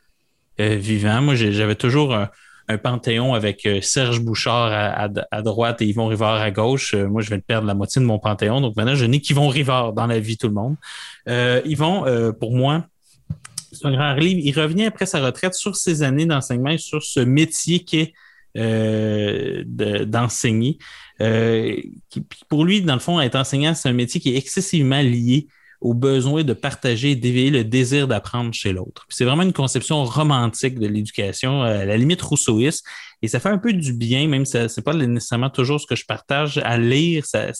[0.60, 1.20] euh, vivants.
[1.22, 2.30] Moi, j'avais toujours un,
[2.82, 4.96] panthéon avec Serge Bouchard
[5.30, 6.94] à, droite et Yvon Rivard à gauche.
[6.94, 8.62] Moi, je viens de perdre la moitié de mon panthéon.
[8.62, 10.76] Donc maintenant, je n'ai qu'Yvon Rivard dans la vie, tout le monde.
[11.66, 12.86] Yvon, pour moi,
[13.70, 14.40] c'est un grand livre.
[14.42, 18.14] Il revient après sa retraite sur ses années d'enseignement et sur ce métier qu'est
[18.56, 20.78] euh, de- d'enseigner.
[21.20, 21.76] Euh,
[22.48, 25.46] pour lui, dans le fond, être enseignant, c'est un métier qui est excessivement lié
[25.80, 29.04] au besoin de partager et d'éveiller le désir d'apprendre chez l'autre.
[29.10, 32.86] C'est vraiment une conception romantique de l'éducation, euh, à la limite rousseauiste,
[33.20, 35.86] et ça fait un peu du bien, même si ça- c'est pas nécessairement toujours ce
[35.86, 37.52] que je partage à lire, ça,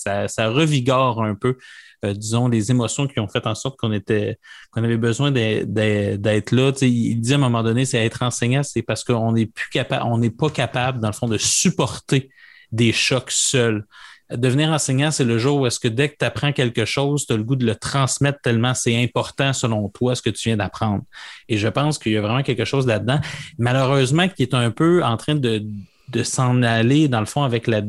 [0.49, 1.57] revigore un peu,
[2.03, 4.37] euh, disons, les émotions qui ont fait en sorte qu'on était,
[4.71, 6.71] qu'on avait besoin d'être là.
[6.81, 10.03] Il dit à un moment donné, c'est être enseignant, c'est parce qu'on n'est plus capable,
[10.07, 12.29] on n'est pas capable, dans le fond, de supporter
[12.75, 13.85] des chocs seuls.
[14.31, 17.33] Devenir enseignant, c'est le jour où est-ce que dès que tu apprends quelque chose, tu
[17.33, 20.57] as le goût de le transmettre tellement c'est important selon toi ce que tu viens
[20.57, 21.03] d'apprendre.
[21.47, 23.19] Et je pense qu'il y a vraiment quelque chose là-dedans.
[23.59, 25.63] Malheureusement, qui est un peu en train de,
[26.09, 27.81] de s'en aller, dans le fond, avec la,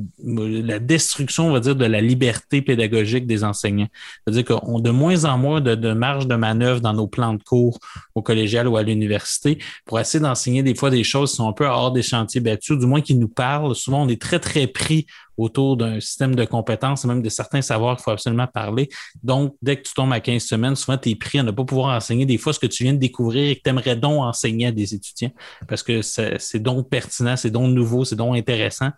[0.78, 3.88] destruction, on va dire, de la liberté pédagogique des enseignants.
[4.24, 7.34] C'est-à-dire qu'on a de moins en moins de, de marge de manœuvre dans nos plans
[7.34, 7.78] de cours
[8.14, 11.52] au collégial ou à l'université pour essayer d'enseigner des fois des choses qui sont un
[11.52, 13.74] peu hors des chantiers battus, du moins qui nous parlent.
[13.74, 15.06] Souvent, on est très, très pris
[15.37, 18.89] autour d'un système de compétences et même de certains savoirs qu'il faut absolument parler.
[19.23, 21.65] Donc, dès que tu tombes à 15 semaines, souvent, tu es pris à ne pas
[21.65, 24.23] pouvoir enseigner des fois ce que tu viens de découvrir et que tu aimerais donc
[24.23, 25.33] enseigner à des étudiants
[25.69, 28.91] parce que c'est donc pertinent, c'est donc nouveau, c'est donc intéressant.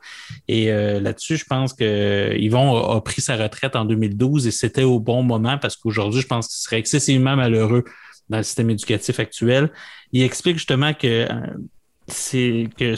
[0.47, 4.51] Et euh, là-dessus, je pense que Yvon a, a pris sa retraite en 2012 et
[4.51, 7.85] c'était au bon moment parce qu'aujourd'hui, je pense qu'il serait excessivement malheureux
[8.29, 9.71] dans le système éducatif actuel.
[10.13, 11.47] Il explique justement que euh,
[12.07, 12.95] c'est que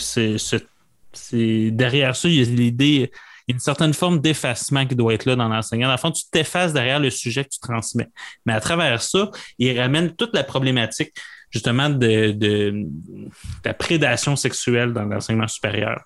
[1.71, 3.11] derrière ça, il y a l'idée,
[3.51, 5.89] une certaine forme d'effacement qui doit être là dans l'enseignant.
[5.89, 8.09] Dans le fond, tu t'effaces derrière le sujet que tu transmets.
[8.47, 11.13] Mais à travers ça, il ramène toute la problématique
[11.51, 12.87] justement de,
[13.65, 16.03] la prédation sexuelle dans l'enseignement supérieur.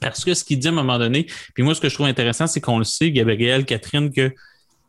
[0.00, 2.06] Parce que ce qu'il dit à un moment donné, puis moi, ce que je trouve
[2.06, 4.32] intéressant, c'est qu'on le sait, Gabriel, Catherine, que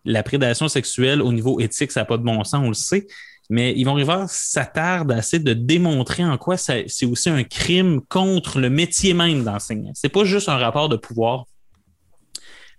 [0.06, 3.08] la prédation sexuelle au niveau éthique, ça n'a pas de bon sens, on le sait.
[3.50, 8.70] Mais Yvon Rivard s'attarde à de démontrer en quoi c'est aussi un crime contre le
[8.70, 9.92] métier même d'enseignant.
[9.96, 11.46] C'est pas juste un rapport de pouvoir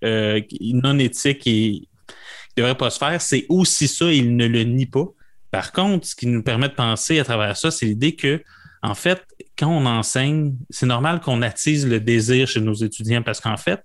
[0.04, 1.88] euh, non éthique et qui
[2.56, 3.20] devrait pas se faire.
[3.20, 5.06] C'est aussi ça, il ne le nie pas.
[5.50, 8.42] Par contre, ce qui nous permet de penser à travers ça, c'est l'idée que,
[8.82, 9.22] en fait,
[9.58, 13.80] quand on enseigne, c'est normal qu'on attise le désir chez nos étudiants parce qu'en fait,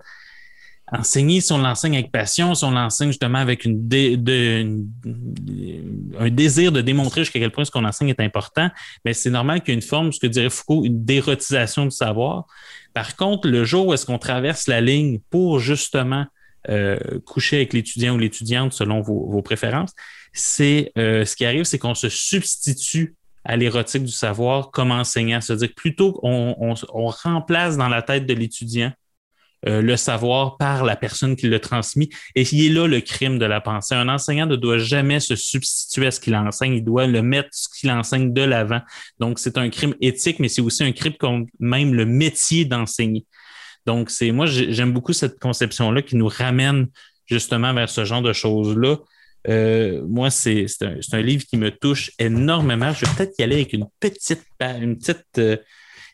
[0.91, 3.73] enseigner, si on l'enseigne avec passion, si on l'enseigne justement avec un
[6.29, 8.69] désir de démontrer jusqu'à quel point ce qu'on enseigne est important,
[9.05, 12.45] mais c'est normal qu'il y ait une forme, ce que dirait Foucault, dérotisation du savoir.
[12.93, 16.25] Par contre, le jour où est-ce qu'on traverse la ligne pour justement
[16.69, 19.93] euh, coucher avec l'étudiant ou l'étudiante selon vos, préférences,
[20.33, 25.39] c'est euh, ce qui arrive, c'est qu'on se substitue à l'érotique du savoir comme enseignant.
[25.41, 28.91] C'est-à-dire plutôt qu'on on, on remplace dans la tête de l'étudiant
[29.67, 32.09] euh, le savoir par la personne qui le transmis.
[32.35, 33.93] Et il est là le crime de la pensée.
[33.95, 36.75] Un enseignant ne doit jamais se substituer à ce qu'il enseigne.
[36.75, 38.81] Il doit le mettre ce qu'il enseigne de l'avant.
[39.19, 43.25] Donc, c'est un crime éthique, mais c'est aussi un crime contre même le métier d'enseigner.
[43.85, 46.87] Donc, c'est moi, j'ai- j'aime beaucoup cette conception-là qui nous ramène
[47.25, 48.97] justement vers ce genre de choses-là.
[49.47, 52.91] Euh, moi, c'est un, un livre qui me touche énormément.
[52.91, 55.57] Je vais peut-être y aller avec une petite, une petite euh,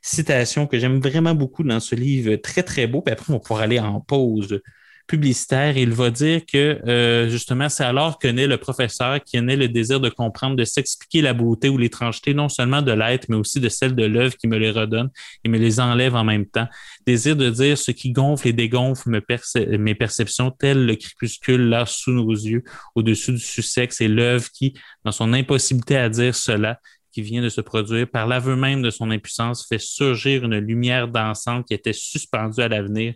[0.05, 3.01] citation que j'aime vraiment beaucoup dans ce livre, très, très beau.
[3.01, 4.61] Puis après, on pouvoir aller en pause
[5.07, 5.77] publicitaire.
[5.77, 9.67] Il va dire que euh, justement, c'est alors que naît le professeur qui naît le
[9.67, 13.59] désir de comprendre, de s'expliquer la beauté ou l'étrangeté, non seulement de l'être, mais aussi
[13.59, 15.09] de celle de l'œuvre qui me les redonne
[15.43, 16.67] et me les enlève en même temps.
[17.05, 22.11] Désir de dire ce qui gonfle et dégonfle mes perceptions, tel le crépuscule là sous
[22.11, 22.63] nos yeux,
[22.95, 24.73] au-dessus du sussex, et l'œuvre qui,
[25.03, 26.79] dans son impossibilité à dire cela,
[27.15, 31.07] qui vient de se produire, par l'aveu même de son impuissance, fait surgir une lumière
[31.07, 33.13] dansante qui était suspendue à l'avenir.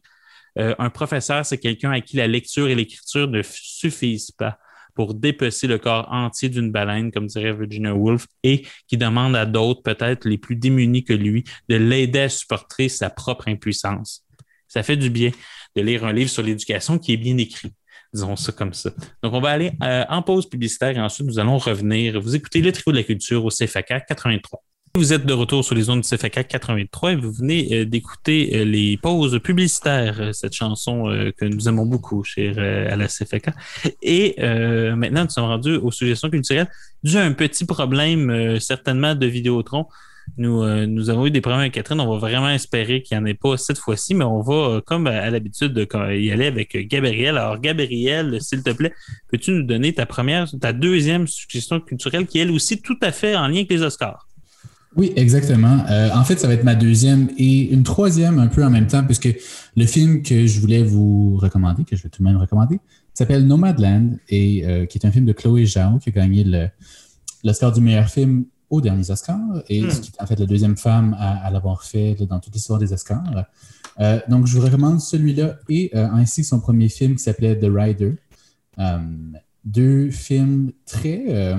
[0.57, 4.57] Euh, un professeur, c'est quelqu'un à qui la lecture et l'écriture ne suffisent pas
[4.95, 9.45] pour dépecer le corps entier d'une baleine, comme dirait Virginia Woolf, et qui demande à
[9.45, 14.23] d'autres, peut-être les plus démunis que lui, de l'aider à supporter sa propre impuissance.
[14.69, 15.31] Ça fait du bien
[15.75, 17.73] de lire un livre sur l'éducation qui est bien écrit.
[18.13, 18.91] Disons ça comme ça.
[19.21, 22.19] Donc, on va aller euh, en pause publicitaire et ensuite nous allons revenir.
[22.19, 24.63] Vous écoutez le trio de la culture au CFAK 83.
[24.95, 28.49] Vous êtes de retour sur les zones du CFAK 83 et vous venez euh, d'écouter
[28.55, 31.03] euh, les pauses publicitaires, cette chanson
[31.37, 33.51] que nous aimons beaucoup, euh, à la CFAK.
[34.01, 34.35] Et
[34.95, 36.69] maintenant, nous sommes rendus aux suggestions culturelles.
[37.03, 39.85] Dû à un petit problème, certainement, de Vidéotron,
[40.37, 41.99] nous, euh, nous avons eu des problèmes avec Catherine.
[41.99, 44.81] On va vraiment espérer qu'il n'y en ait pas cette fois-ci, mais on va, euh,
[44.81, 47.37] comme à, l'habitude, y aller avec euh, Gabriel.
[47.37, 48.93] Alors, Gabriel, s'il te plaît,
[49.29, 53.35] peux-tu nous donner ta première, ta deuxième suggestion culturelle qui, elle aussi, tout à fait
[53.35, 54.27] en lien avec les Oscars?
[54.95, 55.85] Oui, exactement.
[56.15, 59.03] En fait, ça va être ma deuxième et une troisième un peu en même temps,
[59.03, 59.29] puisque
[59.77, 62.79] le film que je voulais vous recommander, que je vais tout de même recommander,
[63.13, 66.43] s'appelle Nomadland et qui est un film de Chloé Zhao qui a gagné
[67.43, 70.77] l'Oscar du meilleur film aux derniers Oscars et ce qui est en fait la deuxième
[70.77, 73.45] femme à, à l'avoir fait dans toute l'histoire des Oscars.
[73.99, 77.59] Euh, donc, je vous recommande celui-là et euh, ainsi que son premier film qui s'appelait
[77.59, 78.15] The Rider.
[78.77, 78.99] Euh,
[79.65, 81.55] deux films très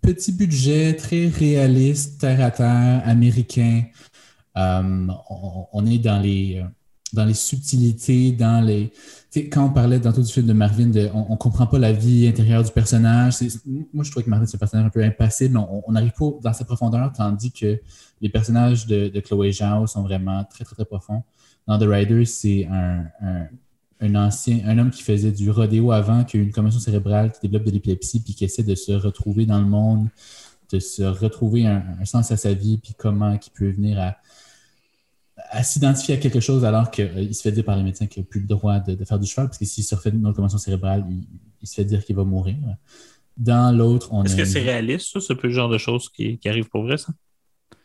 [0.00, 3.84] petit budget, très réaliste, terre à terre, américain.
[4.56, 6.62] On, on est dans les,
[7.12, 8.90] dans les subtilités, dans les.
[9.30, 11.78] tu sais, Quand on parlait dans tout du film de Marvin, on ne comprend pas
[11.78, 13.36] la vie intérieure du personnage.
[13.92, 15.58] Moi, je trouve que Marvin, c'est un personnage un peu impassible.
[15.58, 17.80] On n'arrive pas dans sa profondeur, tandis que
[18.20, 21.22] les personnages de, Chloé Zhao sont vraiment très, très, très profonds.
[21.66, 26.40] Dans The Rider, c'est un, ancien, un homme qui faisait du rodéo avant, qui a
[26.40, 29.58] eu une commotion cérébrale, qui développe de l'épilepsie, puis qui essaie de se retrouver dans
[29.58, 30.08] le monde,
[30.72, 34.16] de se retrouver un, un sens à sa vie, puis comment il peut venir à,
[35.50, 38.26] à s'identifier à quelque chose alors qu'il se fait dire par les médecins qu'il n'a
[38.28, 40.58] plus le droit de, de faire du cheval, parce que s'il se refait une commotion
[40.58, 41.24] cérébrale, il,
[41.62, 42.56] il se fait dire qu'il va mourir.
[43.36, 45.20] Dans l'autre, on Est-ce a que c'est réaliste, ça?
[45.20, 47.12] C'est peu le genre de choses qui, qui arrivent pour vrai, ça?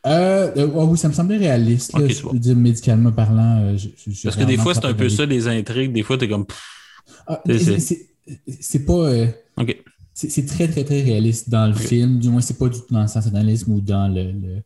[0.05, 1.93] Euh, euh, ouais, oui, ça me semblait réaliste.
[1.97, 2.07] là.
[2.07, 3.59] Je dire médicalement parlant.
[3.61, 5.93] euh, je- je- je- Parce que des fois, c'est un peu ça, des intrigues.
[5.93, 6.45] Des fois, t'es comme...
[7.27, 8.93] Ah, C'est- pas.
[8.93, 9.27] euh,
[9.57, 9.83] OK.
[10.13, 12.19] c'est c'est très, très, très réaliste dans le film.
[12.19, 14.63] Du moins, c'est pas du tout dans le sensationnalisme ou dans le, le,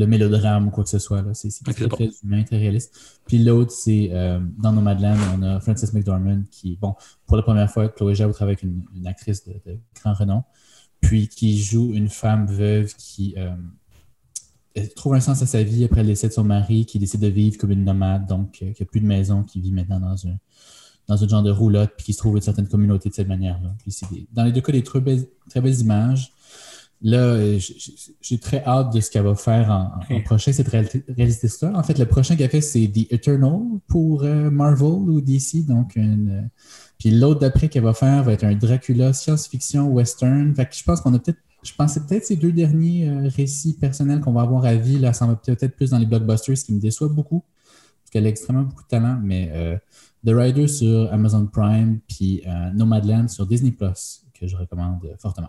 [0.00, 1.22] le mélodrame ou quoi que ce soit.
[1.22, 1.34] là.
[1.34, 1.96] C'est très, bon.
[1.96, 3.20] très humain, très réaliste.
[3.26, 6.94] Puis l'autre, c'est euh, dans Nomadland, on a Frances McDormand qui, bon,
[7.26, 10.42] pour la première fois, Chloé Zhao travaille avec une, une actrice de, de grand renom,
[11.00, 13.50] puis qui joue une femme veuve qui euh,
[14.74, 17.20] elle trouve un sens à sa vie après le décès de son mari, qui décide
[17.20, 20.00] de vivre comme une nomade, donc euh, qui n'a plus de maison, qui vit maintenant
[20.00, 20.36] dans un,
[21.08, 23.74] dans un genre de roulotte, puis qui se trouve une certaine communauté de cette manière-là.
[24.32, 26.32] Dans les deux cas, des très belles, très belles images.
[27.02, 27.58] Là, euh,
[28.20, 29.70] j'ai très hâte de ce qu'elle va faire
[30.10, 31.72] en, prochain, cette réalité- réalisatrice-là.
[31.74, 33.58] En fait, le prochain qu'elle fait, c'est The Eternal
[33.88, 35.64] pour euh, Marvel ou DC.
[35.66, 36.42] Donc, une, euh,
[36.98, 40.54] puis l'autre d'après qu'elle va faire va être un Dracula science-fiction western.
[40.54, 43.78] Fait que je pense qu'on a peut-être, je pensais peut-être ces deux derniers euh, récits
[43.78, 44.98] personnels qu'on va avoir à vie.
[44.98, 47.42] Là, ça va peut-être plus dans les blockbusters, ce qui me déçoit beaucoup.
[48.02, 49.18] Parce qu'elle a extrêmement beaucoup de talent.
[49.22, 49.78] Mais euh,
[50.26, 52.42] The Rider sur Amazon Prime, puis
[52.74, 55.48] Nomadland sur Disney Plus, que je recommande fortement.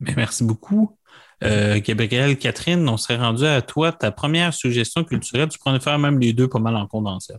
[0.00, 0.96] Ben, merci beaucoup.
[1.42, 3.92] Euh, Gabriel, Catherine, on serait rendu à toi.
[3.92, 7.34] Ta première suggestion culturelle, tu pourrais faire même les deux pas mal en condensé.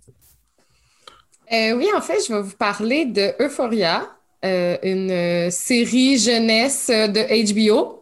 [1.54, 4.08] Euh, oui, en fait, je vais vous parler de Euphoria,
[4.44, 8.00] euh, une euh, série jeunesse euh, de HBO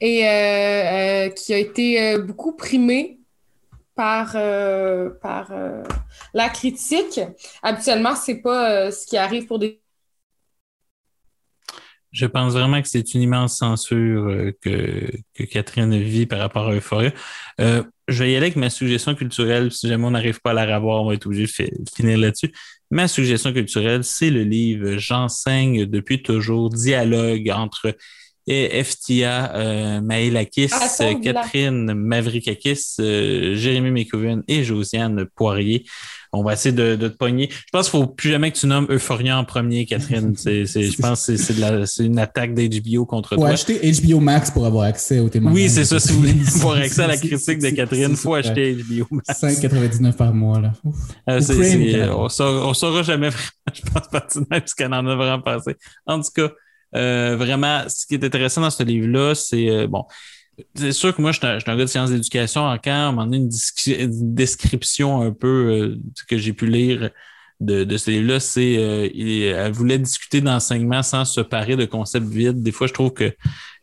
[0.00, 0.20] et
[1.34, 3.18] qui a été beaucoup primée
[3.94, 4.32] par,
[5.20, 5.52] par
[6.32, 7.20] la critique.
[7.62, 9.82] Habituellement, c'est pas ce qui arrive pour des
[12.12, 16.68] Je pense vraiment que c'est une immense censure euh, que, que Catherine vit par rapport
[16.68, 17.12] à Euphoria.
[17.60, 19.70] Euh, je vais y aller avec ma suggestion culturelle.
[19.70, 22.18] Si jamais on n'arrive pas à la revoir, on va être obligé de fi- finir
[22.18, 22.52] là-dessus.
[22.90, 27.94] Ma suggestion culturelle, c'est le livre J'enseigne depuis toujours, dialogue entre
[28.46, 31.20] Eftia euh, Maëlakis, Ah, blanc.
[31.20, 35.84] Catherine Mavrikakis, euh, Jérémy Mécoven et Josiane Poirier.
[36.32, 37.48] On va essayer de, de te pogner.
[37.50, 40.34] Je pense qu'il ne faut plus jamais que tu nommes Euphoria en premier, Catherine.
[40.36, 43.40] C'est, c'est- je pense que c'est, c'est de la- c'est une attaque d'HBO contre Faut
[43.40, 43.48] toi.
[43.50, 45.62] acheter HBO Max pour avoir accès au témoignage.
[45.62, 45.98] Oui, c'est ça.
[45.98, 49.40] Si vous voulez avoir accès à la critique de Catherine, il faut acheter HBO Max.
[49.42, 50.60] 5,99 par mois.
[50.60, 50.72] Là.
[51.28, 55.40] Euh, on saura, on saura jamais vraiment, je pense, pertinemment, ce qu'elle en a vraiment
[55.42, 55.74] pensé.
[56.06, 56.50] En tout cas,
[56.96, 60.04] euh, vraiment, ce qui est intéressant dans ce livre-là, c'est, euh, bon,
[60.74, 62.66] c'est sûr que moi, je suis un, gars de sciences d'éducation.
[62.66, 63.50] À un moment une,
[63.86, 65.96] une description un peu euh,
[66.28, 67.10] que j'ai pu lire
[67.60, 72.26] de, de ce livre-là, c'est euh, elle voulait discuter d'enseignement sans se parer de concepts
[72.26, 72.62] vides.
[72.62, 73.32] Des fois, je trouve que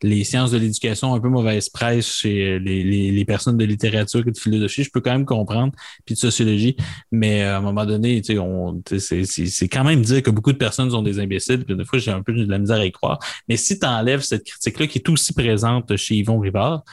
[0.01, 4.23] les sciences de l'éducation ont un peu mauvaise presse chez les, les, personnes de littérature
[4.27, 4.83] et de philosophie.
[4.83, 5.73] Je peux quand même comprendre,
[6.05, 6.75] puis de sociologie.
[7.11, 8.37] Mais euh, à un moment donné, tu
[8.97, 11.63] c'est quand même dire que beaucoup de personnes sont des imbéciles.
[11.63, 13.19] Puis des fois, j'ai un peu de la misère à y croire.
[13.47, 16.83] Mais si tu enlèves cette critique-là qui est aussi présente chez Yvon Rivard,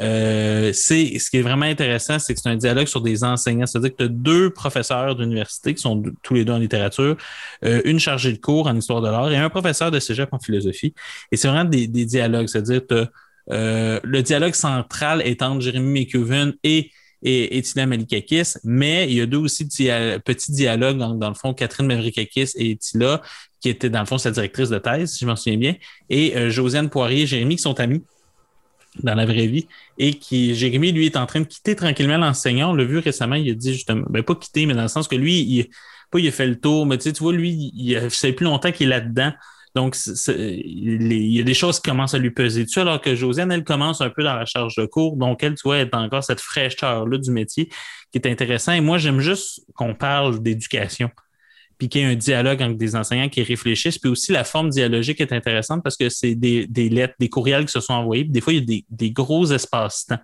[0.00, 3.66] euh, c'est ce qui est vraiment intéressant, c'est que c'est un dialogue sur des enseignants.
[3.66, 7.16] C'est-à-dire que tu as deux professeurs d'université qui sont tous les deux en littérature,
[7.64, 10.38] euh, une chargée de cours en histoire de l'art et un professeur de cégep en
[10.38, 10.94] philosophie.
[11.30, 12.48] Et c'est vraiment des, dialogues.
[12.48, 13.06] C'est-à-dire que
[13.48, 16.90] le dialogue central est entre Jérémy McCuven et
[17.22, 21.54] et, et Tina Malikakis, mais il y a deux aussi petits dialogues, dans, le fond,
[21.54, 23.22] Catherine Mavrikakis et Tila,
[23.60, 25.74] qui était dans le fond sa directrice de thèse, si je m'en souviens bien,
[26.10, 28.02] et euh, Josiane Poirier et Jérémy qui sont amis
[29.02, 29.66] dans la vraie vie
[29.98, 32.70] et qui, Jérémy, lui, est en train de quitter tranquillement l'enseignant.
[32.72, 35.08] On l'a vu récemment, il a dit justement, ben pas quitter, mais dans le sens
[35.08, 35.68] que lui, il,
[36.10, 38.44] pas il a fait le tour, mais tu sais, tu vois, lui, il, fait plus
[38.44, 39.32] longtemps qu'il est là-dedans.
[39.74, 43.00] Donc, c'est- c'est- il y a des choses qui commencent à lui peser dessus, alors
[43.00, 45.16] que Josiane, elle commence un peu dans la charge de cours.
[45.16, 47.70] Donc, elle, tu vois, elle encore cette fraîcheur-là du métier
[48.12, 48.72] qui est intéressant.
[48.72, 51.10] Et moi, j'aime juste qu'on parle d'éducation,
[51.82, 53.98] puis qu'il y ait un dialogue avec des enseignants qui réfléchissent.
[53.98, 57.72] Puis aussi, la forme dialogique est intéressante parce que c'est des, lettres, des courriels qui
[57.72, 58.22] se sont envoyés.
[58.22, 60.20] Puis des fois, il y a des, gros espaces-temps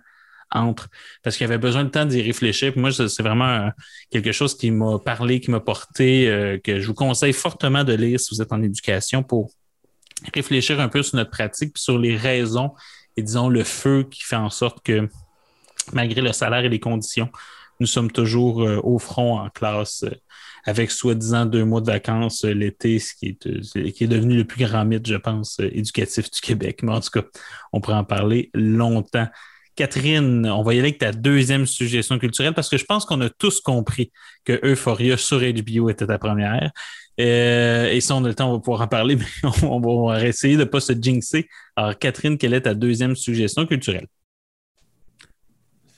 [0.51, 0.87] entre,
[1.21, 2.71] parce qu'il y avait besoin de temps d'y réfléchir.
[2.71, 3.71] Puis moi, c'est vraiment
[4.09, 7.91] quelque chose qui m'a parlé, qui m'a porté, euh, que je vous conseille fortement de
[7.91, 9.51] lire si vous êtes en éducation pour
[10.33, 12.71] réfléchir un peu sur notre pratique, puis sur les raisons
[13.17, 15.09] et disons le feu qui fait en sorte que
[15.91, 17.29] malgré le salaire et les conditions,
[17.81, 20.11] nous sommes toujours euh, au front en classe euh,
[20.65, 24.07] avec soi-disant deux mois de vacances euh, l'été, ce qui est, euh, c'est- qui est
[24.07, 26.81] devenu le plus grand mythe, je pense, euh, éducatif du Québec.
[26.83, 27.23] Mais en tout cas,
[27.73, 29.27] on pourrait en parler longtemps.
[29.75, 33.21] Catherine, on va y aller avec ta deuxième suggestion culturelle parce que je pense qu'on
[33.21, 34.11] a tous compris
[34.43, 36.71] que Euphoria sur HBO était ta première.
[37.19, 40.25] Euh, et si on a le temps, on va pouvoir en parler, mais on va
[40.25, 41.47] essayer de ne pas se jinxer.
[41.75, 44.07] Alors, Catherine, quelle est ta deuxième suggestion culturelle?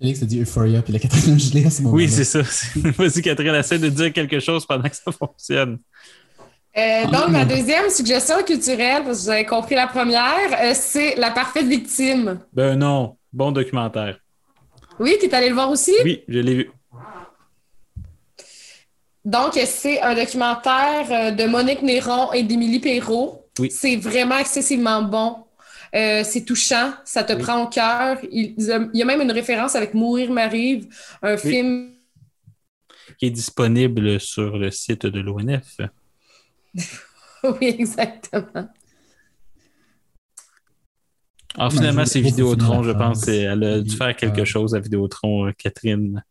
[0.02, 1.00] Félix a dit Euphoria, puis la
[1.38, 2.04] gelée à ce moment-là.
[2.04, 2.42] Oui, c'est ça.
[2.98, 5.78] Vas-y, Catherine, essaie de dire quelque chose pendant que ça fonctionne.
[6.76, 11.16] Euh, donc, ma deuxième suggestion culturelle, parce que vous avez compris la première, euh, c'est
[11.18, 12.40] La parfaite victime.
[12.52, 14.18] Ben non, bon documentaire.
[15.00, 15.94] Oui, tu es allé le voir aussi?
[16.04, 16.72] Oui, je l'ai vu.
[19.24, 23.46] Donc, c'est un documentaire euh, de Monique Néron et d'Émilie Perrault.
[23.60, 23.70] Oui.
[23.70, 25.36] C'est vraiment excessivement bon.
[25.94, 27.42] Euh, c'est touchant, ça te Oui.
[27.42, 28.18] prend au cœur.
[28.32, 30.88] Il, il y a même une référence avec Mourir m'arrive,
[31.22, 31.94] un film.
[33.18, 35.78] Qui est disponible sur le site de l'ONF.
[37.44, 38.70] oui, exactement.
[41.58, 43.28] Alors, finalement, c'est Vidéotron, je pense.
[43.28, 46.24] Elle a dû faire quelque chose à Vidéotron, euh, Catherine.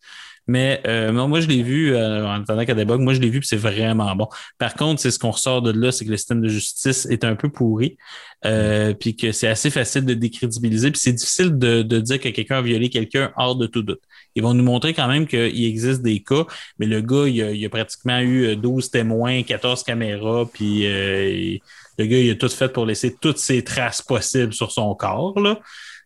[0.51, 3.01] Mais euh, moi, je l'ai vu euh, en attendant qu'elle débogue.
[3.01, 4.27] Moi, je l'ai vu, puis c'est vraiment bon.
[4.59, 7.23] Par contre, c'est ce qu'on ressort de là, c'est que le système de justice est
[7.23, 7.97] un peu pourri,
[8.45, 12.57] euh, puis que c'est assez facile de décrédibiliser, puis c'est difficile de, dire que quelqu'un
[12.57, 14.01] a violé quelqu'un hors de tout doute.
[14.35, 16.45] Ils vont nous montrer quand même qu'il existe des cas,
[16.81, 22.19] mais le gars, il a, pratiquement eu euh, 12 témoins, 14 caméras, puis le gars,
[22.19, 25.61] il a tout fait pour laisser toutes ses traces possibles sur son corps, là.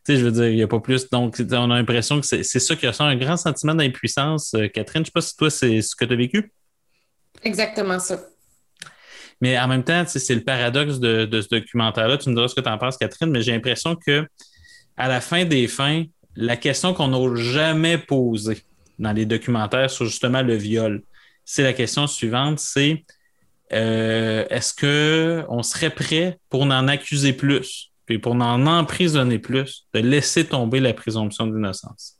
[0.06, 1.08] Tu sais, je veux dire, il n'y a pas plus.
[1.08, 4.52] Donc, on a l'impression que c'est ça qui ressent un grand sentiment d'impuissance.
[4.54, 6.52] Euh, Catherine, je ne sais pas si toi, c'est ce que tu as vécu,
[7.42, 8.20] Exactement ça.
[9.40, 12.18] mais en même temps, c'est le paradoxe de, de ce documentaire-là.
[12.18, 14.26] Tu me diras ce que tu en penses, Catherine, mais j'ai l'impression que
[14.96, 16.04] à la fin des fins,
[16.36, 18.62] la question qu'on n'ose jamais poser
[18.98, 21.02] dans les documentaires sur justement le viol,
[21.44, 23.04] c'est la question suivante, c'est
[23.72, 29.86] euh, est-ce que on serait prêt pour en accuser plus, puis pour en emprisonner plus,
[29.94, 32.18] de laisser tomber la présomption d'innocence?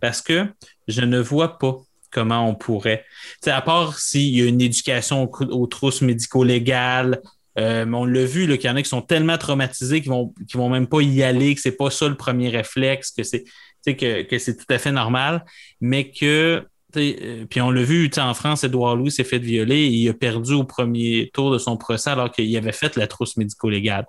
[0.00, 0.46] Parce que
[0.88, 1.76] je ne vois pas
[2.10, 3.04] comment on pourrait,
[3.34, 7.20] tu sais, à part s'il y a une éducation aux, trousses médico-légales,
[7.58, 10.68] euh, on l'a vu, qu'il y en a qui sont tellement traumatisés qu'ils vont, vont
[10.68, 13.44] même pas y aller, que c'est pas ça le premier réflexe, que c'est,
[13.84, 15.44] que, c'est tout à fait normal,
[15.80, 16.66] mais que,
[16.96, 20.14] euh, puis on l'a vu, en France, Édouard Louis s'est fait violer et il a
[20.14, 24.06] perdu au premier tour de son procès alors qu'il avait fait la trousse médico-légale.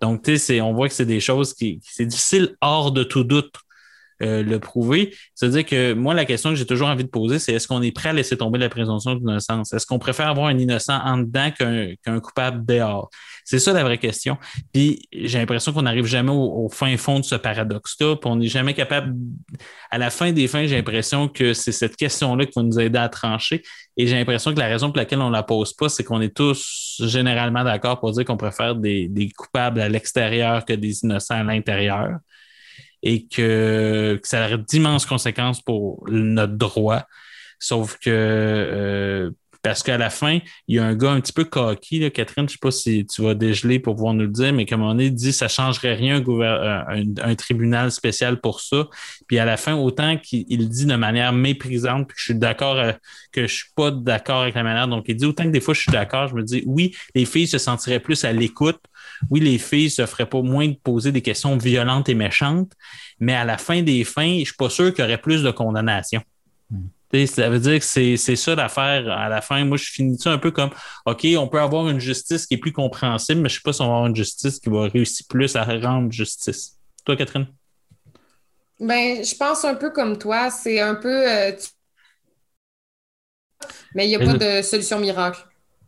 [0.00, 3.04] Donc, tu sais, on voit que c'est des choses qui, qui- c'est difficile hors de
[3.04, 3.54] tout doute
[4.22, 5.14] euh, le prouver.
[5.34, 7.92] C'est-à-dire que moi, la question que j'ai toujours envie de poser, c'est est-ce qu'on est
[7.92, 9.72] prêt à laisser tomber la présomption d'innocence?
[9.72, 13.08] Est-ce qu'on préfère avoir un innocent en dedans qu'un coupable dehors?
[13.44, 14.36] C'est ça la vraie question.
[14.72, 18.46] Puis j'ai l'impression qu'on n'arrive jamais au, fin fond de ce paradoxe-là, puis on n'est
[18.46, 19.14] jamais capable.
[19.90, 22.98] À la fin des fins, j'ai l'impression que c'est cette question-là qui va nous aider
[22.98, 23.62] à trancher.
[23.96, 26.34] Et j'ai l'impression que la raison pour laquelle on la pose pas, c'est qu'on est
[26.34, 31.36] tous généralement d'accord pour dire qu'on préfère des, des coupables à l'extérieur que des innocents
[31.36, 32.18] à l'intérieur
[33.02, 37.04] et que, ça a d'immenses conséquences pour notre droit.
[37.58, 39.30] Sauf que euh,
[39.62, 42.54] parce qu'à la fin, il y a un gars un petit peu coquille, Catherine, je
[42.54, 45.10] sais pas si tu vas dégeler pour pouvoir nous le dire, mais comme on est
[45.10, 46.46] dit, ça changerait rien un, gouver-
[46.88, 48.88] un, un tribunal spécial pour ça.
[49.26, 52.34] Puis à la fin, autant qu'il il dit de manière méprisante, puis que je suis
[52.38, 52.92] d'accord, euh,
[53.32, 55.74] que je suis pas d'accord avec la manière dont il dit, autant que des fois
[55.74, 58.80] je suis d'accord, je me dis oui, les filles se sentiraient plus à l'écoute.
[59.28, 62.72] Oui, les filles se feraient pas moins de poser des questions violentes et méchantes,
[63.18, 65.50] mais à la fin des fins, je suis pas sûr qu'il y aurait plus de
[65.50, 66.22] condamnation.
[67.12, 69.64] Tu sais, Ça veut dire que c'est c'est ça l'affaire à la fin.
[69.64, 70.70] Moi, je finis ça un peu comme
[71.06, 73.82] OK, on peut avoir une justice qui est plus compréhensible, mais je sais pas si
[73.82, 76.78] on va avoir une justice qui va réussir plus à rendre justice.
[77.04, 77.48] Toi, Catherine?
[78.78, 80.50] Ben, je pense un peu comme toi.
[80.50, 81.28] C'est un peu.
[81.28, 81.68] euh, tu-
[83.94, 85.40] Mais il n'y a pas de solution miracle.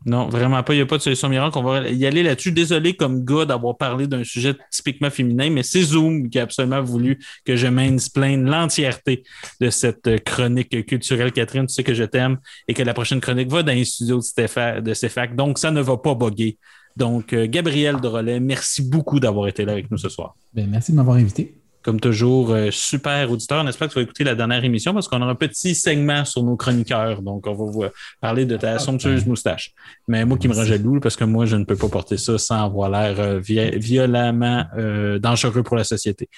[0.05, 0.75] Non, vraiment pas.
[0.75, 1.57] Il n'y a pas de solution miracle.
[1.59, 2.53] On va y aller là-dessus.
[2.53, 6.83] Désolé comme gars d'avoir parlé d'un sujet typiquement féminin, mais c'est Zoom qui a absolument
[6.83, 9.23] voulu que je mansplaine l'entièreté
[9.61, 11.33] de cette chronique culturelle.
[11.33, 12.39] Catherine, tu sais que je t'aime
[12.69, 15.37] et que la prochaine chronique va dans les studios de CFAC.
[15.37, 16.59] Donc, ça ne va pas bugger.
[16.97, 20.35] Donc, euh, Gabriel Drolet, merci beaucoup d'avoir été là avec nous ce soir.
[20.53, 21.62] Ben, merci de m'avoir invité.
[21.83, 23.65] Comme toujours, euh, super auditeur.
[23.67, 26.43] J'espère que tu vas écouter la dernière émission parce qu'on aura un petit segment sur
[26.45, 27.23] nos chroniqueurs.
[27.23, 27.85] Donc, on va vous
[28.21, 29.73] parler de ta somptueuse moustache.
[30.07, 30.73] Mais moi qui me rend Merci.
[30.79, 33.77] jaloux parce que moi, je ne peux pas porter ça sans avoir l'air euh, vi-
[33.79, 36.29] violemment euh, dangereux pour la société.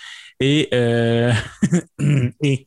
[0.41, 1.33] Et, euh,
[2.43, 2.67] et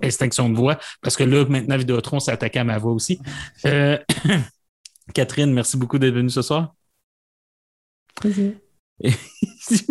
[0.00, 3.18] extinction de voix, parce que là, maintenant, Vidéotron s'est attaqué à ma voix aussi.
[3.66, 3.98] Euh,
[5.14, 6.74] Catherine, merci beaucoup d'être venue ce soir.
[8.24, 8.54] Merci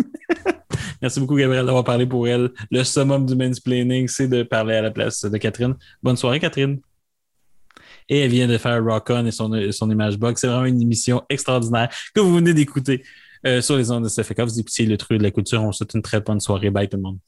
[1.18, 2.50] beaucoup, Gabriel, d'avoir parlé pour elle.
[2.70, 5.74] Le summum du mansplaining, c'est de parler à la place de Catherine.
[6.02, 6.80] Bonne soirée, Catherine.
[8.08, 10.40] Et elle vient de faire Rock On et son, son image box.
[10.40, 13.02] C'est vraiment une émission extraordinaire que vous venez d'écouter
[13.46, 14.40] euh, sur les ondes de CFK.
[14.40, 15.62] Vous écoutiez le truc de la culture.
[15.62, 16.70] On vous souhaite une très bonne soirée.
[16.70, 17.18] Bye tout le monde.